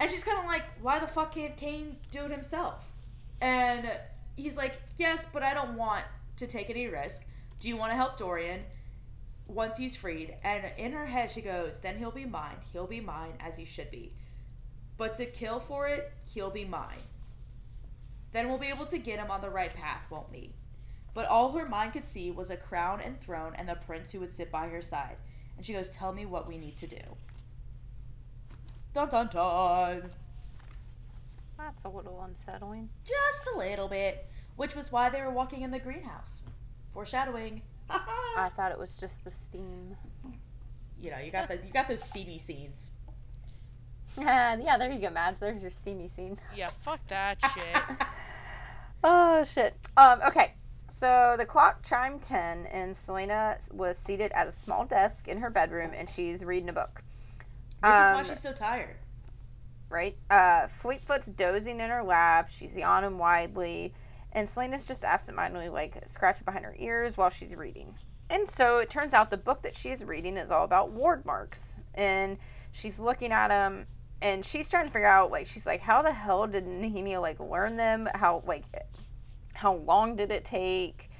And 0.00 0.10
she's 0.10 0.24
kind 0.24 0.38
of 0.38 0.46
like, 0.46 0.64
why 0.80 0.98
the 0.98 1.06
fuck 1.06 1.34
can't 1.34 1.56
Cain 1.56 1.96
do 2.10 2.24
it 2.24 2.30
himself? 2.30 2.84
And 3.40 3.90
he's 4.36 4.56
like, 4.56 4.80
yes, 4.96 5.26
but 5.32 5.42
I 5.42 5.54
don't 5.54 5.76
want 5.76 6.04
to 6.38 6.46
take 6.46 6.70
any 6.70 6.88
risk. 6.88 7.22
Do 7.60 7.68
you 7.68 7.76
want 7.76 7.92
to 7.92 7.96
help 7.96 8.16
Dorian 8.16 8.60
once 9.46 9.76
he's 9.76 9.94
freed? 9.94 10.34
And 10.44 10.64
in 10.78 10.92
her 10.92 11.06
head, 11.06 11.30
she 11.30 11.42
goes, 11.42 11.78
then 11.78 11.98
he'll 11.98 12.10
be 12.10 12.24
mine. 12.24 12.56
He'll 12.72 12.86
be 12.86 13.00
mine 13.00 13.34
as 13.38 13.56
he 13.56 13.64
should 13.64 13.90
be. 13.90 14.10
But 14.96 15.16
to 15.16 15.26
kill 15.26 15.60
for 15.60 15.88
it, 15.88 16.12
he'll 16.32 16.50
be 16.50 16.64
mine. 16.64 16.98
Then 18.34 18.48
we'll 18.48 18.58
be 18.58 18.66
able 18.66 18.86
to 18.86 18.98
get 18.98 19.20
him 19.20 19.30
on 19.30 19.40
the 19.40 19.48
right 19.48 19.72
path, 19.72 20.02
won't 20.10 20.30
we? 20.30 20.50
But 21.14 21.26
all 21.26 21.52
her 21.52 21.66
mind 21.68 21.92
could 21.92 22.04
see 22.04 22.32
was 22.32 22.50
a 22.50 22.56
crown 22.56 23.00
and 23.00 23.20
throne 23.20 23.52
and 23.54 23.68
the 23.68 23.76
prince 23.76 24.10
who 24.10 24.18
would 24.18 24.32
sit 24.32 24.50
by 24.50 24.66
her 24.66 24.82
side. 24.82 25.16
And 25.56 25.64
she 25.64 25.72
goes, 25.72 25.88
Tell 25.88 26.12
me 26.12 26.26
what 26.26 26.48
we 26.48 26.58
need 26.58 26.76
to 26.78 26.88
do. 26.88 27.16
Dun 28.92 29.08
dun 29.08 29.28
dun. 29.28 30.10
That's 31.56 31.84
a 31.84 31.88
little 31.88 32.20
unsettling. 32.26 32.88
Just 33.04 33.46
a 33.54 33.56
little 33.56 33.86
bit. 33.86 34.26
Which 34.56 34.74
was 34.74 34.90
why 34.90 35.10
they 35.10 35.22
were 35.22 35.30
walking 35.30 35.62
in 35.62 35.70
the 35.70 35.78
greenhouse. 35.78 36.42
Foreshadowing. 36.92 37.62
I 37.88 38.50
thought 38.56 38.72
it 38.72 38.78
was 38.80 38.96
just 38.96 39.22
the 39.22 39.30
steam. 39.30 39.96
you 41.00 41.12
know, 41.12 41.18
you 41.18 41.30
got 41.30 41.46
the 41.46 41.54
you 41.64 41.72
got 41.72 41.86
those 41.86 42.02
steamy 42.02 42.38
scenes. 42.38 42.90
yeah, 44.18 44.76
there 44.78 44.90
you 44.92 44.98
go, 45.00 45.10
Mads. 45.10 45.38
There's 45.40 45.60
your 45.62 45.70
steamy 45.70 46.08
scene. 46.08 46.38
Yeah, 46.56 46.70
fuck 46.84 47.00
that 47.08 47.38
shit. 47.54 48.06
Oh 49.02 49.44
shit. 49.44 49.74
Um. 49.96 50.20
Okay. 50.26 50.54
So 50.88 51.34
the 51.36 51.44
clock 51.44 51.84
chimed 51.84 52.22
ten, 52.22 52.66
and 52.66 52.94
Celaena 52.94 53.72
was 53.74 53.98
seated 53.98 54.30
at 54.32 54.46
a 54.46 54.52
small 54.52 54.84
desk 54.84 55.26
in 55.26 55.38
her 55.38 55.50
bedroom, 55.50 55.90
and 55.94 56.08
she's 56.08 56.44
reading 56.44 56.68
a 56.68 56.72
book. 56.72 57.02
This 57.82 57.90
is 57.90 57.92
why 57.92 58.20
Um, 58.20 58.24
she's 58.26 58.40
so 58.40 58.52
tired. 58.52 58.96
right? 59.90 60.16
Uh, 60.30 60.66
Fleetfoot's 60.68 61.26
dozing 61.26 61.80
in 61.80 61.90
her 61.90 62.02
lap. 62.04 62.48
She's 62.48 62.76
yawning 62.76 63.18
widely, 63.18 63.92
and 64.32 64.46
Celaena's 64.48 64.86
just 64.86 65.04
absentmindedly 65.04 65.68
like 65.68 66.00
scratching 66.06 66.44
behind 66.44 66.64
her 66.64 66.76
ears 66.78 67.18
while 67.18 67.28
she's 67.30 67.56
reading. 67.56 67.94
And 68.30 68.48
so 68.48 68.78
it 68.78 68.88
turns 68.88 69.12
out 69.12 69.30
the 69.30 69.36
book 69.36 69.62
that 69.62 69.76
she's 69.76 70.04
reading 70.04 70.36
is 70.36 70.50
all 70.52 70.64
about 70.64 70.96
Wyrdmarks, 70.96 71.76
and 71.92 72.38
she's 72.72 72.98
looking 73.00 73.32
at 73.32 73.48
them, 73.48 73.86
and 74.24 74.42
she's 74.44 74.70
trying 74.70 74.86
to 74.86 74.90
figure 74.90 75.06
out 75.06 75.30
like 75.30 75.46
she's 75.46 75.66
like, 75.66 75.82
how 75.82 76.00
the 76.00 76.12
hell 76.12 76.46
did 76.46 76.64
Nehemia 76.64 77.20
like 77.20 77.38
learn 77.38 77.76
them? 77.76 78.08
How 78.14 78.42
like 78.46 78.64
how 79.52 79.74
long 79.74 80.16
did 80.16 80.32
it 80.32 80.46
take? 80.46 81.10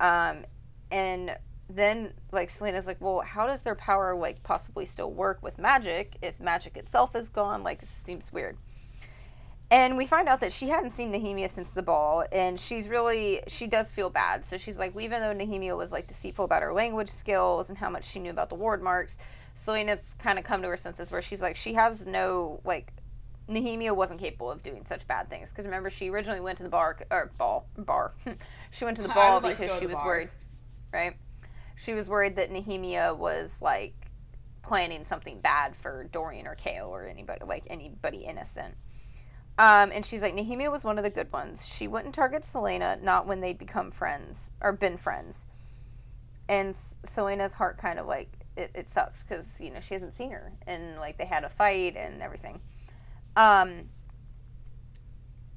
Um, 0.00 0.44
and 0.90 1.36
then 1.70 2.14
like 2.32 2.48
Celaena's 2.48 2.88
like, 2.88 3.00
well, 3.00 3.20
how 3.20 3.46
does 3.46 3.62
their 3.62 3.76
power 3.76 4.16
like 4.16 4.42
possibly 4.42 4.84
still 4.84 5.12
work 5.12 5.40
with 5.40 5.56
magic 5.56 6.16
if 6.20 6.40
magic 6.40 6.76
itself 6.76 7.14
is 7.14 7.28
gone? 7.28 7.62
Like, 7.62 7.78
this 7.78 7.90
seems 7.90 8.32
weird. 8.32 8.58
And 9.70 9.96
we 9.96 10.06
find 10.06 10.28
out 10.28 10.40
that 10.40 10.50
she 10.50 10.70
hadn't 10.70 10.90
seen 10.90 11.12
Nehemia 11.12 11.48
since 11.48 11.72
the 11.72 11.82
ball, 11.82 12.24
and 12.32 12.58
she's 12.58 12.88
really 12.88 13.40
she 13.46 13.68
does 13.68 13.92
feel 13.92 14.10
bad. 14.10 14.44
So 14.44 14.56
she's 14.58 14.78
like, 14.78 14.98
even 14.98 15.20
though 15.20 15.32
Nehemia 15.32 15.76
was 15.76 15.92
like 15.92 16.08
deceitful 16.08 16.44
about 16.44 16.62
her 16.62 16.72
language 16.72 17.10
skills 17.10 17.68
and 17.68 17.78
how 17.78 17.88
much 17.88 18.04
she 18.04 18.18
knew 18.18 18.30
about 18.30 18.50
the 18.50 18.56
Wyrdmarks, 18.56 19.16
Celaena's 19.58 20.14
kind 20.18 20.38
of 20.38 20.44
come 20.44 20.62
to 20.62 20.68
her 20.68 20.76
senses 20.76 21.10
where 21.10 21.20
she's 21.20 21.42
like, 21.42 21.56
she 21.56 21.74
has 21.74 22.06
no 22.06 22.60
like 22.64 22.92
Nehemia 23.48 23.94
wasn't 23.94 24.20
capable 24.20 24.50
of 24.50 24.62
doing 24.62 24.84
such 24.84 25.06
bad 25.06 25.28
things 25.30 25.50
because 25.50 25.64
remember 25.64 25.90
she 25.90 26.10
originally 26.10 26.40
went 26.40 26.58
to 26.58 26.64
the 26.64 26.68
bar 26.70 26.96
or 27.10 27.32
ball 27.38 27.66
bar. 27.76 28.12
she 28.70 28.84
went 28.84 28.96
to 28.98 29.02
the 29.02 29.08
ball 29.14 29.40
like 29.40 29.58
because 29.58 29.78
she 29.78 29.86
was 29.86 29.96
bar. 29.96 30.06
worried, 30.06 30.28
right? 30.92 31.16
She 31.76 31.94
was 31.94 32.08
worried 32.08 32.36
that 32.36 32.50
Nehemia 32.50 33.16
was 33.16 33.60
like 33.62 33.94
planning 34.62 35.04
something 35.04 35.40
bad 35.40 35.74
for 35.74 36.04
Dorian 36.12 36.46
or 36.46 36.54
Chaol 36.54 36.88
or 36.88 37.06
anybody 37.06 37.44
like 37.44 37.64
anybody 37.68 38.18
innocent. 38.18 38.74
Um, 39.58 39.90
and 39.92 40.06
she's 40.06 40.22
like, 40.22 40.36
Nehemia 40.36 40.70
was 40.70 40.84
one 40.84 40.98
of 40.98 41.04
the 41.04 41.10
good 41.10 41.32
ones. 41.32 41.66
She 41.66 41.88
wouldn't 41.88 42.14
target 42.14 42.42
Celaena, 42.42 43.02
not 43.02 43.26
when 43.26 43.40
they'd 43.40 43.58
become 43.58 43.90
friends 43.90 44.52
or 44.60 44.72
been 44.72 44.96
friends. 44.96 45.46
And 46.48 46.68
S- 46.70 46.98
Celaena's 47.04 47.54
heart 47.54 47.76
kind 47.76 47.98
of 47.98 48.06
like 48.06 48.37
it, 48.58 48.70
it 48.74 48.88
sucks 48.88 49.22
because 49.22 49.60
you 49.60 49.70
know 49.70 49.80
she 49.80 49.94
hasn't 49.94 50.14
seen 50.14 50.30
her 50.30 50.52
and 50.66 50.96
like 50.96 51.16
they 51.16 51.24
had 51.24 51.44
a 51.44 51.48
fight 51.48 51.96
and 51.96 52.22
everything. 52.22 52.60
Um, 53.36 53.90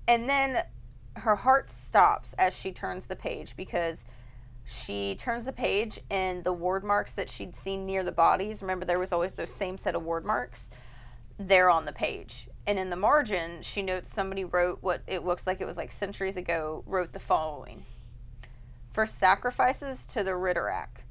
and 0.07 0.29
then 0.29 0.63
her 1.17 1.35
heart 1.35 1.69
stops 1.69 2.33
as 2.33 2.55
she 2.57 2.71
turns 2.71 3.07
the 3.07 3.15
page 3.15 3.55
because 3.57 4.05
she 4.63 5.15
turns 5.15 5.45
the 5.45 5.51
page 5.51 5.99
and 6.09 6.43
the 6.43 6.53
Wyrdmarks 6.53 7.15
that 7.15 7.29
she'd 7.29 7.55
seen 7.55 7.85
near 7.85 8.03
the 8.03 8.11
bodies 8.11 8.61
remember 8.61 8.85
there 8.85 8.99
was 8.99 9.11
always 9.11 9.35
those 9.35 9.53
same 9.53 9.77
set 9.77 9.95
of 9.95 10.03
Wyrdmarks 10.03 10.69
they're 11.37 11.69
on 11.69 11.85
the 11.85 11.91
page 11.91 12.47
and 12.65 12.79
in 12.79 12.89
the 12.89 12.95
margin 12.95 13.61
she 13.61 13.81
notes 13.81 14.13
somebody 14.13 14.45
wrote 14.45 14.77
what 14.81 15.01
it 15.07 15.25
looks 15.25 15.45
like 15.45 15.59
it 15.59 15.65
was 15.65 15.75
like 15.75 15.91
centuries 15.91 16.37
ago 16.37 16.83
wrote 16.85 17.11
the 17.11 17.19
following 17.19 17.83
for 18.91 19.05
sacrifices 19.05 20.05
to 20.05 20.23
the 20.23 20.31
Ridderak. 20.31 21.03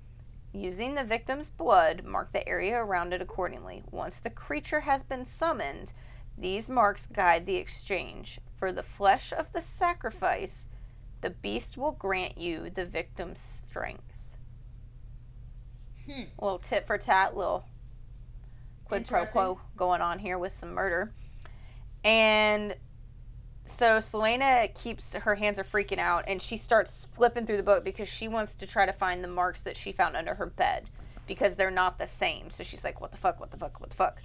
Using 0.53 0.95
the 0.95 1.05
victim's 1.05 1.49
blood, 1.49 2.05
mark 2.05 2.33
the 2.33 2.47
area 2.49 2.77
around 2.77 3.13
it 3.13 3.23
accordingly. 3.23 3.85
Once 3.91 4.19
the 4.19 4.31
creature 4.31 4.81
has 4.81 5.05
been 5.05 5.25
summoned, 5.25 5.93
these 6.37 6.69
marks 6.69 7.07
guide 7.07 7.47
the 7.47 7.57
exchange. 7.57 8.41
For 8.57 8.73
the 8.73 8.83
flesh 8.83 9.33
of 9.33 9.53
the 9.53 9.63
sacrifice, 9.63 10.69
the 11.21 11.31
beast 11.31 11.79
will 11.79 11.93
grant 11.93 12.37
you 12.37 12.69
the 12.69 12.85
victim's 12.85 13.39
strength. 13.39 14.13
Hmm. 16.07 16.25
Little 16.41 16.59
tit 16.59 16.87
for 16.87 16.99
tat, 16.99 17.37
little 17.37 17.67
quid 18.85 19.07
pro 19.07 19.27
quo 19.27 19.61
going 19.77 20.01
on 20.01 20.19
here 20.19 20.39
with 20.39 20.53
some 20.53 20.73
murder. 20.73 21.13
And 22.03 22.75
so 23.71 23.99
Celaena 23.99 24.75
keeps 24.75 25.15
her 25.15 25.37
hands 25.37 25.59
are 25.59 25.65
freaking 25.65 25.99
out 25.99 26.25
and 26.27 26.43
she 26.43 26.57
starts 26.57 27.05
flipping 27.05 27.47
through 27.47 27.57
the 27.57 27.63
book 27.63 27.85
because 27.85 28.09
she 28.09 28.29
wants 28.29 28.57
to 28.57 28.67
try 28.67 28.85
to 28.85 28.93
find 28.93 29.23
the 29.23 29.29
marks 29.29 29.63
that 29.63 29.77
she 29.77 29.93
found 29.93 30.17
under 30.17 30.35
her 30.35 30.47
bed 30.47 30.89
because 31.27 31.57
they're 31.57 31.71
not 31.71 31.99
the 31.99 32.07
same. 32.07 32.51
So 32.51 32.65
she's 32.65 32.85
like, 32.85 33.01
what 33.01 33.13
the 33.13 33.17
fuck, 33.17 33.39
what 33.39 33.51
the 33.51 33.57
fuck, 33.57 33.81
what 33.81 33.91
the 33.91 33.97
fuck? 33.97 34.21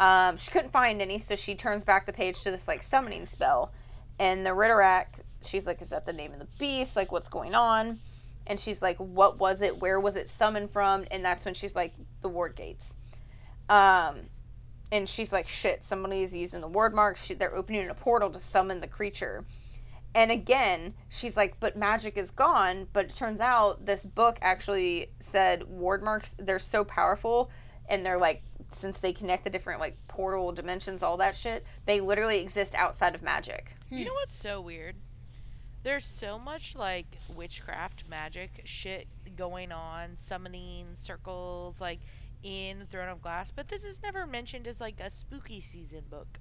Um, 0.00 0.36
she 0.36 0.50
couldn't 0.50 0.72
find 0.72 1.00
any, 1.00 1.18
so 1.18 1.36
she 1.36 1.54
turns 1.54 1.84
back 1.84 2.06
the 2.06 2.12
page 2.12 2.42
to 2.42 2.50
this 2.50 2.66
like 2.66 2.82
summoning 2.82 3.26
spell. 3.26 3.72
And 4.18 4.44
the 4.44 4.50
Ridderak, 4.50 5.20
she's 5.42 5.66
like, 5.66 5.82
is 5.82 5.90
that 5.90 6.06
the 6.06 6.12
name 6.12 6.32
of 6.32 6.38
the 6.38 6.48
beast? 6.58 6.96
Like, 6.96 7.12
what's 7.12 7.28
going 7.28 7.54
on? 7.54 7.98
And 8.46 8.58
she's 8.58 8.82
like, 8.82 8.96
what 8.96 9.38
was 9.38 9.62
it? 9.62 9.80
Where 9.80 10.00
was 10.00 10.16
it 10.16 10.28
summoned 10.28 10.70
from? 10.70 11.04
And 11.10 11.24
that's 11.24 11.44
when 11.44 11.54
she's 11.54 11.76
like, 11.76 11.94
the 12.22 12.30
Wyrdgates. 12.30 12.94
Um, 13.68 14.28
and 14.92 15.08
she's 15.08 15.32
like, 15.32 15.48
shit, 15.48 15.82
somebody's 15.82 16.36
using 16.36 16.60
the 16.60 16.68
Wyrdmarks. 16.68 17.26
She, 17.26 17.34
they're 17.34 17.54
opening 17.54 17.88
a 17.88 17.94
portal 17.94 18.30
to 18.30 18.38
summon 18.38 18.80
the 18.80 18.88
creature. 18.88 19.44
And 20.14 20.30
again, 20.30 20.94
she's 21.08 21.36
like, 21.36 21.58
but 21.58 21.76
magic 21.76 22.16
is 22.16 22.30
gone. 22.30 22.86
But 22.92 23.06
it 23.06 23.14
turns 23.14 23.40
out 23.40 23.86
this 23.86 24.06
book 24.06 24.38
actually 24.40 25.10
said 25.18 25.62
Wyrdmarks, 25.62 26.36
they're 26.38 26.58
so 26.58 26.84
powerful. 26.84 27.50
And 27.88 28.06
they're 28.06 28.18
like, 28.18 28.42
since 28.70 29.00
they 29.00 29.12
connect 29.12 29.44
the 29.44 29.50
different 29.50 29.80
like 29.80 29.96
portal 30.08 30.52
dimensions, 30.52 31.02
all 31.02 31.16
that 31.16 31.36
shit, 31.36 31.64
they 31.86 32.00
literally 32.00 32.40
exist 32.40 32.74
outside 32.74 33.14
of 33.14 33.22
magic. 33.22 33.74
Hmm. 33.88 33.98
You 33.98 34.04
know 34.06 34.14
what's 34.14 34.34
so 34.34 34.60
weird? 34.60 34.96
There's 35.82 36.06
so 36.06 36.38
much 36.38 36.74
like 36.76 37.18
witchcraft 37.36 38.04
magic 38.08 38.62
shit 38.64 39.06
going 39.36 39.70
on, 39.70 40.16
summoning 40.16 40.86
circles, 40.94 41.80
like 41.80 42.00
in 42.44 42.86
Throne 42.90 43.08
of 43.08 43.20
Glass, 43.22 43.50
but 43.50 43.68
this 43.68 43.82
is 43.82 44.00
never 44.02 44.26
mentioned 44.26 44.66
as 44.68 44.80
like 44.80 45.00
a 45.00 45.10
spooky 45.10 45.60
season 45.60 46.02
book. 46.10 46.38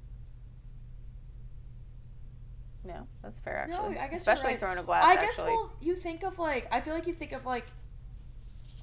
No, 2.86 3.08
that's 3.22 3.40
fair 3.40 3.66
No, 3.70 3.76
actually. 3.78 3.98
I 3.98 4.02
guess 4.02 4.10
you're 4.12 4.18
Especially 4.18 4.44
right. 4.52 4.60
Throne 4.60 4.78
of 4.78 4.86
Glass, 4.86 5.06
I 5.06 5.16
guess 5.16 5.30
actually. 5.40 5.52
well, 5.52 5.72
you 5.82 5.96
think 5.96 6.24
of 6.24 6.38
like 6.38 6.68
I 6.72 6.82
feel 6.82 6.94
like 6.94 7.08
you 7.08 7.14
think 7.14 7.32
of 7.32 7.46
like 7.46 7.66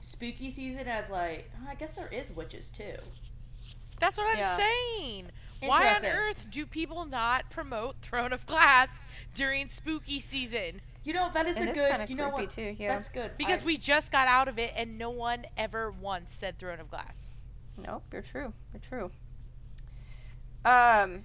spooky 0.02 0.50
season 0.50 0.88
as 0.88 1.08
like 1.10 1.50
oh, 1.62 1.68
I 1.70 1.74
guess 1.74 1.92
there 1.92 2.08
is 2.12 2.30
witches 2.30 2.70
too. 2.70 2.94
That's 3.98 4.16
what 4.16 4.26
I'm 4.32 4.38
Yeah. 4.38 4.56
saying. 4.56 5.26
Why 5.62 5.94
on 5.94 6.06
earth 6.06 6.46
do 6.50 6.64
people 6.64 7.04
not 7.04 7.50
promote 7.50 7.96
Throne 8.00 8.32
of 8.32 8.46
Glass 8.46 8.88
during 9.34 9.68
spooky 9.68 10.18
season? 10.18 10.80
You 11.02 11.14
know 11.14 11.30
that 11.32 11.46
is 11.46 11.56
It 11.56 11.62
a 11.68 11.70
is 11.70 11.76
good. 11.76 11.90
kinda 11.90 12.06
You 12.08 12.14
know 12.14 12.30
creepy 12.30 12.42
what? 12.42 12.50
too, 12.50 12.76
yeah. 12.78 12.94
That's 12.94 13.08
good 13.08 13.30
Because 13.38 13.62
I- 13.62 13.66
we 13.66 13.76
just 13.78 14.12
got 14.12 14.28
out 14.28 14.48
of 14.48 14.58
it 14.58 14.72
and 14.76 14.98
no 14.98 15.10
one 15.10 15.46
ever 15.56 15.90
once 15.90 16.32
said 16.32 16.58
Throne 16.58 16.78
of 16.80 16.90
Glass. 16.90 17.30
Nope, 17.78 18.04
you're 18.12 18.20
true. 18.22 18.52
You're 18.72 18.80
true. 18.80 19.10
Um. 20.64 21.24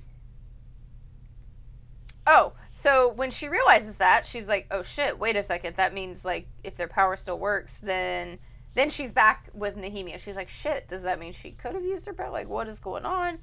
Oh, 2.27 2.53
so 2.71 3.09
when 3.09 3.29
she 3.29 3.47
realizes 3.49 3.97
that, 3.97 4.25
she's 4.25 4.47
like, 4.47 4.65
"Oh 4.71 4.81
shit! 4.81 5.19
Wait 5.19 5.35
a 5.35 5.43
second. 5.43 5.75
That 5.75 5.93
means 5.93 6.25
like 6.25 6.47
if 6.63 6.75
their 6.75 6.87
power 6.87 7.15
still 7.17 7.37
works, 7.37 7.77
then 7.77 8.39
then 8.73 8.89
she's 8.89 9.13
back 9.13 9.49
with 9.53 9.75
Nehemia. 9.77 10.19
She's 10.19 10.35
like, 10.35 10.49
"Shit! 10.49 10.87
Does 10.87 11.03
that 11.03 11.19
mean 11.19 11.33
she 11.33 11.51
could 11.51 11.75
have 11.75 11.83
used 11.83 12.05
her 12.07 12.13
power? 12.13 12.31
Like, 12.31 12.47
what 12.47 12.67
is 12.67 12.79
going 12.79 13.05
on?" 13.05 13.39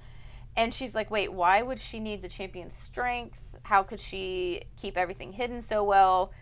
And 0.56 0.74
she's 0.74 0.94
like, 0.94 1.10
wait, 1.10 1.32
why 1.32 1.62
would 1.62 1.78
she 1.78 1.98
need 1.98 2.20
the 2.20 2.28
champion's 2.28 2.74
strength? 2.74 3.40
How 3.62 3.82
could 3.82 4.00
she 4.00 4.62
keep 4.76 4.96
everything 4.96 5.32
hidden 5.32 5.62
so 5.62 5.84
well? 5.84 6.32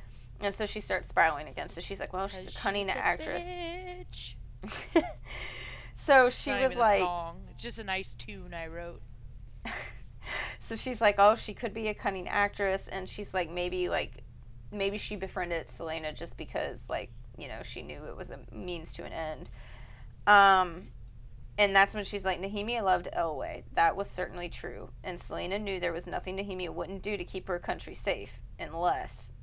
And 0.40 0.54
so 0.54 0.66
she 0.66 0.80
starts 0.80 1.08
spiraling 1.08 1.48
again. 1.48 1.68
So 1.68 1.80
she's 1.80 2.00
like, 2.00 2.12
well, 2.12 2.28
she's 2.28 2.54
a 2.54 2.58
cunning 2.58 2.88
she's 2.88 2.96
a 2.96 2.98
actress. 2.98 3.44
bitch. 3.44 4.34
so 5.94 6.30
she 6.30 6.52
was 6.52 6.74
like, 6.74 7.00
a 7.00 7.04
song. 7.04 7.40
Just 7.58 7.78
a 7.78 7.84
nice 7.84 8.14
tune 8.14 8.54
I 8.54 8.68
wrote. 8.68 9.02
so 10.60 10.76
she's 10.76 11.00
like, 11.00 11.16
oh, 11.18 11.34
she 11.34 11.52
could 11.52 11.74
be 11.74 11.88
a 11.88 11.94
cunning 11.94 12.28
actress, 12.28 12.88
and 12.88 13.08
she's 13.08 13.34
like, 13.34 13.50
maybe 13.50 13.88
like, 13.88 14.22
maybe 14.72 14.96
she 14.98 15.16
befriended 15.16 15.66
Celaena 15.66 16.16
just 16.16 16.38
because 16.38 16.88
like, 16.88 17.10
you 17.36 17.48
know, 17.48 17.62
she 17.62 17.82
knew 17.82 18.02
it 18.04 18.16
was 18.16 18.30
a 18.30 18.38
means 18.54 18.94
to 18.94 19.04
an 19.04 19.12
end. 19.12 19.50
Um, 20.26 20.88
and 21.60 21.76
that's 21.76 21.94
when 21.94 22.04
she's 22.04 22.24
like, 22.24 22.40
Nehemia 22.40 22.82
loved 22.82 23.10
Eyllwe. 23.14 23.64
That 23.74 23.94
was 23.94 24.08
certainly 24.08 24.48
true, 24.48 24.88
and 25.04 25.18
Celaena 25.18 25.60
knew 25.60 25.78
there 25.78 25.92
was 25.92 26.06
nothing 26.06 26.38
Nehemia 26.38 26.72
wouldn't 26.72 27.02
do 27.02 27.18
to 27.18 27.24
keep 27.24 27.48
her 27.48 27.58
country 27.58 27.94
safe, 27.94 28.40
unless 28.58 29.34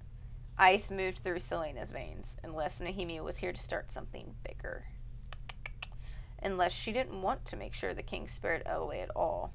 ice 0.58 0.90
moved 0.90 1.20
through 1.20 1.38
Celaena's 1.38 1.92
veins, 1.92 2.36
unless 2.44 2.82
Nehemia 2.82 3.24
was 3.24 3.38
here 3.38 3.54
to 3.54 3.62
start 3.62 3.92
something 3.92 4.34
bigger. 4.44 4.86
Unless 6.42 6.74
she 6.74 6.92
didn't 6.92 7.22
want 7.22 7.46
to 7.46 7.56
make 7.56 7.76
sure 7.76 7.94
the 7.94 8.02
king 8.02 8.28
spared 8.28 8.66
Eyllwe 8.66 9.04
at 9.04 9.12
all 9.16 9.54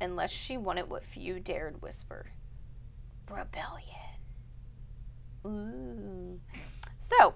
unless 0.00 0.30
she 0.30 0.56
wanted 0.56 0.88
what 0.88 1.04
few 1.04 1.38
dared 1.38 1.82
whisper 1.82 2.26
rebellion. 3.30 3.88
Ooh. 5.46 6.40
So 6.96 7.34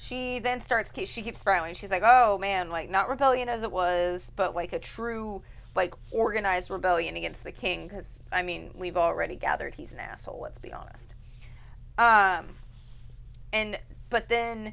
she 0.00 0.38
then 0.38 0.60
starts, 0.60 0.90
she 0.94 1.20
keeps 1.20 1.40
spiraling. 1.40 1.74
She's 1.74 1.90
like, 1.90 2.02
oh 2.02 2.38
man, 2.38 2.70
like 2.70 2.88
not 2.88 3.10
rebellion 3.10 3.50
as 3.50 3.62
it 3.62 3.70
was, 3.70 4.32
but 4.34 4.54
like 4.54 4.72
a 4.72 4.78
true, 4.78 5.42
like 5.76 5.94
organized 6.10 6.70
rebellion 6.70 7.16
against 7.16 7.44
the 7.44 7.52
king. 7.52 7.86
Because, 7.86 8.22
I 8.32 8.42
mean, 8.42 8.70
we've 8.74 8.96
already 8.96 9.36
gathered 9.36 9.74
he's 9.74 9.92
an 9.92 9.98
asshole, 10.00 10.40
let's 10.40 10.58
be 10.58 10.72
honest. 10.72 11.14
Um, 11.98 12.46
and, 13.52 13.78
but 14.08 14.30
then 14.30 14.72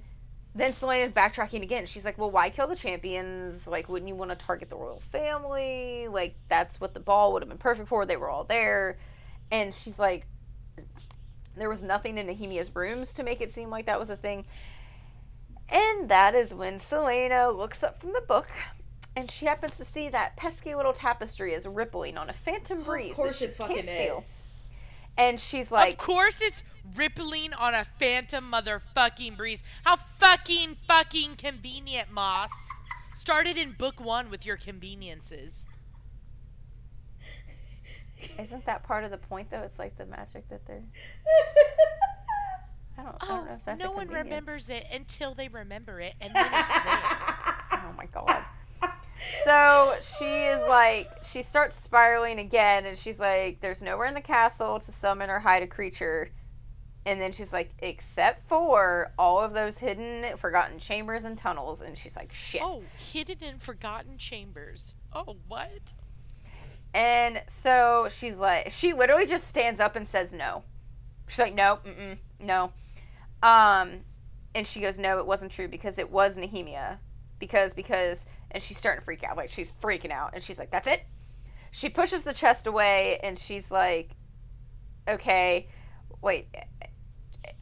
then 0.56 0.72
Celaena's 0.72 1.12
backtracking 1.12 1.62
again. 1.62 1.86
She's 1.86 2.06
like, 2.06 2.18
"Well, 2.18 2.32
why 2.32 2.50
kill 2.50 2.68
the 2.68 2.76
champions? 2.76 3.68
Like, 3.68 3.90
wouldn't 3.90 4.08
you 4.10 4.16
want 4.16 4.32
to 4.32 4.38
target 4.38 4.70
the 4.70 4.76
royal 4.78 5.02
family? 5.02 6.08
Like, 6.08 6.36
that's 6.48 6.82
what 6.82 6.94
the 6.96 7.00
ball 7.00 7.34
would 7.34 7.44
have 7.44 7.50
been 7.50 7.60
perfect 7.60 7.90
for. 7.90 8.06
They 8.06 8.18
were 8.18 8.30
all 8.30 8.46
there." 8.46 8.98
And 9.52 9.72
she's 9.72 10.00
like, 10.00 10.26
"There 11.56 11.70
was 11.70 11.84
nothing 11.84 12.18
in 12.18 12.26
Nehemia's 12.26 12.74
rooms 12.76 13.14
to 13.16 13.24
make 13.24 13.40
it 13.42 13.52
seem 13.52 13.70
like 13.70 13.86
that 13.86 14.00
was 14.00 14.10
a 14.10 14.16
thing." 14.16 14.46
And 15.70 16.10
that 16.10 16.34
is 16.34 16.54
when 16.54 16.76
Celaena 16.76 17.56
looks 17.56 17.84
up 17.84 18.00
from 18.02 18.14
the 18.14 18.22
book, 18.22 18.48
and 19.16 19.30
she 19.30 19.46
happens 19.46 19.76
to 19.78 19.86
see 19.86 20.08
that 20.10 20.38
pesky 20.38 20.74
little 20.76 20.94
tapestry 20.94 21.54
is 21.54 21.68
rippling 21.68 22.18
on 22.18 22.30
a 22.30 22.34
phantom 22.34 22.84
breeze. 22.86 23.12
Of 23.12 23.18
course 23.18 23.40
that 23.40 23.50
it 23.50 23.58
fucking 23.58 23.76
can't 23.76 23.90
feel. 23.90 24.18
is. 24.20 24.34
And 25.18 25.40
she's 25.40 25.72
like, 25.72 25.94
of 25.94 25.98
course 25.98 26.42
it's 26.42 26.64
rippling 26.96 27.52
on 27.54 27.74
a 27.74 27.84
phantom 27.84 28.52
motherfucking 28.52 29.36
breeze. 29.36 29.64
How 29.84 29.96
fucking 29.96 30.78
fucking 30.88 31.36
convenient, 31.38 32.12
Maas. 32.12 32.52
Started 33.16 33.58
in 33.58 33.72
book 33.74 34.00
one 34.00 34.30
with 34.30 34.46
your 34.46 34.58
conveniences. 34.58 35.66
"Isn't 38.40 38.66
that 38.66 38.84
part 38.84 39.04
of 39.04 39.12
the 39.12 39.18
point, 39.18 39.50
though? 39.50 39.62
It's 39.64 39.80
like 39.80 39.98
the 39.98 40.06
magic 40.06 40.48
that 40.50 40.66
they're." 40.68 40.84
I 42.98 43.04
don't, 43.04 43.16
I 43.22 43.26
Oh, 43.26 43.28
don't 43.28 43.46
know 43.48 43.54
if 43.54 43.66
that's 43.66 43.82
a 43.82 43.84
no 43.84 43.92
one 43.92 44.08
remembers 44.08 44.70
it 44.70 44.86
until 44.92 45.34
they 45.34 45.48
remember 45.48 46.00
it, 46.00 46.16
and 46.20 46.34
then 46.36 46.46
it's 46.46 46.52
there. 46.86 47.80
Oh 47.84 47.94
my 47.98 48.06
god. 48.12 48.44
So 49.44 49.96
she 50.18 50.26
is 50.26 50.62
like, 50.68 51.10
she 51.24 51.42
starts 51.42 51.76
spiraling 51.76 52.40
again, 52.40 52.86
and 52.86 52.98
she's 52.98 53.20
like, 53.20 53.60
there's 53.62 53.82
nowhere 53.84 54.08
in 54.08 54.14
the 54.14 54.22
castle 54.22 54.80
to 54.80 54.92
summon 54.92 55.30
or 55.30 55.40
hide 55.40 55.64
a 55.64 55.68
creature. 55.68 56.32
And 57.06 57.22
then 57.22 57.32
she's 57.32 57.54
like, 57.54 57.72
except 57.80 58.48
for 58.50 59.14
all 59.18 59.40
of 59.40 59.54
those 59.54 59.78
hidden, 59.78 60.36
forgotten 60.38 60.78
chambers 60.78 61.24
and 61.24 61.38
tunnels. 61.38 61.80
And 61.82 61.98
she's 61.98 62.18
like, 62.18 62.34
shit. 62.34 62.62
Oh, 62.64 62.84
hidden 62.98 63.38
and 63.42 63.62
forgotten 63.62 64.18
chambers. 64.18 64.96
Oh, 65.14 65.38
what? 65.48 65.94
And 66.94 67.44
so 67.48 68.08
she's 68.12 68.40
like, 68.40 68.72
she 68.72 68.92
literally 68.94 69.26
just 69.26 69.48
stands 69.48 69.80
up 69.80 69.96
and 69.96 70.06
says 70.08 70.34
no. 70.34 70.64
She's 71.28 71.40
like, 71.40 71.56
no, 71.56 71.80
mm-mm, 71.86 72.18
no. 72.42 72.74
Um, 73.44 74.02
and 74.56 74.66
she 74.66 74.80
goes, 74.80 74.98
no, 74.98 75.20
it 75.20 75.28
wasn't 75.28 75.52
true 75.52 75.68
because 75.68 75.98
it 75.98 76.12
was 76.12 76.38
Nehemia. 76.38 76.98
Because, 77.40 77.74
because, 77.74 78.26
and 78.50 78.64
she's 78.64 78.78
starting 78.78 79.02
to 79.02 79.06
freak 79.06 79.24
out. 79.24 79.38
Like, 79.38 79.52
she's 79.52 79.72
freaking 79.72 80.12
out. 80.12 80.32
And 80.34 80.42
she's 80.42 80.58
like, 80.58 80.72
that's 80.72 80.88
it? 80.88 81.04
She 81.72 81.90
pushes 81.90 82.24
the 82.24 82.34
chest 82.34 82.66
away 82.66 83.20
and 83.22 83.38
she's 83.38 83.70
like, 83.70 84.12
okay, 85.08 85.68
wait. 86.22 86.48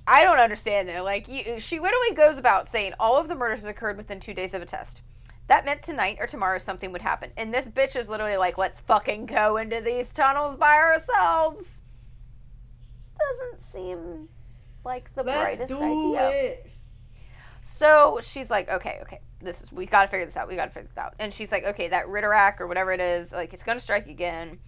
I 0.07 0.23
don't 0.23 0.39
understand 0.39 0.87
though. 0.87 1.03
Like, 1.03 1.27
you, 1.27 1.59
she 1.59 1.79
literally 1.79 2.15
goes 2.15 2.37
about 2.37 2.69
saying 2.69 2.93
all 2.99 3.17
of 3.17 3.27
the 3.27 3.35
murders 3.35 3.65
occurred 3.65 3.97
within 3.97 4.19
two 4.19 4.33
days 4.33 4.53
of 4.53 4.61
a 4.61 4.65
test. 4.65 5.01
That 5.47 5.65
meant 5.65 5.83
tonight 5.83 6.17
or 6.19 6.27
tomorrow 6.27 6.57
something 6.59 6.91
would 6.91 7.01
happen. 7.01 7.31
And 7.37 7.53
this 7.53 7.67
bitch 7.67 7.95
is 7.95 8.09
literally 8.09 8.37
like, 8.37 8.57
let's 8.57 8.81
fucking 8.81 9.25
go 9.25 9.57
into 9.57 9.81
these 9.81 10.11
tunnels 10.11 10.55
by 10.55 10.75
ourselves. 10.75 11.83
Doesn't 13.19 13.61
seem 13.61 14.29
like 14.85 15.13
the 15.15 15.23
Let's 15.23 15.57
brightest 15.57 15.73
idea. 15.73 16.29
it. 16.29 16.71
So 17.61 18.19
she's 18.21 18.51
like, 18.51 18.69
okay, 18.69 18.99
okay, 19.01 19.21
this 19.41 19.63
is 19.63 19.71
we 19.71 19.87
got 19.87 20.03
to 20.03 20.07
figure 20.07 20.25
this 20.25 20.37
out. 20.37 20.47
We 20.47 20.55
got 20.55 20.65
to 20.65 20.71
figure 20.71 20.87
this 20.87 20.97
out. 20.97 21.15
And 21.17 21.33
she's 21.33 21.51
like, 21.51 21.65
okay, 21.65 21.87
that 21.87 22.05
Ridderak 22.05 22.59
or 22.59 22.67
whatever 22.67 22.91
it 22.91 23.01
is, 23.01 23.33
like 23.33 23.53
it's 23.53 23.63
gonna 23.63 23.79
strike 23.79 24.07
again. 24.07 24.59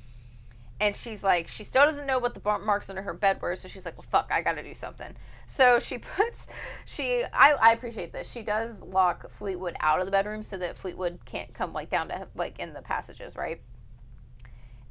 And 0.80 0.96
she's 0.96 1.24
like, 1.24 1.48
she 1.48 1.64
still 1.64 1.86
doesn't 1.86 2.06
know 2.06 2.20
what 2.20 2.36
the 2.36 2.60
marks 2.60 2.90
under 2.90 3.02
her 3.02 3.14
bed 3.14 3.42
were, 3.42 3.56
so 3.56 3.68
she's 3.68 3.84
like, 3.84 3.98
well, 3.98 4.06
fuck, 4.12 4.30
I 4.32 4.42
gotta 4.42 4.62
do 4.64 4.74
something. 4.74 5.16
So 5.48 5.80
she 5.80 5.98
puts, 6.18 6.48
she, 6.86 7.24
I, 7.34 7.56
I 7.60 7.72
appreciate 7.72 8.14
this. 8.14 8.32
She 8.32 8.44
does 8.44 8.84
lock 8.84 9.30
Fleetwood 9.30 9.76
out 9.80 10.00
of 10.00 10.06
the 10.06 10.12
bedroom 10.12 10.44
so 10.44 10.58
that 10.58 10.78
Fleetwood 10.78 11.20
can't 11.26 11.54
come 11.54 11.74
like 11.74 11.90
down 11.90 12.10
to 12.10 12.28
like 12.36 12.60
in 12.60 12.74
the 12.74 12.82
passages, 12.82 13.36
right? 13.36 13.62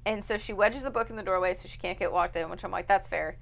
And 0.05 0.24
so 0.24 0.37
she 0.37 0.53
wedges 0.53 0.85
a 0.85 0.91
book 0.91 1.11
in 1.11 1.16
the 1.16 1.22
doorway 1.24 1.55
so 1.55 1.68
she 1.68 1.79
can't 1.79 1.99
get 1.99 2.12
locked 2.12 2.37
in, 2.37 2.49
which 2.51 2.64
I'm 2.64 2.70
like, 2.70 2.87
that's 2.87 3.09
fair. 3.09 3.39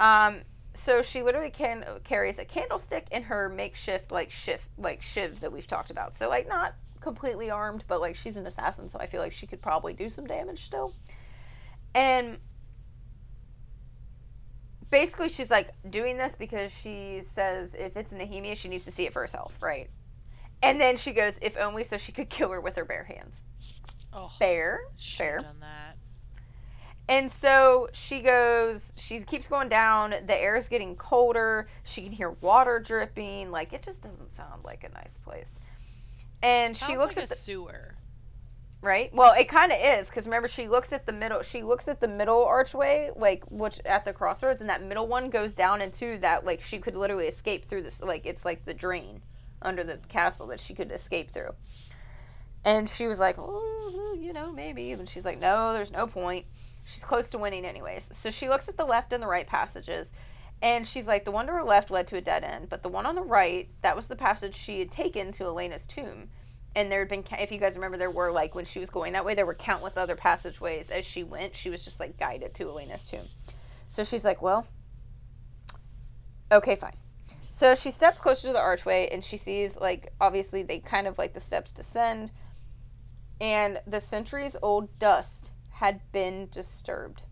Um, 0.00 0.42
so 0.74 1.02
she 1.02 1.22
literally 1.22 1.50
can 1.50 1.84
carries 2.04 2.38
a 2.38 2.44
candlestick 2.44 3.06
in 3.10 3.24
her 3.24 3.48
makeshift 3.48 4.12
like 4.12 4.30
shift 4.30 4.68
like 4.78 5.02
shiv 5.02 5.40
that 5.40 5.52
we've 5.52 5.66
talked 5.66 5.90
about. 5.90 6.14
So 6.14 6.28
like 6.28 6.48
not 6.48 6.74
completely 7.00 7.50
armed, 7.50 7.84
but 7.88 8.00
like 8.00 8.16
she's 8.16 8.36
an 8.36 8.46
assassin, 8.46 8.88
so 8.88 8.98
I 8.98 9.06
feel 9.06 9.20
like 9.20 9.32
she 9.32 9.46
could 9.46 9.60
probably 9.60 9.92
do 9.92 10.08
some 10.08 10.26
damage 10.26 10.60
still. 10.60 10.92
And 11.94 12.38
basically 14.90 15.28
she's 15.28 15.50
like 15.50 15.70
doing 15.88 16.16
this 16.16 16.36
because 16.36 16.76
she 16.76 17.20
says 17.20 17.74
if 17.74 17.96
it's 17.96 18.12
Nehemia, 18.12 18.56
she 18.56 18.68
needs 18.68 18.84
to 18.84 18.92
see 18.92 19.06
it 19.06 19.12
for 19.12 19.20
herself, 19.20 19.56
right? 19.62 19.90
And 20.62 20.80
then 20.80 20.96
she 20.96 21.12
goes, 21.12 21.38
if 21.40 21.56
only 21.56 21.84
so 21.84 21.96
she 21.96 22.12
could 22.12 22.28
kill 22.28 22.50
her 22.50 22.60
with 22.60 22.76
her 22.76 22.84
bare 22.84 23.04
hands. 23.04 23.42
Oh, 24.12 24.28
Fair, 24.38 24.80
fair. 24.98 25.44
And 27.08 27.30
so 27.30 27.88
she 27.92 28.20
goes, 28.20 28.92
she 28.96 29.18
keeps 29.20 29.46
going 29.48 29.70
down. 29.70 30.10
The 30.10 30.36
air 30.38 30.56
is 30.56 30.68
getting 30.68 30.94
colder. 30.94 31.66
She 31.82 32.02
can 32.02 32.12
hear 32.12 32.30
water 32.30 32.78
dripping. 32.80 33.50
Like, 33.50 33.72
it 33.72 33.82
just 33.82 34.02
doesn't 34.02 34.36
sound 34.36 34.62
like 34.64 34.84
a 34.84 34.90
nice 34.90 35.16
place. 35.24 35.58
And 36.42 36.76
she 36.76 36.96
looks 36.98 37.16
like 37.16 37.24
at 37.24 37.30
a 37.30 37.34
the, 37.34 37.36
sewer. 37.36 37.94
right? 38.80 39.12
Well, 39.14 39.34
it 39.34 39.48
kind 39.48 39.72
of 39.72 39.78
is 39.80 40.08
because 40.08 40.26
remember 40.26 40.48
she 40.48 40.68
looks 40.68 40.92
at 40.92 41.06
the 41.06 41.12
middle. 41.12 41.42
She 41.42 41.62
looks 41.62 41.88
at 41.88 42.00
the 42.00 42.08
middle 42.08 42.44
archway, 42.44 43.10
like 43.16 43.44
which 43.50 43.80
at 43.84 44.04
the 44.04 44.12
crossroads, 44.12 44.60
and 44.60 44.70
that 44.70 44.82
middle 44.82 45.06
one 45.06 45.30
goes 45.30 45.54
down 45.54 45.80
into 45.80 46.18
that. 46.18 46.44
Like 46.44 46.60
she 46.60 46.78
could 46.78 46.96
literally 46.96 47.26
escape 47.26 47.64
through 47.64 47.82
this. 47.82 48.02
Like 48.02 48.26
it's 48.26 48.44
like 48.44 48.64
the 48.66 48.74
drain 48.74 49.22
under 49.60 49.82
the 49.82 49.98
castle 50.08 50.46
that 50.48 50.60
she 50.60 50.74
could 50.74 50.92
escape 50.92 51.30
through. 51.30 51.50
And 52.64 52.88
she 52.88 53.06
was 53.06 53.18
like, 53.18 53.36
oh, 53.38 54.16
you 54.18 54.32
know, 54.32 54.52
maybe. 54.52 54.92
And 54.92 55.08
she's 55.08 55.24
like, 55.24 55.40
no, 55.40 55.72
there's 55.72 55.92
no 55.92 56.06
point. 56.06 56.44
She's 56.88 57.04
close 57.04 57.28
to 57.30 57.38
winning, 57.38 57.66
anyways. 57.66 58.16
So 58.16 58.30
she 58.30 58.48
looks 58.48 58.66
at 58.66 58.78
the 58.78 58.86
left 58.86 59.12
and 59.12 59.22
the 59.22 59.26
right 59.26 59.46
passages. 59.46 60.14
And 60.62 60.86
she's 60.86 61.06
like, 61.06 61.26
the 61.26 61.30
one 61.30 61.46
to 61.46 61.52
her 61.52 61.62
left 61.62 61.90
led 61.90 62.06
to 62.08 62.16
a 62.16 62.22
dead 62.22 62.42
end, 62.42 62.70
but 62.70 62.82
the 62.82 62.88
one 62.88 63.04
on 63.04 63.14
the 63.14 63.22
right, 63.22 63.68
that 63.82 63.94
was 63.94 64.08
the 64.08 64.16
passage 64.16 64.56
she 64.56 64.78
had 64.78 64.90
taken 64.90 65.30
to 65.32 65.44
Elena's 65.44 65.86
tomb. 65.86 66.30
And 66.74 66.90
there 66.90 67.00
had 67.00 67.08
been, 67.10 67.24
if 67.38 67.52
you 67.52 67.58
guys 67.58 67.74
remember, 67.74 67.98
there 67.98 68.10
were 68.10 68.32
like, 68.32 68.54
when 68.54 68.64
she 68.64 68.80
was 68.80 68.88
going 68.88 69.12
that 69.12 69.24
way, 69.26 69.34
there 69.34 69.44
were 69.44 69.54
countless 69.54 69.98
other 69.98 70.16
passageways 70.16 70.90
as 70.90 71.04
she 71.04 71.22
went. 71.22 71.54
She 71.54 71.68
was 71.68 71.84
just 71.84 72.00
like 72.00 72.18
guided 72.18 72.54
to 72.54 72.68
Elena's 72.68 73.04
tomb. 73.04 73.26
So 73.86 74.02
she's 74.02 74.24
like, 74.24 74.40
well, 74.40 74.66
okay, 76.50 76.74
fine. 76.74 76.96
So 77.50 77.74
she 77.74 77.90
steps 77.90 78.18
closer 78.18 78.48
to 78.48 78.54
the 78.54 78.60
archway 78.60 79.10
and 79.12 79.22
she 79.22 79.36
sees, 79.36 79.76
like, 79.76 80.12
obviously 80.22 80.62
they 80.62 80.78
kind 80.78 81.06
of 81.06 81.18
like 81.18 81.34
the 81.34 81.40
steps 81.40 81.70
descend. 81.70 82.30
And 83.42 83.78
the 83.86 84.00
centuries 84.00 84.56
old 84.62 84.98
dust 84.98 85.52
had 85.78 86.00
been 86.12 86.48
disturbed. 86.50 87.22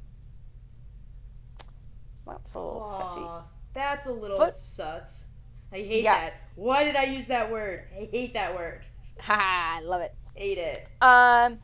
That's 2.26 2.54
a 2.54 2.60
little 2.60 2.90
sketchy. 2.90 3.26
That's 3.74 4.06
a 4.06 4.12
little 4.12 4.36
Foot- 4.36 4.54
sus. 4.54 5.26
I 5.72 5.76
hate 5.76 6.04
Yeah. 6.04 6.18
that. 6.18 6.34
Why 6.54 6.84
did 6.84 6.96
I 6.96 7.04
use 7.04 7.26
that 7.28 7.50
word? 7.50 7.88
I 7.92 8.04
hate 8.10 8.34
that 8.34 8.54
word. 8.54 8.86
Haha, 9.20 9.78
I 9.78 9.80
love 9.82 10.00
it. 10.02 10.14
Hate 10.34 10.58
it. 10.58 10.86
Um, 11.00 11.60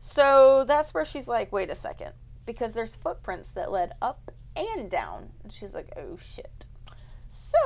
So 0.00 0.62
that's 0.64 0.94
where 0.94 1.04
she's 1.04 1.26
like, 1.28 1.50
wait 1.50 1.70
a 1.70 1.74
second. 1.74 2.12
Because 2.46 2.74
there's 2.74 2.94
footprints 2.94 3.50
that 3.52 3.72
led 3.72 3.92
up 4.00 4.30
and 4.54 4.88
down. 4.88 5.32
And 5.42 5.52
she's 5.52 5.74
like, 5.74 5.92
oh 5.96 6.16
shit. 6.18 6.66
So 7.28 7.58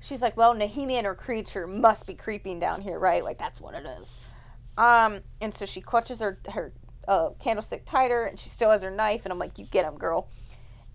she's 0.00 0.22
like, 0.22 0.36
well, 0.38 0.54
Nehemia 0.54 0.96
and 0.98 1.06
her 1.06 1.14
creature 1.14 1.66
must 1.66 2.06
be 2.06 2.14
creeping 2.14 2.60
down 2.60 2.80
here, 2.80 2.98
right? 2.98 3.22
Like, 3.22 3.36
that's 3.38 3.60
what 3.60 3.74
it 3.74 3.84
is. 4.00 4.26
Um, 4.78 5.20
and 5.42 5.52
so 5.52 5.66
she 5.66 5.80
clutches 5.82 6.20
her, 6.20 6.38
her 6.50 6.72
uh, 7.08 7.30
candlestick 7.38 7.84
tighter 7.84 8.24
and 8.24 8.38
she 8.38 8.48
still 8.48 8.70
has 8.70 8.82
her 8.82 8.90
knife. 8.90 9.24
And 9.24 9.32
I'm 9.32 9.38
like, 9.38 9.58
you 9.58 9.66
get 9.66 9.84
him, 9.84 9.96
girl. 9.96 10.28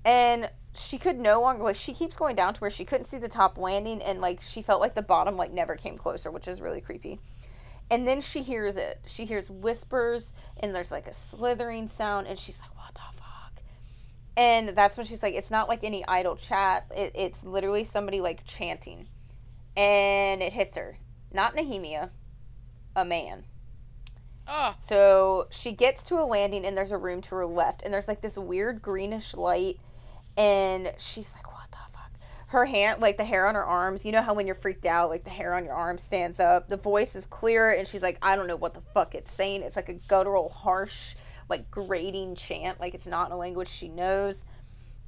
And 0.03 0.49
she 0.73 0.97
could 0.97 1.19
no 1.19 1.41
longer, 1.41 1.63
like, 1.63 1.75
she 1.75 1.93
keeps 1.93 2.15
going 2.15 2.35
down 2.35 2.53
to 2.53 2.61
where 2.61 2.71
she 2.71 2.85
couldn't 2.85 3.05
see 3.05 3.17
the 3.17 3.27
top 3.29 3.57
landing. 3.57 4.01
And, 4.01 4.21
like, 4.21 4.41
she 4.41 4.61
felt 4.61 4.81
like 4.81 4.95
the 4.95 5.01
bottom, 5.01 5.35
like, 5.35 5.51
never 5.51 5.75
came 5.75 5.97
closer, 5.97 6.31
which 6.31 6.47
is 6.47 6.61
really 6.61 6.81
creepy. 6.81 7.19
And 7.91 8.07
then 8.07 8.21
she 8.21 8.41
hears 8.41 8.77
it. 8.77 9.01
She 9.05 9.25
hears 9.25 9.51
whispers 9.51 10.33
and 10.57 10.73
there's 10.73 10.93
like 10.93 11.07
a 11.07 11.13
slithering 11.13 11.89
sound. 11.89 12.25
And 12.25 12.39
she's 12.39 12.61
like, 12.61 12.73
what 12.77 12.93
the 12.95 13.01
fuck? 13.11 13.63
And 14.37 14.69
that's 14.69 14.95
when 14.95 15.05
she's 15.05 15.21
like, 15.21 15.35
it's 15.35 15.51
not 15.51 15.67
like 15.67 15.83
any 15.83 16.07
idle 16.07 16.37
chat. 16.37 16.85
It, 16.95 17.11
it's 17.15 17.43
literally 17.43 17.83
somebody 17.83 18.21
like 18.21 18.45
chanting. 18.45 19.09
And 19.75 20.41
it 20.41 20.53
hits 20.53 20.77
her. 20.77 20.95
Not 21.33 21.57
Nehemia, 21.57 22.11
a 22.95 23.03
man. 23.03 23.43
Oh, 24.53 24.75
So 24.77 25.47
she 25.49 25.71
gets 25.71 26.03
to 26.05 26.15
a 26.15 26.25
landing 26.25 26.65
and 26.65 26.77
there's 26.77 26.91
a 26.91 26.97
room 26.97 27.21
to 27.21 27.35
her 27.35 27.45
left. 27.45 27.81
And 27.83 27.93
there's 27.93 28.09
like 28.09 28.19
this 28.19 28.37
weird 28.37 28.81
greenish 28.81 29.33
light. 29.33 29.79
And 30.35 30.91
she's 30.97 31.33
like, 31.33 31.49
what 31.53 31.71
the 31.71 31.77
fuck? 31.89 32.11
Her 32.47 32.65
hand, 32.65 32.99
like 33.01 33.15
the 33.15 33.23
hair 33.23 33.47
on 33.47 33.55
her 33.55 33.63
arms, 33.63 34.05
you 34.05 34.11
know 34.11 34.21
how 34.21 34.33
when 34.33 34.45
you're 34.45 34.55
freaked 34.55 34.85
out, 34.85 35.09
like 35.09 35.23
the 35.23 35.29
hair 35.29 35.53
on 35.53 35.63
your 35.63 35.73
arm 35.73 35.97
stands 35.97 36.37
up. 36.41 36.67
The 36.67 36.75
voice 36.75 37.15
is 37.15 37.25
clear. 37.25 37.71
And 37.71 37.87
she's 37.87 38.03
like, 38.03 38.17
I 38.21 38.35
don't 38.35 38.47
know 38.47 38.57
what 38.57 38.73
the 38.73 38.81
fuck 38.81 39.15
it's 39.15 39.31
saying. 39.33 39.61
It's 39.61 39.77
like 39.77 39.87
a 39.87 39.93
guttural, 39.93 40.49
harsh, 40.49 41.15
like 41.47 41.71
grating 41.71 42.35
chant. 42.35 42.81
Like 42.81 42.93
it's 42.93 43.07
not 43.07 43.27
in 43.27 43.31
a 43.31 43.37
language 43.37 43.69
she 43.69 43.87
knows. 43.87 44.45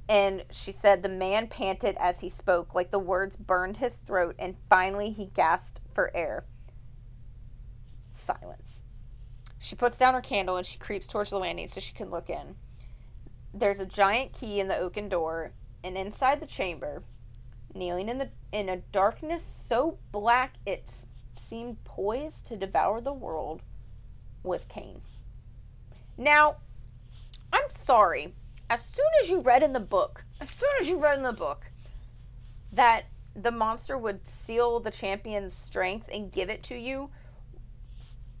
And 0.08 0.44
she 0.50 0.72
said 0.72 1.02
the 1.02 1.10
man 1.10 1.48
panted 1.48 1.96
as 2.00 2.20
he 2.20 2.30
spoke, 2.30 2.74
like 2.74 2.90
the 2.90 2.98
words 2.98 3.36
burned 3.36 3.76
his 3.76 3.98
throat. 3.98 4.36
And 4.38 4.56
finally 4.70 5.10
he 5.10 5.26
gasped 5.26 5.82
for 5.92 6.10
air. 6.16 6.46
Silence. 8.14 8.83
She 9.64 9.76
puts 9.76 9.98
down 9.98 10.12
her 10.12 10.20
candle 10.20 10.58
and 10.58 10.66
she 10.66 10.78
creeps 10.78 11.06
towards 11.06 11.30
the 11.30 11.38
landing 11.38 11.68
so 11.68 11.80
she 11.80 11.94
can 11.94 12.10
look 12.10 12.28
in. 12.28 12.56
There's 13.54 13.80
a 13.80 13.86
giant 13.86 14.34
key 14.34 14.60
in 14.60 14.68
the 14.68 14.76
oaken 14.76 15.08
door, 15.08 15.52
and 15.82 15.96
inside 15.96 16.40
the 16.40 16.46
chamber, 16.46 17.02
kneeling 17.72 18.10
in 18.10 18.18
the 18.18 18.28
in 18.52 18.68
a 18.68 18.82
darkness 18.92 19.42
so 19.42 19.96
black 20.12 20.56
it 20.66 20.92
seemed 21.34 21.82
poised 21.82 22.44
to 22.46 22.58
devour 22.58 23.00
the 23.00 23.14
world, 23.14 23.62
was 24.42 24.66
Cain. 24.66 25.00
Now, 26.18 26.56
I'm 27.50 27.70
sorry. 27.70 28.34
As 28.68 28.84
soon 28.84 29.06
as 29.22 29.30
you 29.30 29.40
read 29.40 29.62
in 29.62 29.72
the 29.72 29.80
book, 29.80 30.26
as 30.42 30.50
soon 30.50 30.72
as 30.82 30.90
you 30.90 31.02
read 31.02 31.16
in 31.16 31.24
the 31.24 31.32
book 31.32 31.70
that 32.70 33.06
the 33.34 33.50
monster 33.50 33.96
would 33.96 34.26
seal 34.26 34.78
the 34.78 34.90
champion's 34.90 35.54
strength 35.54 36.10
and 36.12 36.30
give 36.30 36.50
it 36.50 36.62
to 36.64 36.76
you, 36.76 37.08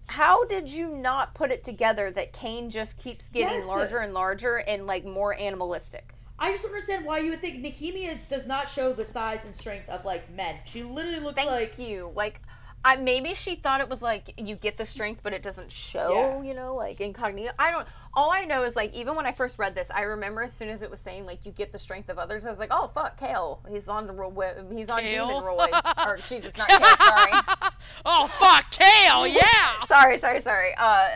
how 0.08 0.44
did 0.44 0.70
you 0.70 0.88
not 0.88 1.34
put 1.34 1.50
it 1.50 1.64
together 1.64 2.10
that 2.10 2.32
Cain 2.32 2.70
just 2.70 2.98
keeps 2.98 3.28
getting 3.28 3.58
Yes. 3.58 3.66
larger 3.66 3.98
and 3.98 4.12
larger 4.14 4.56
and 4.56 4.86
like 4.86 5.04
more 5.04 5.34
animalistic? 5.38 6.10
I 6.38 6.50
just 6.50 6.62
don't 6.62 6.72
understand 6.72 7.04
why 7.04 7.18
you 7.18 7.30
would 7.30 7.40
think 7.40 7.62
Nehemia 7.62 8.16
does 8.28 8.46
not 8.46 8.68
show 8.68 8.92
the 8.92 9.04
size 9.04 9.44
and 9.44 9.54
strength 9.54 9.88
of 9.88 10.04
like 10.04 10.30
men. 10.30 10.56
She 10.64 10.82
literally 10.82 11.20
looks 11.20 11.36
Thank 11.36 11.50
like 11.50 11.78
you. 11.78 12.12
Like, 12.14 12.40
I 12.84 12.96
maybe 12.96 13.32
she 13.34 13.54
thought 13.54 13.80
it 13.80 13.88
was 13.88 14.02
like 14.02 14.34
you 14.36 14.56
get 14.56 14.76
the 14.76 14.84
strength, 14.84 15.20
but 15.22 15.32
it 15.32 15.42
doesn't 15.42 15.72
show. 15.72 16.12
Yeah. 16.12 16.42
You 16.42 16.54
know, 16.54 16.74
like 16.74 17.00
incognito. 17.00 17.52
I 17.58 17.70
don't. 17.70 17.86
All 18.16 18.30
I 18.30 18.44
know 18.44 18.64
is 18.64 18.76
like 18.76 18.94
even 18.94 19.16
when 19.16 19.26
I 19.26 19.32
first 19.32 19.58
read 19.58 19.74
this, 19.74 19.90
I 19.90 20.02
remember 20.02 20.42
as 20.42 20.52
soon 20.52 20.68
as 20.68 20.82
it 20.82 20.90
was 20.90 21.00
saying 21.00 21.26
like 21.26 21.44
you 21.44 21.52
get 21.52 21.72
the 21.72 21.78
strength 21.78 22.08
of 22.08 22.18
others, 22.18 22.46
I 22.46 22.50
was 22.50 22.58
like, 22.58 22.70
oh 22.72 22.86
fuck, 22.88 23.18
Chaol. 23.18 23.58
He's 23.68 23.88
on 23.88 24.06
the 24.06 24.12
ro- 24.12 24.32
he's 24.72 24.90
on 24.90 25.00
Chaol? 25.00 25.28
demon 25.28 25.42
roids. 25.42 26.06
or 26.06 26.16
Jesus, 26.28 26.56
not 26.56 26.68
Chaol. 26.68 27.06
Sorry. 27.06 27.70
oh 28.06 28.26
fuck, 28.28 28.70
Chaol, 28.70 29.32
yeah. 29.32 29.84
sorry, 29.86 30.18
sorry, 30.18 30.40
sorry. 30.40 30.74
Uh, 30.76 31.08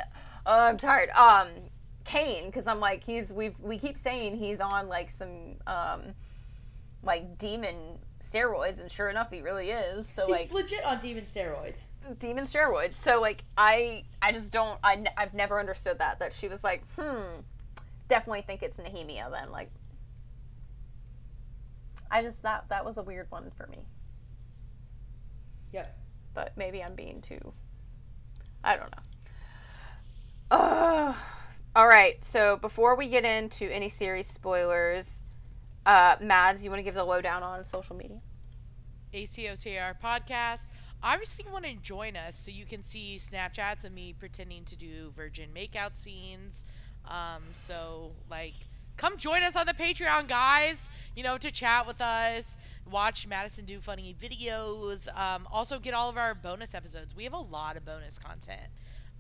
uh, 0.47 0.69
I'm 0.71 0.77
tired. 0.77 1.11
Um, 1.11 1.49
Cain, 2.05 2.47
because 2.47 2.67
I'm 2.67 2.81
like 2.81 3.05
he's 3.05 3.33
we've 3.33 3.59
we 3.61 3.79
keep 3.79 3.99
saying 3.99 4.39
he's 4.39 4.61
on 4.61 4.89
like 4.89 5.11
some 5.11 5.57
um, 5.67 6.15
like 7.03 7.39
demon 7.39 7.99
steroids, 8.21 8.81
and 8.81 8.91
sure 8.91 9.11
enough, 9.11 9.31
he 9.31 9.41
really 9.41 9.71
is. 9.71 10.09
So 10.09 10.27
he's 10.27 10.51
like 10.51 10.53
legit 10.53 10.85
on 10.85 11.01
demon 11.01 11.25
steroids. 11.25 11.83
Demon 12.15 12.45
steroids. 12.45 12.95
So 12.95 13.21
like 13.21 13.45
I 13.57 14.05
I 14.23 14.33
just 14.33 14.53
don't 14.53 14.79
I 14.83 15.05
I've 15.17 15.35
never 15.35 15.59
understood 15.61 15.99
that 15.99 16.21
that 16.21 16.33
she 16.33 16.49
was 16.49 16.63
like 16.65 16.83
hmm 16.99 17.41
definitely 18.09 18.43
think 18.43 18.63
it's 18.63 18.79
Nehemia 18.79 19.31
then 19.31 19.51
like 19.51 19.71
I 22.11 22.23
just 22.23 22.43
that 22.43 22.69
that 22.71 22.85
was 22.85 22.97
a 22.99 23.03
weird 23.03 23.31
one 23.31 23.51
for 23.57 23.67
me. 23.67 23.79
Yep. 25.73 25.97
but 26.35 26.53
maybe 26.57 26.83
I'm 26.83 26.95
being 26.95 27.21
too. 27.21 27.53
I 28.65 28.77
don't 28.77 28.91
know. 28.91 30.57
Uh, 30.57 31.15
all 31.77 31.87
right. 31.87 32.23
So 32.25 32.57
before 32.57 32.97
we 32.97 33.09
get 33.09 33.25
into 33.25 33.71
any 33.73 33.89
series 33.89 34.27
spoilers, 34.29 35.25
uh, 35.85 36.17
Mads, 36.23 36.65
you 36.65 36.71
want 36.71 36.79
to 36.79 36.83
give 36.85 36.95
the 36.95 37.05
lowdown 37.05 37.43
on 37.43 37.63
social 37.65 37.97
media? 37.97 38.21
ACOTR 39.13 40.01
podcast. 40.03 40.69
Obviously, 41.03 41.45
you 41.47 41.53
want 41.53 41.65
to 41.65 41.75
join 41.75 42.17
us 42.17 42.37
so 42.37 42.51
you 42.51 42.65
can 42.65 42.83
see 42.83 43.19
Snapchats 43.21 43.85
of 43.85 43.93
me 43.93 44.15
pretending 44.19 44.65
to 44.65 44.77
do 44.77 45.13
virgin 45.15 45.51
makeout 45.55 45.97
scenes. 45.97 46.65
Um, 47.05 47.43
so, 47.55 48.13
like, 48.31 48.55
come 48.97 49.17
join 49.17 49.43
us 49.43 49.55
on 49.55 49.67
the 49.67 49.75
Patreon, 49.75 50.29
guys. 50.29 50.91
You 51.15 51.23
know, 51.23 51.39
to 51.39 51.51
chat 51.51 51.87
with 51.87 52.01
us, 52.01 52.57
watch 52.91 53.27
Madison 53.27 53.65
do 53.65 53.81
funny 53.81 54.15
videos. 54.21 55.09
Um, 55.17 55.47
also, 55.53 55.79
get 55.79 55.95
all 55.95 56.09
of 56.09 56.17
our 56.17 56.35
bonus 56.35 56.75
episodes. 56.75 57.15
We 57.15 57.25
have 57.25 57.33
a 57.33 57.39
lot 57.39 57.77
of 57.77 57.85
bonus 57.85 58.19
content, 58.19 58.69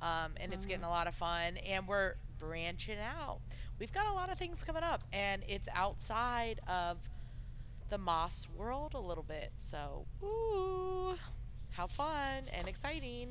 um, 0.02 0.32
and 0.40 0.52
it's 0.52 0.66
getting 0.66 0.84
a 0.84 0.90
lot 0.90 1.06
of 1.06 1.14
fun. 1.14 1.58
And 1.58 1.86
we're 1.86 2.14
branching 2.38 2.98
out. 2.98 3.38
We've 3.78 3.92
got 3.92 4.06
a 4.06 4.12
lot 4.12 4.32
of 4.32 4.38
things 4.38 4.64
coming 4.64 4.82
up, 4.82 5.04
and 5.12 5.42
it's 5.46 5.68
outside 5.72 6.60
of 6.66 6.98
the 7.88 7.98
Maas 7.98 8.48
world 8.56 8.94
a 8.94 9.00
little 9.00 9.22
bit. 9.22 9.52
So, 9.54 10.06
ooh, 10.22 11.14
how 11.78 11.86
fun 11.86 12.42
and 12.52 12.66
exciting. 12.66 13.30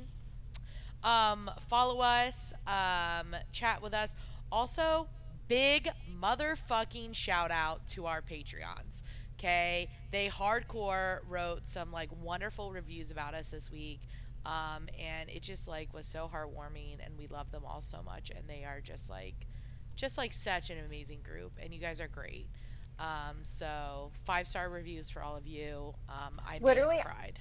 Um, 1.03 1.51
follow 1.67 1.99
us, 1.99 2.53
um, 2.65 3.35
chat 3.51 3.81
with 3.81 3.93
us. 3.93 4.15
Also, 4.49 5.09
big 5.49 5.89
motherfucking 6.21 7.13
shout 7.13 7.51
out 7.51 7.85
to 7.89 8.05
our 8.05 8.21
Patreons. 8.21 9.03
Okay, 9.37 9.89
they 10.11 10.29
hardcore 10.29 11.19
wrote 11.27 11.67
some 11.67 11.91
like 11.91 12.09
wonderful 12.23 12.71
reviews 12.71 13.11
about 13.11 13.33
us 13.33 13.49
this 13.49 13.69
week. 13.69 13.99
Um, 14.45 14.87
and 14.97 15.29
it 15.29 15.41
just 15.41 15.67
like 15.67 15.93
was 15.93 16.07
so 16.07 16.29
heartwarming 16.33 17.05
and 17.05 17.17
we 17.17 17.27
love 17.27 17.51
them 17.51 17.63
all 17.67 17.81
so 17.81 18.01
much 18.01 18.31
and 18.33 18.47
they 18.47 18.63
are 18.63 18.79
just 18.79 19.09
like 19.09 19.35
just 19.95 20.17
like 20.17 20.31
such 20.31 20.69
an 20.69 20.77
amazing 20.85 21.19
group 21.21 21.51
and 21.61 21.73
you 21.73 21.81
guys 21.81 21.99
are 21.99 22.07
great. 22.07 22.47
Um, 22.97 23.39
so 23.43 24.11
five 24.23 24.47
star 24.47 24.69
reviews 24.69 25.09
for 25.09 25.21
all 25.21 25.35
of 25.35 25.45
you. 25.45 25.93
Um, 26.07 26.39
I 26.47 26.59
Literally, 26.61 27.01
cried. 27.03 27.39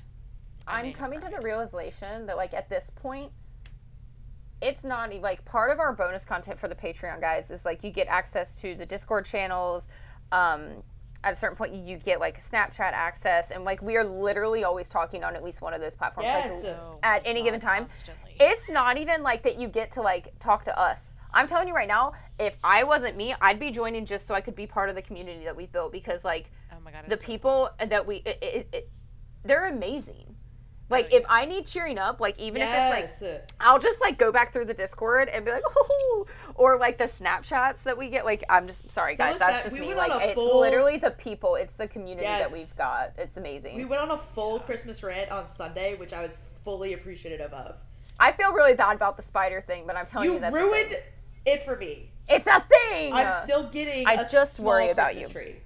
I 0.66 0.82
may 0.82 0.88
I'm 0.88 0.94
coming 0.94 1.20
to 1.20 1.28
the 1.30 1.40
realization 1.40 2.26
that 2.26 2.36
like 2.36 2.54
at 2.54 2.68
this 2.68 2.90
point 2.90 3.32
it's 4.62 4.84
not 4.84 5.10
even 5.10 5.22
like 5.22 5.44
part 5.44 5.70
of 5.70 5.78
our 5.78 5.92
bonus 5.92 6.24
content 6.24 6.58
for 6.58 6.68
the 6.68 6.74
Patreon 6.74 7.20
guys 7.20 7.50
is 7.50 7.64
like 7.64 7.84
you 7.84 7.90
get 7.90 8.08
access 8.08 8.54
to 8.62 8.74
the 8.74 8.86
Discord 8.86 9.24
channels. 9.26 9.88
Um, 10.32 10.82
at 11.24 11.32
a 11.32 11.34
certain 11.34 11.56
point, 11.56 11.74
you 11.74 11.96
get 11.96 12.20
like 12.20 12.42
Snapchat 12.42 12.92
access, 12.92 13.50
and 13.50 13.64
like 13.64 13.82
we 13.82 13.96
are 13.96 14.04
literally 14.04 14.64
always 14.64 14.88
talking 14.88 15.24
on 15.24 15.34
at 15.34 15.42
least 15.42 15.60
one 15.60 15.74
of 15.74 15.80
those 15.80 15.96
platforms. 15.96 16.28
Yes. 16.28 16.52
Like 16.52 16.62
So 16.62 16.98
at 17.02 17.22
any 17.26 17.42
given 17.42 17.58
time. 17.58 17.86
constantly. 17.86 18.36
It's 18.38 18.70
not 18.70 18.96
even 18.96 19.22
like 19.22 19.42
that 19.42 19.58
you 19.58 19.68
get 19.68 19.90
to 19.92 20.02
like 20.02 20.38
talk 20.38 20.64
to 20.64 20.78
us. 20.78 21.14
I'm 21.32 21.46
telling 21.46 21.68
you 21.68 21.74
right 21.74 21.88
now, 21.88 22.12
if 22.38 22.56
I 22.62 22.84
wasn't 22.84 23.16
me, 23.16 23.34
I'd 23.40 23.58
be 23.58 23.70
joining 23.70 24.06
just 24.06 24.26
so 24.26 24.34
I 24.34 24.40
could 24.40 24.54
be 24.54 24.66
part 24.66 24.88
of 24.88 24.94
the 24.94 25.02
community 25.02 25.44
that 25.44 25.56
we've 25.56 25.70
built 25.72 25.92
because 25.92 26.24
like 26.24 26.50
oh 26.72 26.76
my 26.84 26.92
god, 26.92 27.04
the 27.08 27.14
it's 27.14 27.22
so 27.22 27.26
people 27.26 27.70
that 27.78 28.06
we 28.06 28.16
it, 28.24 28.38
it, 28.40 28.68
it, 28.72 28.90
they're 29.44 29.66
amazing. 29.66 30.25
Like 30.88 31.12
if 31.12 31.24
I 31.28 31.46
need 31.46 31.66
cheering 31.66 31.98
up, 31.98 32.20
like 32.20 32.38
even 32.38 32.62
if 32.62 32.68
it's 32.72 33.20
like 33.20 33.42
I'll 33.60 33.78
just 33.80 34.00
like 34.00 34.18
go 34.18 34.30
back 34.30 34.52
through 34.52 34.66
the 34.66 34.74
Discord 34.74 35.28
and 35.28 35.44
be 35.44 35.50
like, 35.50 35.64
oh, 35.76 36.26
or 36.54 36.78
like 36.78 36.96
the 36.98 37.04
Snapchats 37.04 37.82
that 37.82 37.98
we 37.98 38.08
get. 38.08 38.24
Like 38.24 38.44
I'm 38.48 38.66
just 38.68 38.90
sorry, 38.90 39.16
Some 39.16 39.26
guys, 39.26 39.34
of 39.34 39.38
that's 39.40 39.52
Snap- 39.62 39.64
just 39.64 39.74
we 39.80 39.88
me. 39.88 39.94
Like 39.94 40.12
it's 40.22 40.34
full- 40.34 40.60
literally 40.60 40.96
the 40.98 41.10
people, 41.10 41.56
it's 41.56 41.74
the 41.74 41.88
community 41.88 42.22
Yes. 42.22 42.44
that 42.46 42.52
we've 42.56 42.74
got. 42.76 43.12
It's 43.18 43.36
amazing. 43.36 43.76
we 43.76 43.84
went 43.84 44.00
on 44.02 44.12
a 44.12 44.18
full 44.18 44.60
Christmas 44.60 45.02
rant 45.02 45.30
on 45.32 45.48
Sunday, 45.48 45.96
which 45.96 46.12
I 46.12 46.22
was 46.22 46.36
fully 46.64 46.92
appreciative 46.92 47.52
of. 47.52 47.76
I 48.20 48.30
feel 48.32 48.52
really 48.52 48.74
bad 48.74 48.94
about 48.96 49.16
the 49.16 49.22
spider 49.22 49.60
thing, 49.60 49.84
but 49.86 49.96
I'm 49.96 50.06
telling 50.06 50.28
you, 50.28 50.34
You 50.34 50.40
that's 50.40 50.54
a 50.56 50.58
ruined 50.58 50.96
it 51.44 51.64
for 51.64 51.76
me. 51.76 52.10
It's 52.28 52.46
a 52.46 52.60
thing. 52.60 53.12
I'm 53.12 53.42
still 53.42 53.64
getting. 53.70 54.06
I 54.06 54.14
a 54.14 54.28
just 54.30 54.54
small 54.54 54.68
worry 54.68 54.90
about 54.90 55.12
Christmas 55.14 55.28
you. 55.28 55.32
Tree. 55.32 55.56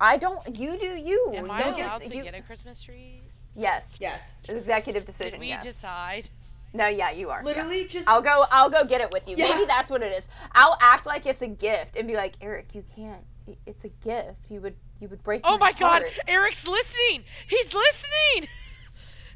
I 0.00 0.16
don't. 0.16 0.58
You 0.58 0.78
do 0.78 0.86
you. 0.86 1.32
Am 1.34 1.46
You 1.46 1.52
I 1.52 1.60
allowed 1.62 1.76
just- 1.76 2.04
to 2.04 2.14
you- 2.16 2.22
get 2.22 2.34
a 2.34 2.42
Christmas 2.42 2.82
tree? 2.82 3.22
Yes. 3.58 3.96
Yes. 4.00 4.34
Executive 4.48 5.04
decision. 5.04 5.32
Did 5.32 5.40
we 5.40 5.48
yes. 5.48 5.64
decide? 5.64 6.30
No, 6.72 6.86
yeah, 6.86 7.10
you 7.10 7.30
are. 7.30 7.40
yeah. 7.40 7.44
Literally, 7.44 7.86
just 7.86 8.08
I'll 8.08 8.22
go. 8.22 8.44
I'll 8.50 8.70
go 8.70 8.84
get 8.84 9.00
it 9.00 9.10
with 9.10 9.28
you. 9.28 9.36
Yeah. 9.36 9.48
Maybe 9.48 9.64
that's 9.66 9.90
what 9.90 10.02
it 10.02 10.12
is. 10.12 10.28
I'll 10.52 10.76
act 10.80 11.06
like 11.06 11.26
it's 11.26 11.42
a 11.42 11.48
gift 11.48 11.96
and 11.96 12.06
be 12.06 12.14
like, 12.14 12.34
Eric, 12.40 12.74
you 12.74 12.84
can't. 12.94 13.22
It's 13.66 13.84
a 13.84 13.88
gift. 13.88 14.50
You 14.50 14.60
would. 14.60 14.76
You 15.00 15.08
would 15.08 15.22
break. 15.22 15.40
Oh 15.44 15.56
my 15.58 15.72
god, 15.72 16.02
heart." 16.02 16.18
Eric's 16.26 16.66
listening. 16.68 17.24
He's 17.46 17.74
listening. 17.74 18.48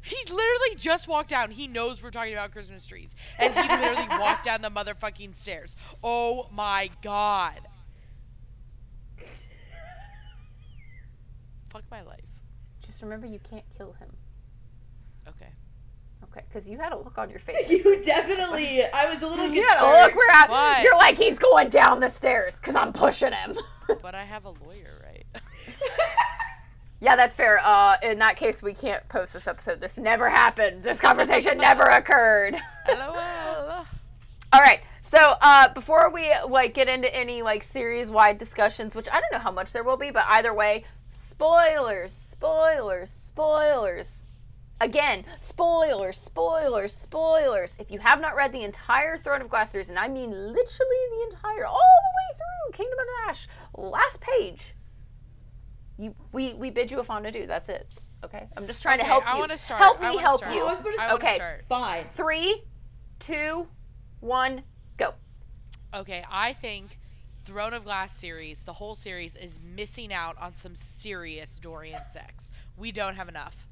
He 0.05 0.17
literally 0.29 0.75
just 0.75 1.07
walked 1.07 1.29
down. 1.29 1.49
He 1.49 1.65
knows 1.65 2.03
we're 2.03 2.11
talking 2.11 2.33
about 2.33 2.51
Christmas 2.51 2.85
trees. 2.85 3.15
And 3.39 3.53
he 3.53 3.61
literally 3.61 4.05
walked 4.19 4.43
down 4.43 4.61
the 4.61 4.69
motherfucking 4.69 5.33
stairs. 5.33 5.77
Oh 6.03 6.49
my 6.51 6.89
god. 7.01 7.61
Fuck 11.69 11.83
my 11.89 12.01
life. 12.01 12.32
Just 12.93 13.01
remember, 13.01 13.25
you 13.25 13.39
can't 13.39 13.65
kill 13.75 13.93
him. 13.93 14.07
Okay. 15.27 15.47
Okay, 16.25 16.45
because 16.47 16.69
you 16.69 16.77
had 16.77 16.93
a 16.93 16.95
look 16.95 17.17
on 17.17 17.27
your 17.31 17.39
face. 17.39 17.67
you 17.71 17.99
definitely. 18.05 18.83
I 18.83 19.11
was 19.11 19.23
a 19.23 19.27
little 19.27 19.47
You 19.51 19.63
concerned. 19.63 19.79
had 19.79 20.03
a 20.03 20.05
look. 20.05 20.15
We're 20.15 20.31
at. 20.31 20.47
Why? 20.51 20.83
You're 20.83 20.97
like 20.97 21.17
he's 21.17 21.39
going 21.39 21.69
down 21.69 22.01
the 22.01 22.07
stairs 22.09 22.59
because 22.59 22.75
I'm 22.75 22.93
pushing 22.93 23.31
him. 23.33 23.55
But 24.03 24.13
I 24.13 24.23
have 24.25 24.45
a 24.45 24.49
lawyer, 24.49 24.91
right? 25.03 25.25
yeah, 27.01 27.15
that's 27.15 27.35
fair. 27.35 27.59
Uh, 27.63 27.95
in 28.03 28.19
that 28.19 28.37
case, 28.37 28.61
we 28.61 28.73
can't 28.73 29.07
post 29.09 29.33
this 29.33 29.47
episode. 29.47 29.81
This 29.81 29.97
never 29.97 30.29
happened. 30.29 30.83
This 30.83 31.01
conversation 31.01 31.57
never 31.57 31.83
occurred. 31.83 32.55
LOL. 32.87 33.85
All 34.53 34.61
right. 34.61 34.81
So 35.01 35.17
uh, 35.41 35.73
before 35.73 36.11
we 36.11 36.31
like 36.47 36.75
get 36.75 36.87
into 36.87 37.13
any 37.13 37.41
like 37.41 37.63
series 37.63 38.11
wide 38.11 38.37
discussions, 38.37 38.93
which 38.95 39.07
I 39.11 39.19
don't 39.19 39.33
know 39.33 39.39
how 39.39 39.51
much 39.51 39.73
there 39.73 39.83
will 39.83 39.97
be, 39.97 40.11
but 40.11 40.25
either 40.29 40.53
way, 40.53 40.85
spoilers, 41.37 42.11
spoilers, 42.11 43.09
spoilers. 43.09 44.25
Again, 44.79 45.23
spoilers, 45.39 46.15
spoilers, 46.17 46.95
spoilers. 46.95 47.75
If 47.79 47.89
you 47.89 47.99
have 47.99 48.21
not 48.21 48.35
read 48.35 48.51
the 48.51 48.61
entire 48.63 49.17
Throne 49.17 49.41
of 49.41 49.49
Glass 49.49 49.71
series, 49.71 49.89
and 49.89 49.97
I 49.97 50.07
mean 50.07 50.29
literally 50.29 51.01
the 51.11 51.23
entire, 51.31 51.65
all 51.65 51.79
the 52.05 52.13
way 52.19 52.37
through 52.37 52.77
Kingdom 52.85 52.99
of 52.99 53.29
Ash, 53.29 53.47
last 53.75 54.21
page, 54.21 54.73
you 55.97 56.13
we 56.31 56.53
we 56.53 56.69
bid 56.69 56.91
you 56.91 56.99
a 56.99 57.03
fond 57.03 57.25
adieu. 57.25 57.47
That's 57.47 57.69
it. 57.69 57.87
Okay, 58.23 58.47
I'm 58.55 58.67
just 58.67 58.81
trying 58.83 58.99
to 58.99 59.03
Okay, 59.03 59.11
help 59.11 59.25
I 59.27 59.33
you. 59.33 59.39
wanna 59.39 59.57
start. 59.57 59.81
Help 59.81 59.99
me 59.99 60.07
wanna 60.07 60.19
help 60.21 60.37
start. 60.39 60.53
you. 60.55 60.61
Oh, 60.61 60.67
I 60.67 60.71
was 60.71 60.81
about 60.81 60.95
to 60.95 61.01
I 61.01 61.13
Okay. 61.13 61.35
start. 61.35 61.65
Fine. 61.67 62.05
Three, 62.09 62.63
two, 63.19 63.67
one, 64.19 64.63
go. 64.97 65.13
Okay, 65.95 66.23
I 66.29 66.53
think 66.53 66.99
Throne 67.45 67.73
of 67.73 67.83
Glass 67.83 68.15
series, 68.15 68.63
the 68.63 68.73
whole 68.73 68.95
series, 68.95 69.35
is 69.35 69.59
missing 69.63 70.13
out 70.13 70.37
on 70.41 70.53
some 70.53 70.75
serious 70.75 71.59
Dorian 71.59 72.01
sex. 72.09 72.49
We 72.77 72.91
don't 72.91 73.15
have 73.15 73.27
enough. 73.29 73.67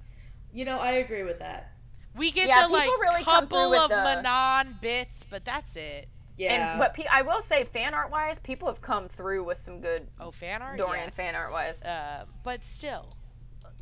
You 0.54 0.66
know, 0.66 0.80
I 0.80 0.92
agree 0.94 1.24
with 1.24 1.40
that. 1.40 1.72
We 2.16 2.32
get 2.32 2.48
Yeah, 2.48 2.68
the 2.68 2.74
like 2.74 2.90
really 2.90 3.24
couple 3.24 3.74
of 3.74 3.90
the- 3.90 3.96
Manon 3.96 4.78
bits, 4.82 5.26
but 5.30 5.46
that's 5.46 5.76
it. 5.78 6.10
Yeah. 6.38 6.72
And 6.72 6.80
but 6.80 6.94
pe- 6.94 7.06
I 7.10 7.22
will 7.22 7.42
say, 7.42 7.64
fan 7.64 7.94
art 7.94 8.12
wise, 8.12 8.40
people 8.40 8.68
have 8.68 8.82
come 8.82 9.08
through 9.08 9.44
with 9.46 9.58
some 9.58 9.80
good 9.80 10.08
Oh, 10.20 10.32
fan 10.32 10.62
art. 10.62 10.78
Dorian 10.78 11.06
yes. 11.08 11.16
fan 11.16 11.36
art 11.36 11.52
wise. 11.52 11.84
Uh, 11.84 12.26
but 12.44 12.66
still, 12.66 13.14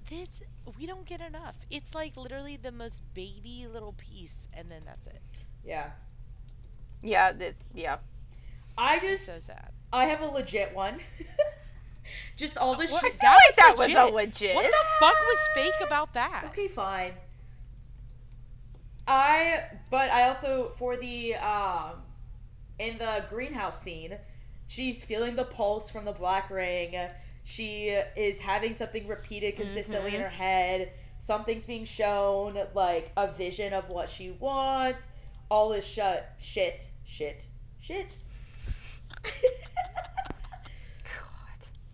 this 0.09 0.43
we 0.77 0.85
don't 0.85 1.05
get 1.05 1.21
enough. 1.21 1.55
It's 1.71 1.95
like 1.95 2.15
literally 2.17 2.57
the 2.57 2.71
most 2.71 3.01
baby 3.13 3.65
little 3.71 3.93
piece, 3.93 4.47
and 4.55 4.69
then 4.69 4.81
that's 4.85 5.07
it. 5.07 5.21
yeah. 5.65 5.91
yeah, 7.01 7.31
it's 7.39 7.69
yeah. 7.73 7.97
I 8.77 8.99
just, 8.99 9.25
So 9.25 9.39
sad. 9.39 9.71
I 9.91 10.05
have 10.05 10.21
a 10.21 10.27
legit 10.27 10.75
one. 10.75 10.99
just 12.35 12.57
all 12.57 12.75
this 12.75 12.91
shit. 12.99 13.19
That 13.21 13.37
like 13.37 13.47
was 13.47 13.55
that 13.55 13.73
was 13.77 13.87
legit. 13.87 13.97
a 13.97 14.15
legit. 14.15 14.55
What 14.55 14.65
the 14.65 14.85
fuck 14.99 15.15
was 15.27 15.39
fake 15.53 15.87
about 15.87 16.13
that? 16.13 16.43
Okay, 16.47 16.67
fine. 16.67 17.13
I, 19.07 19.63
but 19.89 20.11
I 20.11 20.29
also 20.29 20.73
for 20.77 20.95
the 20.95 21.35
um, 21.35 21.93
in 22.77 22.97
the 22.97 23.25
greenhouse 23.29 23.81
scene, 23.81 24.15
she's 24.67 25.03
feeling 25.03 25.35
the 25.35 25.45
pulse 25.45 25.89
from 25.89 26.05
the 26.05 26.11
black 26.11 26.49
ring. 26.49 26.95
She 27.43 27.87
is 28.15 28.37
having 28.39 28.75
something 28.75 29.07
repeated 29.07 29.55
consistently 29.55 30.15
in 30.15 30.21
her 30.21 30.29
head. 30.29 30.91
Something's 31.17 31.65
being 31.65 31.85
shown, 31.85 32.57
like 32.75 33.11
a 33.17 33.31
vision 33.31 33.73
of 33.73 33.89
what 33.89 34.09
she 34.09 34.31
wants. 34.39 35.07
All 35.49 35.69
this 35.69 35.85
shut 35.85 36.35
shit, 36.37 36.87
shit, 37.05 37.47
shit. 37.81 38.15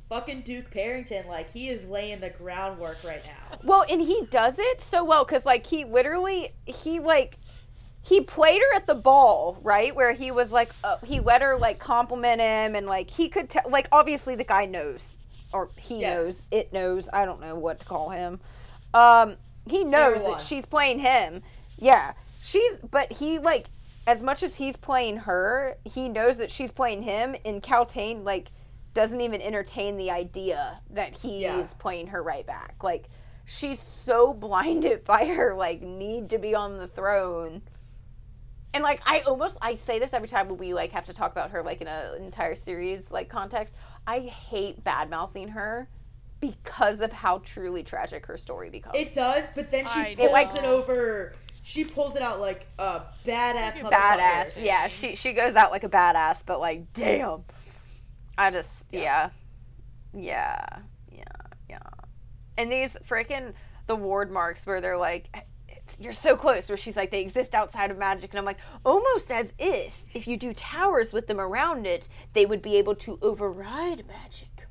Fucking 0.10 0.41
Duke 0.41 0.70
Perrington, 0.72 1.28
like 1.28 1.51
he 1.51 1.70
is 1.70 1.86
laying 1.86 2.20
the 2.20 2.30
groundwork 2.30 3.03
right 3.03 3.26
now. 3.26 3.58
Well, 3.64 3.86
and 3.89 4.01
he 4.01 4.28
does 4.30 4.60
it 4.60 4.80
so 4.80 5.03
well 5.03 5.26
because 5.26 5.45
like 5.45 5.66
he 5.66 5.84
literally 5.84 6.53
he 6.66 6.99
like 6.99 7.39
he 8.03 8.22
played 8.22 8.62
her 8.62 8.76
at 8.76 8.86
the 8.86 8.93
ball 8.95 9.60
right 9.64 9.95
where 9.95 10.12
he 10.14 10.30
was 10.30 10.51
like 10.51 10.70
uh, 10.84 10.97
he 11.03 11.20
let 11.20 11.41
her 11.41 11.58
like 11.58 11.80
compliment 11.80 12.39
him 12.39 12.76
and 12.76 12.86
like 12.86 13.10
he 13.10 13.30
could 13.30 13.49
tell 13.49 13.64
like 13.70 13.88
obviously 13.91 14.36
the 14.36 14.43
guy 14.43 14.66
knows 14.66 15.18
or 15.51 15.70
he 15.80 16.01
Yes. 16.01 16.16
knows 16.16 16.43
it 16.51 16.72
knows 16.72 17.10
I 17.12 17.26
don't 17.26 17.41
know 17.41 17.56
what 17.56 17.80
to 17.80 17.86
call 17.88 18.10
him. 18.12 18.39
Um, 18.93 19.38
he 19.68 19.84
knows 19.84 20.24
that 20.24 20.39
she's 20.39 20.66
playing 20.68 20.99
him. 20.99 21.41
Yeah, 21.80 22.14
she's 22.43 22.80
but 22.80 23.12
he 23.14 23.39
like 23.39 23.68
as 24.06 24.22
much 24.22 24.43
as 24.43 24.58
he's 24.58 24.78
playing 24.78 25.18
her, 25.18 25.78
he 25.84 26.10
knows 26.10 26.38
that 26.38 26.51
she's 26.51 26.72
playing 26.72 27.01
him. 27.01 27.36
And 27.43 27.64
Kaltain 27.64 28.24
like 28.24 28.51
doesn't 28.95 29.21
even 29.21 29.41
entertain 29.41 29.97
the 29.97 30.09
idea 30.09 30.81
that 30.89 31.15
he's 31.19 31.41
Yeah. 31.41 31.63
playing 31.77 32.07
her 32.07 32.23
right 32.23 32.45
back. 32.47 32.75
Like 32.81 33.09
she's 33.45 33.79
so 33.79 34.33
blinded 34.45 35.03
by 35.03 35.25
her 35.27 35.53
like 35.53 35.83
need 35.83 36.31
to 36.31 36.39
be 36.39 36.55
on 36.55 36.77
the 36.79 36.87
throne. 36.87 37.61
And 38.73 38.83
like 38.83 39.01
I 39.05 39.19
almost 39.19 39.57
I 39.61 39.75
say 39.75 39.99
this 39.99 40.13
every 40.13 40.27
time 40.27 40.57
we 40.57 40.73
like 40.73 40.91
have 40.93 41.05
to 41.05 41.13
talk 41.13 41.31
about 41.31 41.51
her 41.51 41.61
like 41.61 41.81
in 41.81 41.87
a- 41.87 42.13
an 42.17 42.23
entire 42.23 42.55
series 42.55 43.11
like 43.11 43.29
context. 43.29 43.75
I 44.07 44.19
hate 44.21 44.83
bad 44.83 45.09
mouthing 45.11 45.49
her 45.49 45.87
because 46.39 47.01
of 47.01 47.11
how 47.11 47.39
truly 47.39 47.83
tragic 47.83 48.25
her 48.25 48.37
story 48.37 48.69
becomes. 48.69 48.95
It 48.97 49.13
does, 49.15 49.49
but 49.55 49.71
then 49.71 49.85
she 49.87 49.99
I 49.99 50.15
pulls 50.15 50.31
know. 50.31 50.41
it 50.61 50.65
over. 50.65 51.33
She 51.63 51.83
pulls 51.83 52.15
it 52.15 52.21
out 52.21 52.39
like 52.39 52.67
a 52.77 53.01
badass 53.25 53.73
badass. 53.79 54.61
Yeah, 54.63 54.87
she 54.87 55.15
she 55.15 55.33
goes 55.33 55.55
out 55.55 55.71
like 55.71 55.83
a 55.83 55.89
badass, 55.89 56.43
but 56.45 56.59
like 56.59 56.93
damn. 56.93 57.43
I 58.38 58.51
just 58.51 58.88
yeah. 58.91 59.29
Yeah. 60.13 60.65
Yeah. 61.11 61.23
Yeah. 61.69 61.79
And 62.57 62.71
these 62.71 62.97
freaking 63.07 63.53
the 63.88 63.95
Wyrdmarks 63.97 64.65
where 64.65 64.81
they're 64.81 64.97
like 64.97 65.27
you're 65.99 66.13
so 66.13 66.36
close 66.36 66.67
where 66.67 66.77
she's 66.77 66.97
like 66.97 67.11
they 67.11 67.21
exist 67.21 67.53
outside 67.53 67.91
of 67.91 67.97
magic 67.97 68.31
and 68.31 68.39
I'm 68.39 68.45
like 68.45 68.57
almost 68.83 69.31
as 69.31 69.53
if 69.59 70.03
if 70.15 70.27
you 70.27 70.36
do 70.36 70.51
towers 70.53 71.13
with 71.13 71.27
them 71.27 71.39
around 71.39 71.86
it 71.86 72.09
they 72.33 72.45
would 72.45 72.61
be 72.61 72.75
able 72.77 72.95
to 72.95 73.19
override 73.21 74.07
magic. 74.07 74.67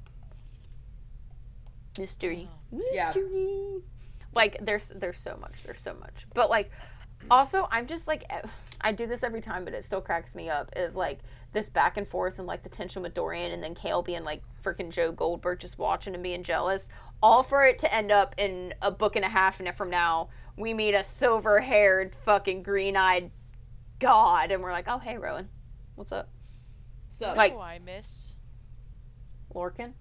Mystery. 1.98 2.48
Oh. 2.72 2.80
Yeah. 2.92 3.06
Mystery. 3.06 3.82
Like 4.34 4.58
there's 4.60 4.88
there's 4.90 5.18
so 5.18 5.36
much. 5.40 5.62
There's 5.62 5.78
so 5.78 5.94
much. 5.94 6.26
But 6.34 6.50
like 6.50 6.70
also 7.30 7.68
I'm 7.70 7.86
just 7.86 8.06
like 8.08 8.30
I 8.80 8.92
do 8.92 9.06
this 9.06 9.22
every 9.22 9.40
time 9.40 9.64
but 9.64 9.74
it 9.74 9.84
still 9.84 10.00
cracks 10.00 10.34
me 10.34 10.48
up 10.48 10.70
is 10.76 10.94
like 10.94 11.20
this 11.52 11.70
back 11.70 11.96
and 11.96 12.06
forth 12.06 12.38
and 12.38 12.46
like 12.46 12.62
the 12.62 12.68
tension 12.68 13.02
with 13.02 13.14
Dorian 13.14 13.52
and 13.52 13.62
then 13.62 13.74
Chaol 13.74 14.04
being 14.04 14.24
like 14.24 14.42
freaking 14.62 14.90
Joe 14.90 15.12
Goldberg 15.12 15.60
just 15.60 15.78
watching 15.78 16.14
and 16.14 16.22
being 16.22 16.42
jealous 16.42 16.88
all 17.22 17.42
for 17.42 17.64
it 17.64 17.78
to 17.78 17.94
end 17.94 18.10
up 18.12 18.34
in 18.36 18.74
a 18.82 18.90
book 18.90 19.16
and 19.16 19.24
a 19.24 19.28
half 19.28 19.60
and 19.60 19.74
from 19.74 19.88
now 19.90 20.28
we 20.56 20.74
meet 20.74 20.94
a 20.94 21.02
silver 21.02 21.60
haired 21.60 22.14
fucking 22.14 22.62
green 22.62 22.96
eyed 22.96 23.30
god 24.00 24.50
and 24.50 24.62
we're 24.62 24.72
like 24.72 24.86
oh 24.88 24.98
hey 24.98 25.16
Rowan 25.16 25.48
what's 25.94 26.12
up 26.12 26.28
So 27.08 27.32
Like- 27.32 27.54
oh, 27.54 27.60
I 27.60 27.78
miss 27.78 28.34
Lorcan 29.54 29.92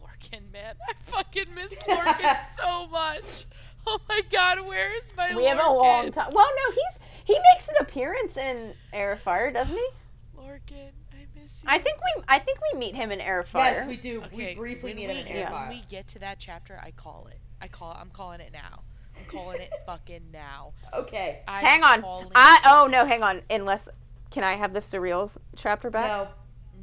Lorcan, 0.00 0.52
man. 0.52 0.74
I 0.88 0.92
fucking 1.06 1.54
miss 1.54 1.78
Lorcan 1.84 2.36
so 2.58 2.86
much. 2.88 3.46
Oh 3.90 4.00
my 4.08 4.20
god, 4.30 4.66
where 4.66 4.94
is 4.96 5.12
my 5.16 5.34
we 5.34 5.46
have 5.46 5.60
a 5.64 5.70
long 5.70 6.10
time 6.10 6.30
well 6.32 6.46
no 6.46 6.72
he's 6.72 6.98
he 7.24 7.38
makes 7.52 7.68
an 7.68 7.74
appearance 7.80 8.36
in 8.36 8.74
Heir 8.92 9.12
of 9.12 9.20
Fire 9.20 9.50
doesn't 9.52 9.76
he 9.76 9.88
Lorcan, 10.36 10.90
I 11.12 11.26
miss 11.40 11.62
you. 11.62 11.68
I 11.68 11.78
think 11.78 11.96
we 11.98 12.22
I 12.28 12.38
think 12.38 12.58
we 12.72 12.78
meet 12.78 12.94
him 12.94 13.10
in 13.10 13.20
Heir 13.20 13.40
of 13.40 13.48
Fire 13.48 13.72
yes, 13.74 13.86
we 13.86 13.96
do. 13.96 14.22
Okay, 14.24 14.50
we 14.50 14.54
briefly 14.54 14.90
when 14.90 14.96
meet 14.96 15.08
we, 15.08 15.14
him 15.14 15.20
in 15.20 15.26
when 15.26 15.36
Heir 15.36 15.44
of 15.46 15.52
Fire. 15.52 15.68
we 15.70 15.82
get 15.88 16.06
to 16.08 16.18
that 16.20 16.38
chapter, 16.38 16.78
I 16.82 16.90
call 16.92 17.28
it. 17.30 17.38
I 17.60 17.68
call. 17.68 17.96
I'm 17.98 18.10
calling 18.10 18.40
it 18.40 18.52
now. 18.52 18.82
I'm 19.16 19.24
calling 19.26 19.60
it 19.60 19.72
fucking 19.86 20.30
now. 20.32 20.72
Okay. 20.94 21.40
I'm 21.48 21.64
Hang 21.64 21.82
on. 21.82 22.04
I 22.34 22.60
oh 22.66 22.86
no, 22.86 23.04
hang 23.04 23.22
on. 23.22 23.42
Unless 23.50 23.88
can 24.30 24.44
I 24.44 24.52
have 24.52 24.72
the 24.72 24.80
surreals 24.80 25.38
chapter 25.56 25.90
back? 25.90 26.06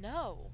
No, 0.01 0.09
no. 0.09 0.44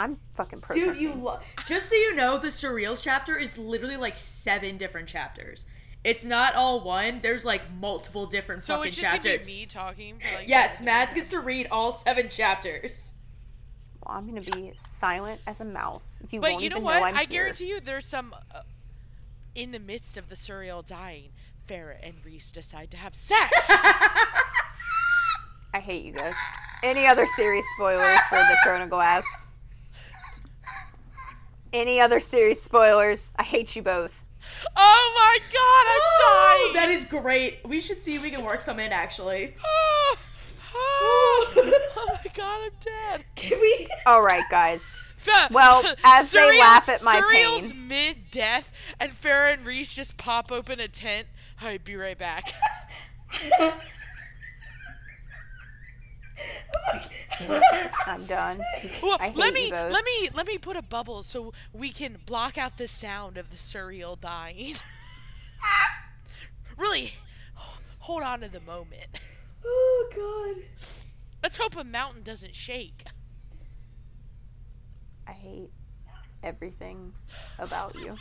I'm 0.00 0.18
fucking 0.34 0.60
processing. 0.60 0.92
dude, 0.92 1.02
you 1.02 1.14
lo- 1.14 1.40
just 1.66 1.88
so 1.88 1.94
you 1.94 2.14
know, 2.14 2.38
the 2.38 2.48
surreals 2.48 3.02
chapter 3.02 3.36
is 3.36 3.56
literally 3.58 3.96
like 3.96 4.16
seven 4.16 4.76
different 4.78 5.08
chapters. 5.08 5.64
It's 6.04 6.24
not 6.24 6.54
all 6.54 6.80
one. 6.84 7.20
There's 7.22 7.44
like 7.44 7.62
multiple 7.80 8.26
different 8.26 8.62
So 8.62 8.76
fucking 8.76 8.88
it's 8.88 8.96
just 8.96 9.10
chapters. 9.10 9.32
gonna 9.38 9.44
be 9.44 9.52
me 9.62 9.66
talking 9.66 10.18
for 10.20 10.36
like. 10.38 10.48
Yes, 10.48 10.80
Mads 10.80 11.12
gets 11.14 11.30
to 11.30 11.40
read 11.40 11.66
all 11.70 11.92
seven 11.92 12.28
chapters. 12.28 13.10
Well, 14.06 14.16
I'm 14.16 14.26
gonna 14.28 14.40
be 14.40 14.72
silent 14.76 15.40
as 15.46 15.60
a 15.60 15.64
mouse. 15.64 16.22
You 16.30 16.40
But 16.40 16.52
won't 16.52 16.62
you 16.62 16.70
know 16.70 16.76
even 16.76 16.84
what? 16.84 17.02
I'm 17.02 17.16
I 17.16 17.20
here. 17.24 17.26
guarantee 17.44 17.66
you, 17.68 17.80
there's 17.80 18.06
some. 18.06 18.32
Uh, 18.54 18.60
in 19.56 19.72
the 19.72 19.80
midst 19.80 20.16
of 20.16 20.28
the 20.28 20.36
surreal 20.36 20.86
dying, 20.86 21.30
Farah 21.66 21.96
and 22.02 22.14
Ress 22.24 22.52
decide 22.52 22.92
to 22.92 22.96
have 22.96 23.14
sex. 23.16 23.68
I 25.74 25.80
hate 25.80 26.04
you 26.04 26.12
guys. 26.12 26.34
Any 26.82 27.06
other 27.06 27.26
series 27.26 27.64
spoilers 27.76 28.20
for 28.28 28.36
the 28.38 28.56
Throne 28.64 28.82
of 28.82 28.90
Glass? 28.90 29.24
Any 31.72 32.00
other 32.00 32.20
series 32.20 32.62
spoilers? 32.62 33.30
I 33.36 33.42
hate 33.42 33.76
you 33.76 33.82
both. 33.82 34.24
oh 34.76 35.12
my 35.14 35.38
god, 35.52 35.86
I'm 35.92 36.74
dying. 36.74 36.74
That 36.74 36.90
is 36.96 37.04
great. 37.04 37.60
We 37.66 37.80
should 37.80 38.00
see 38.00 38.14
if 38.14 38.22
we 38.22 38.30
can 38.30 38.44
work 38.44 38.62
some 38.62 38.80
in 38.80 38.92
actually. 38.92 39.54
oh, 39.64 40.16
oh, 40.74 41.52
oh 41.96 42.06
my 42.24 42.30
god, 42.34 42.60
I'm 42.64 42.70
dead. 42.80 43.24
Can 43.34 43.60
we? 43.60 43.86
All 44.06 44.22
right, 44.22 44.44
guys. 44.50 44.80
Well, 45.50 45.84
as 46.04 46.30
they 46.32 46.58
laugh 46.58 46.88
at 46.88 47.02
my 47.02 47.20
Surreal's 47.20 47.72
pain. 47.72 47.88
mid-death, 47.88 48.72
and 48.98 49.12
Farah 49.12 49.52
and 49.54 49.66
Ress 49.66 49.92
just 49.92 50.16
pop 50.16 50.50
open 50.50 50.80
a 50.80 50.88
tent. 50.88 51.26
I'll 51.60 51.76
be 51.78 51.96
right 51.96 52.16
back. 52.16 52.52
I'm 58.06 58.24
done. 58.26 58.60
Well, 59.02 59.16
I 59.20 59.28
hate 59.28 59.36
let 59.36 59.48
you 59.48 59.54
me 59.54 59.70
both. 59.70 59.92
let 59.92 60.04
me 60.04 60.28
let 60.34 60.46
me 60.46 60.58
put 60.58 60.76
a 60.76 60.82
bubble 60.82 61.22
so 61.22 61.52
we 61.72 61.90
can 61.90 62.18
block 62.26 62.58
out 62.58 62.78
the 62.78 62.88
sound 62.88 63.36
of 63.36 63.50
the 63.50 63.56
surreal 63.56 64.20
dying. 64.20 64.74
really, 66.76 67.12
hold 67.98 68.22
on 68.22 68.40
to 68.40 68.48
the 68.48 68.60
moment. 68.60 69.20
oh 69.64 70.08
god. 70.14 70.64
Let's 71.42 71.56
hope 71.56 71.76
a 71.76 71.84
mountain 71.84 72.22
doesn't 72.22 72.56
shake. 72.56 73.04
I 75.26 75.32
hate 75.32 75.70
everything 76.42 77.12
about 77.58 77.94
you. 77.94 78.16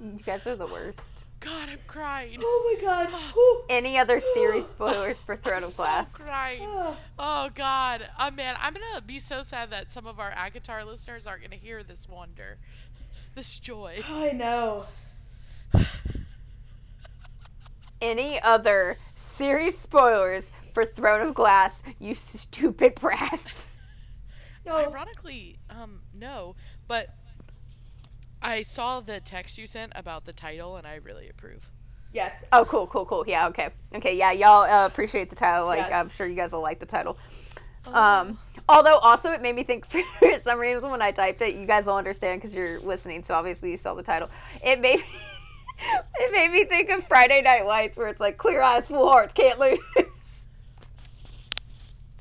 You 0.00 0.18
guys 0.24 0.46
are 0.46 0.56
the 0.56 0.66
worst. 0.66 1.22
God, 1.46 1.68
I'm 1.70 1.78
crying. 1.86 2.40
Oh 2.42 2.74
my 2.74 2.84
god. 2.84 3.08
Ah. 3.12 3.62
Any 3.70 3.96
other 3.96 4.18
series 4.18 4.64
ah. 4.64 4.70
spoilers 4.70 5.22
for 5.22 5.36
Throne 5.36 5.62
of 5.62 5.76
Glass? 5.76 6.10
so 6.10 6.18
Glass? 6.18 6.28
crying. 6.28 6.62
Oh. 6.64 6.96
Oh 7.20 7.50
God, 7.54 8.08
oh 8.18 8.32
man, 8.32 8.56
I'm 8.60 8.74
gonna 8.74 9.00
be 9.00 9.20
so 9.20 9.42
sad 9.42 9.70
that 9.70 9.92
some 9.92 10.08
of 10.08 10.18
our 10.18 10.32
Agatar 10.32 10.84
listeners 10.84 11.24
aren't 11.24 11.42
gonna 11.42 11.54
hear 11.54 11.84
this 11.84 12.08
wonder, 12.08 12.58
this 13.36 13.60
joy. 13.60 14.00
I 14.08 14.32
know. 14.32 14.86
Any 18.00 18.40
other 18.42 18.96
series 19.14 19.78
spoilers 19.78 20.50
for 20.74 20.84
Throne 20.84 21.26
of 21.28 21.34
Glass? 21.34 21.84
You 22.00 22.16
stupid 22.16 22.94
brats. 23.00 23.70
No. 24.66 24.78
Ironically, 24.78 25.60
um, 25.70 26.00
no, 26.12 26.56
but 26.88 27.10
I 28.46 28.62
saw 28.62 29.00
the 29.00 29.18
text 29.18 29.58
you 29.58 29.66
sent 29.66 29.92
about 29.96 30.24
the 30.24 30.32
title, 30.32 30.76
and 30.76 30.86
I 30.86 30.94
really 30.96 31.28
approve. 31.28 31.68
Yes. 32.12 32.44
Oh, 32.52 32.64
cool, 32.64 32.86
cool, 32.86 33.04
cool. 33.04 33.24
Yeah, 33.26 33.48
okay, 33.48 33.70
okay. 33.92 34.16
Yeah, 34.16 34.30
y'all 34.30 34.62
uh, 34.62 34.86
appreciate 34.86 35.30
the 35.30 35.36
title. 35.36 35.66
Like, 35.66 35.78
Yes. 35.78 35.92
I'm 35.92 36.10
sure 36.10 36.28
you 36.28 36.36
guys 36.36 36.52
will 36.52 36.60
like 36.62 36.78
the 36.78 36.86
title. 36.86 37.18
Um, 37.92 38.38
although 38.68 38.98
also 38.98 39.32
it 39.32 39.42
made 39.42 39.56
me 39.56 39.64
think 39.64 39.84
for 39.86 40.38
some 40.44 40.60
reason 40.60 40.90
when 40.90 41.02
I 41.02 41.10
typed 41.10 41.42
it, 41.42 41.56
you 41.56 41.66
guys 41.66 41.86
will 41.86 41.96
understand 41.96 42.40
because 42.40 42.54
you're 42.54 42.78
listening. 42.80 43.24
So 43.24 43.34
obviously 43.34 43.72
you 43.72 43.76
saw 43.76 43.94
the 43.94 44.04
title. 44.04 44.30
It 44.64 44.80
made 44.80 45.00
me, 45.00 45.04
it 46.20 46.32
made 46.32 46.52
me 46.52 46.64
think 46.64 46.88
of 46.90 47.04
Friday 47.04 47.42
Night 47.42 47.66
Lights, 47.66 47.98
where 47.98 48.06
it's 48.06 48.20
like 48.20 48.36
clear 48.36 48.62
eyes, 48.62 48.86
full 48.86 49.08
hearts, 49.08 49.34
can't 49.34 49.58
lose. 49.58 49.80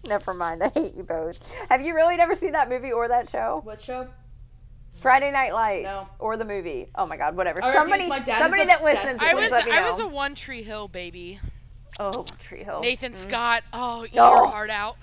Never 0.08 0.34
mind. 0.34 0.64
I 0.64 0.70
hate 0.70 0.96
you 0.96 1.04
both. 1.04 1.40
Have 1.70 1.82
you 1.82 1.94
really 1.94 2.18
never 2.18 2.34
seen 2.34 2.54
that 2.54 2.68
movie 2.68 2.92
or 2.92 3.08
that 3.08 3.30
show? 3.30 3.62
What 3.64 3.80
show? 3.82 4.08
Friday 4.96 5.32
Night 5.32 5.54
Lights 5.54 5.84
No. 5.86 6.08
or 6.20 6.38
the 6.38 6.46
movie? 6.46 6.88
Oh 6.96 7.06
my 7.06 7.18
God, 7.18 7.36
whatever. 7.38 7.64
I 7.64 7.68
refuse. 7.68 7.82
Somebody, 7.82 8.08
My 8.08 8.20
dad 8.20 8.34
is 8.34 8.38
somebody 8.40 8.66
that 8.66 8.80
obsessed 8.80 9.04
listens, 9.04 9.20
with 9.22 9.30
I 9.30 9.34
was 9.36 9.52
let 9.52 9.66
me 9.66 9.72
know. 9.72 9.78
I 9.78 9.86
was 9.90 10.00
a 10.00 10.08
One 10.08 10.36
Tree 10.36 10.64
Hill 10.64 10.88
baby. 10.88 11.40
oh, 12.00 12.26
Tree 12.40 12.64
Hill. 12.64 12.82
Nathan 12.82 13.12
Mm. 13.14 13.16
Scott. 13.16 13.64
Oh, 13.74 14.06
eat 14.06 14.12
Oh. 14.18 14.36
your 14.36 14.48
heart 14.48 14.70
out. 14.70 14.98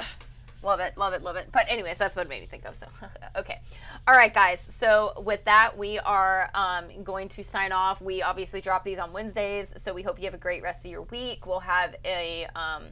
Love 0.64 0.78
it, 0.80 0.96
love 0.96 1.12
it, 1.12 1.22
love 1.22 1.34
it. 1.36 1.48
But 1.50 1.66
anyways, 1.68 1.98
that's 1.98 2.14
what 2.14 2.24
it 2.26 2.28
made 2.28 2.40
me 2.40 2.46
think 2.46 2.64
of. 2.66 2.76
So, 2.76 2.86
okay, 3.36 3.60
all 4.06 4.14
right, 4.14 4.32
guys. 4.32 4.62
So 4.68 5.12
with 5.24 5.44
that, 5.46 5.76
we 5.76 5.98
are 5.98 6.50
um, 6.54 6.84
going 7.02 7.28
to 7.30 7.42
sign 7.42 7.72
off. 7.72 8.00
We 8.00 8.22
obviously 8.22 8.60
drop 8.60 8.84
these 8.84 8.98
on 9.00 9.12
Wednesdays, 9.12 9.74
so 9.76 9.92
we 9.92 10.02
hope 10.02 10.18
you 10.20 10.24
have 10.26 10.34
a 10.34 10.38
great 10.38 10.62
rest 10.62 10.84
of 10.84 10.90
your 10.92 11.02
week. 11.02 11.46
We'll 11.46 11.60
have 11.60 11.96
a 12.04 12.46
um, 12.54 12.84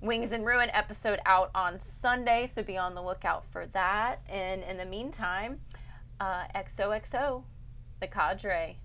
Wings 0.00 0.32
and 0.32 0.46
Ruin 0.46 0.70
episode 0.72 1.20
out 1.26 1.50
on 1.54 1.80
Sunday, 1.80 2.46
so 2.46 2.62
be 2.62 2.78
on 2.78 2.94
the 2.94 3.02
lookout 3.02 3.44
for 3.44 3.66
that. 3.68 4.20
And 4.30 4.62
in 4.62 4.78
the 4.78 4.84
meantime, 4.86 5.60
uh, 6.20 6.44
XOXO, 6.54 7.44
the 8.00 8.06
cadre. 8.06 8.78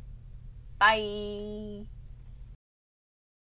Bye. 0.79 1.85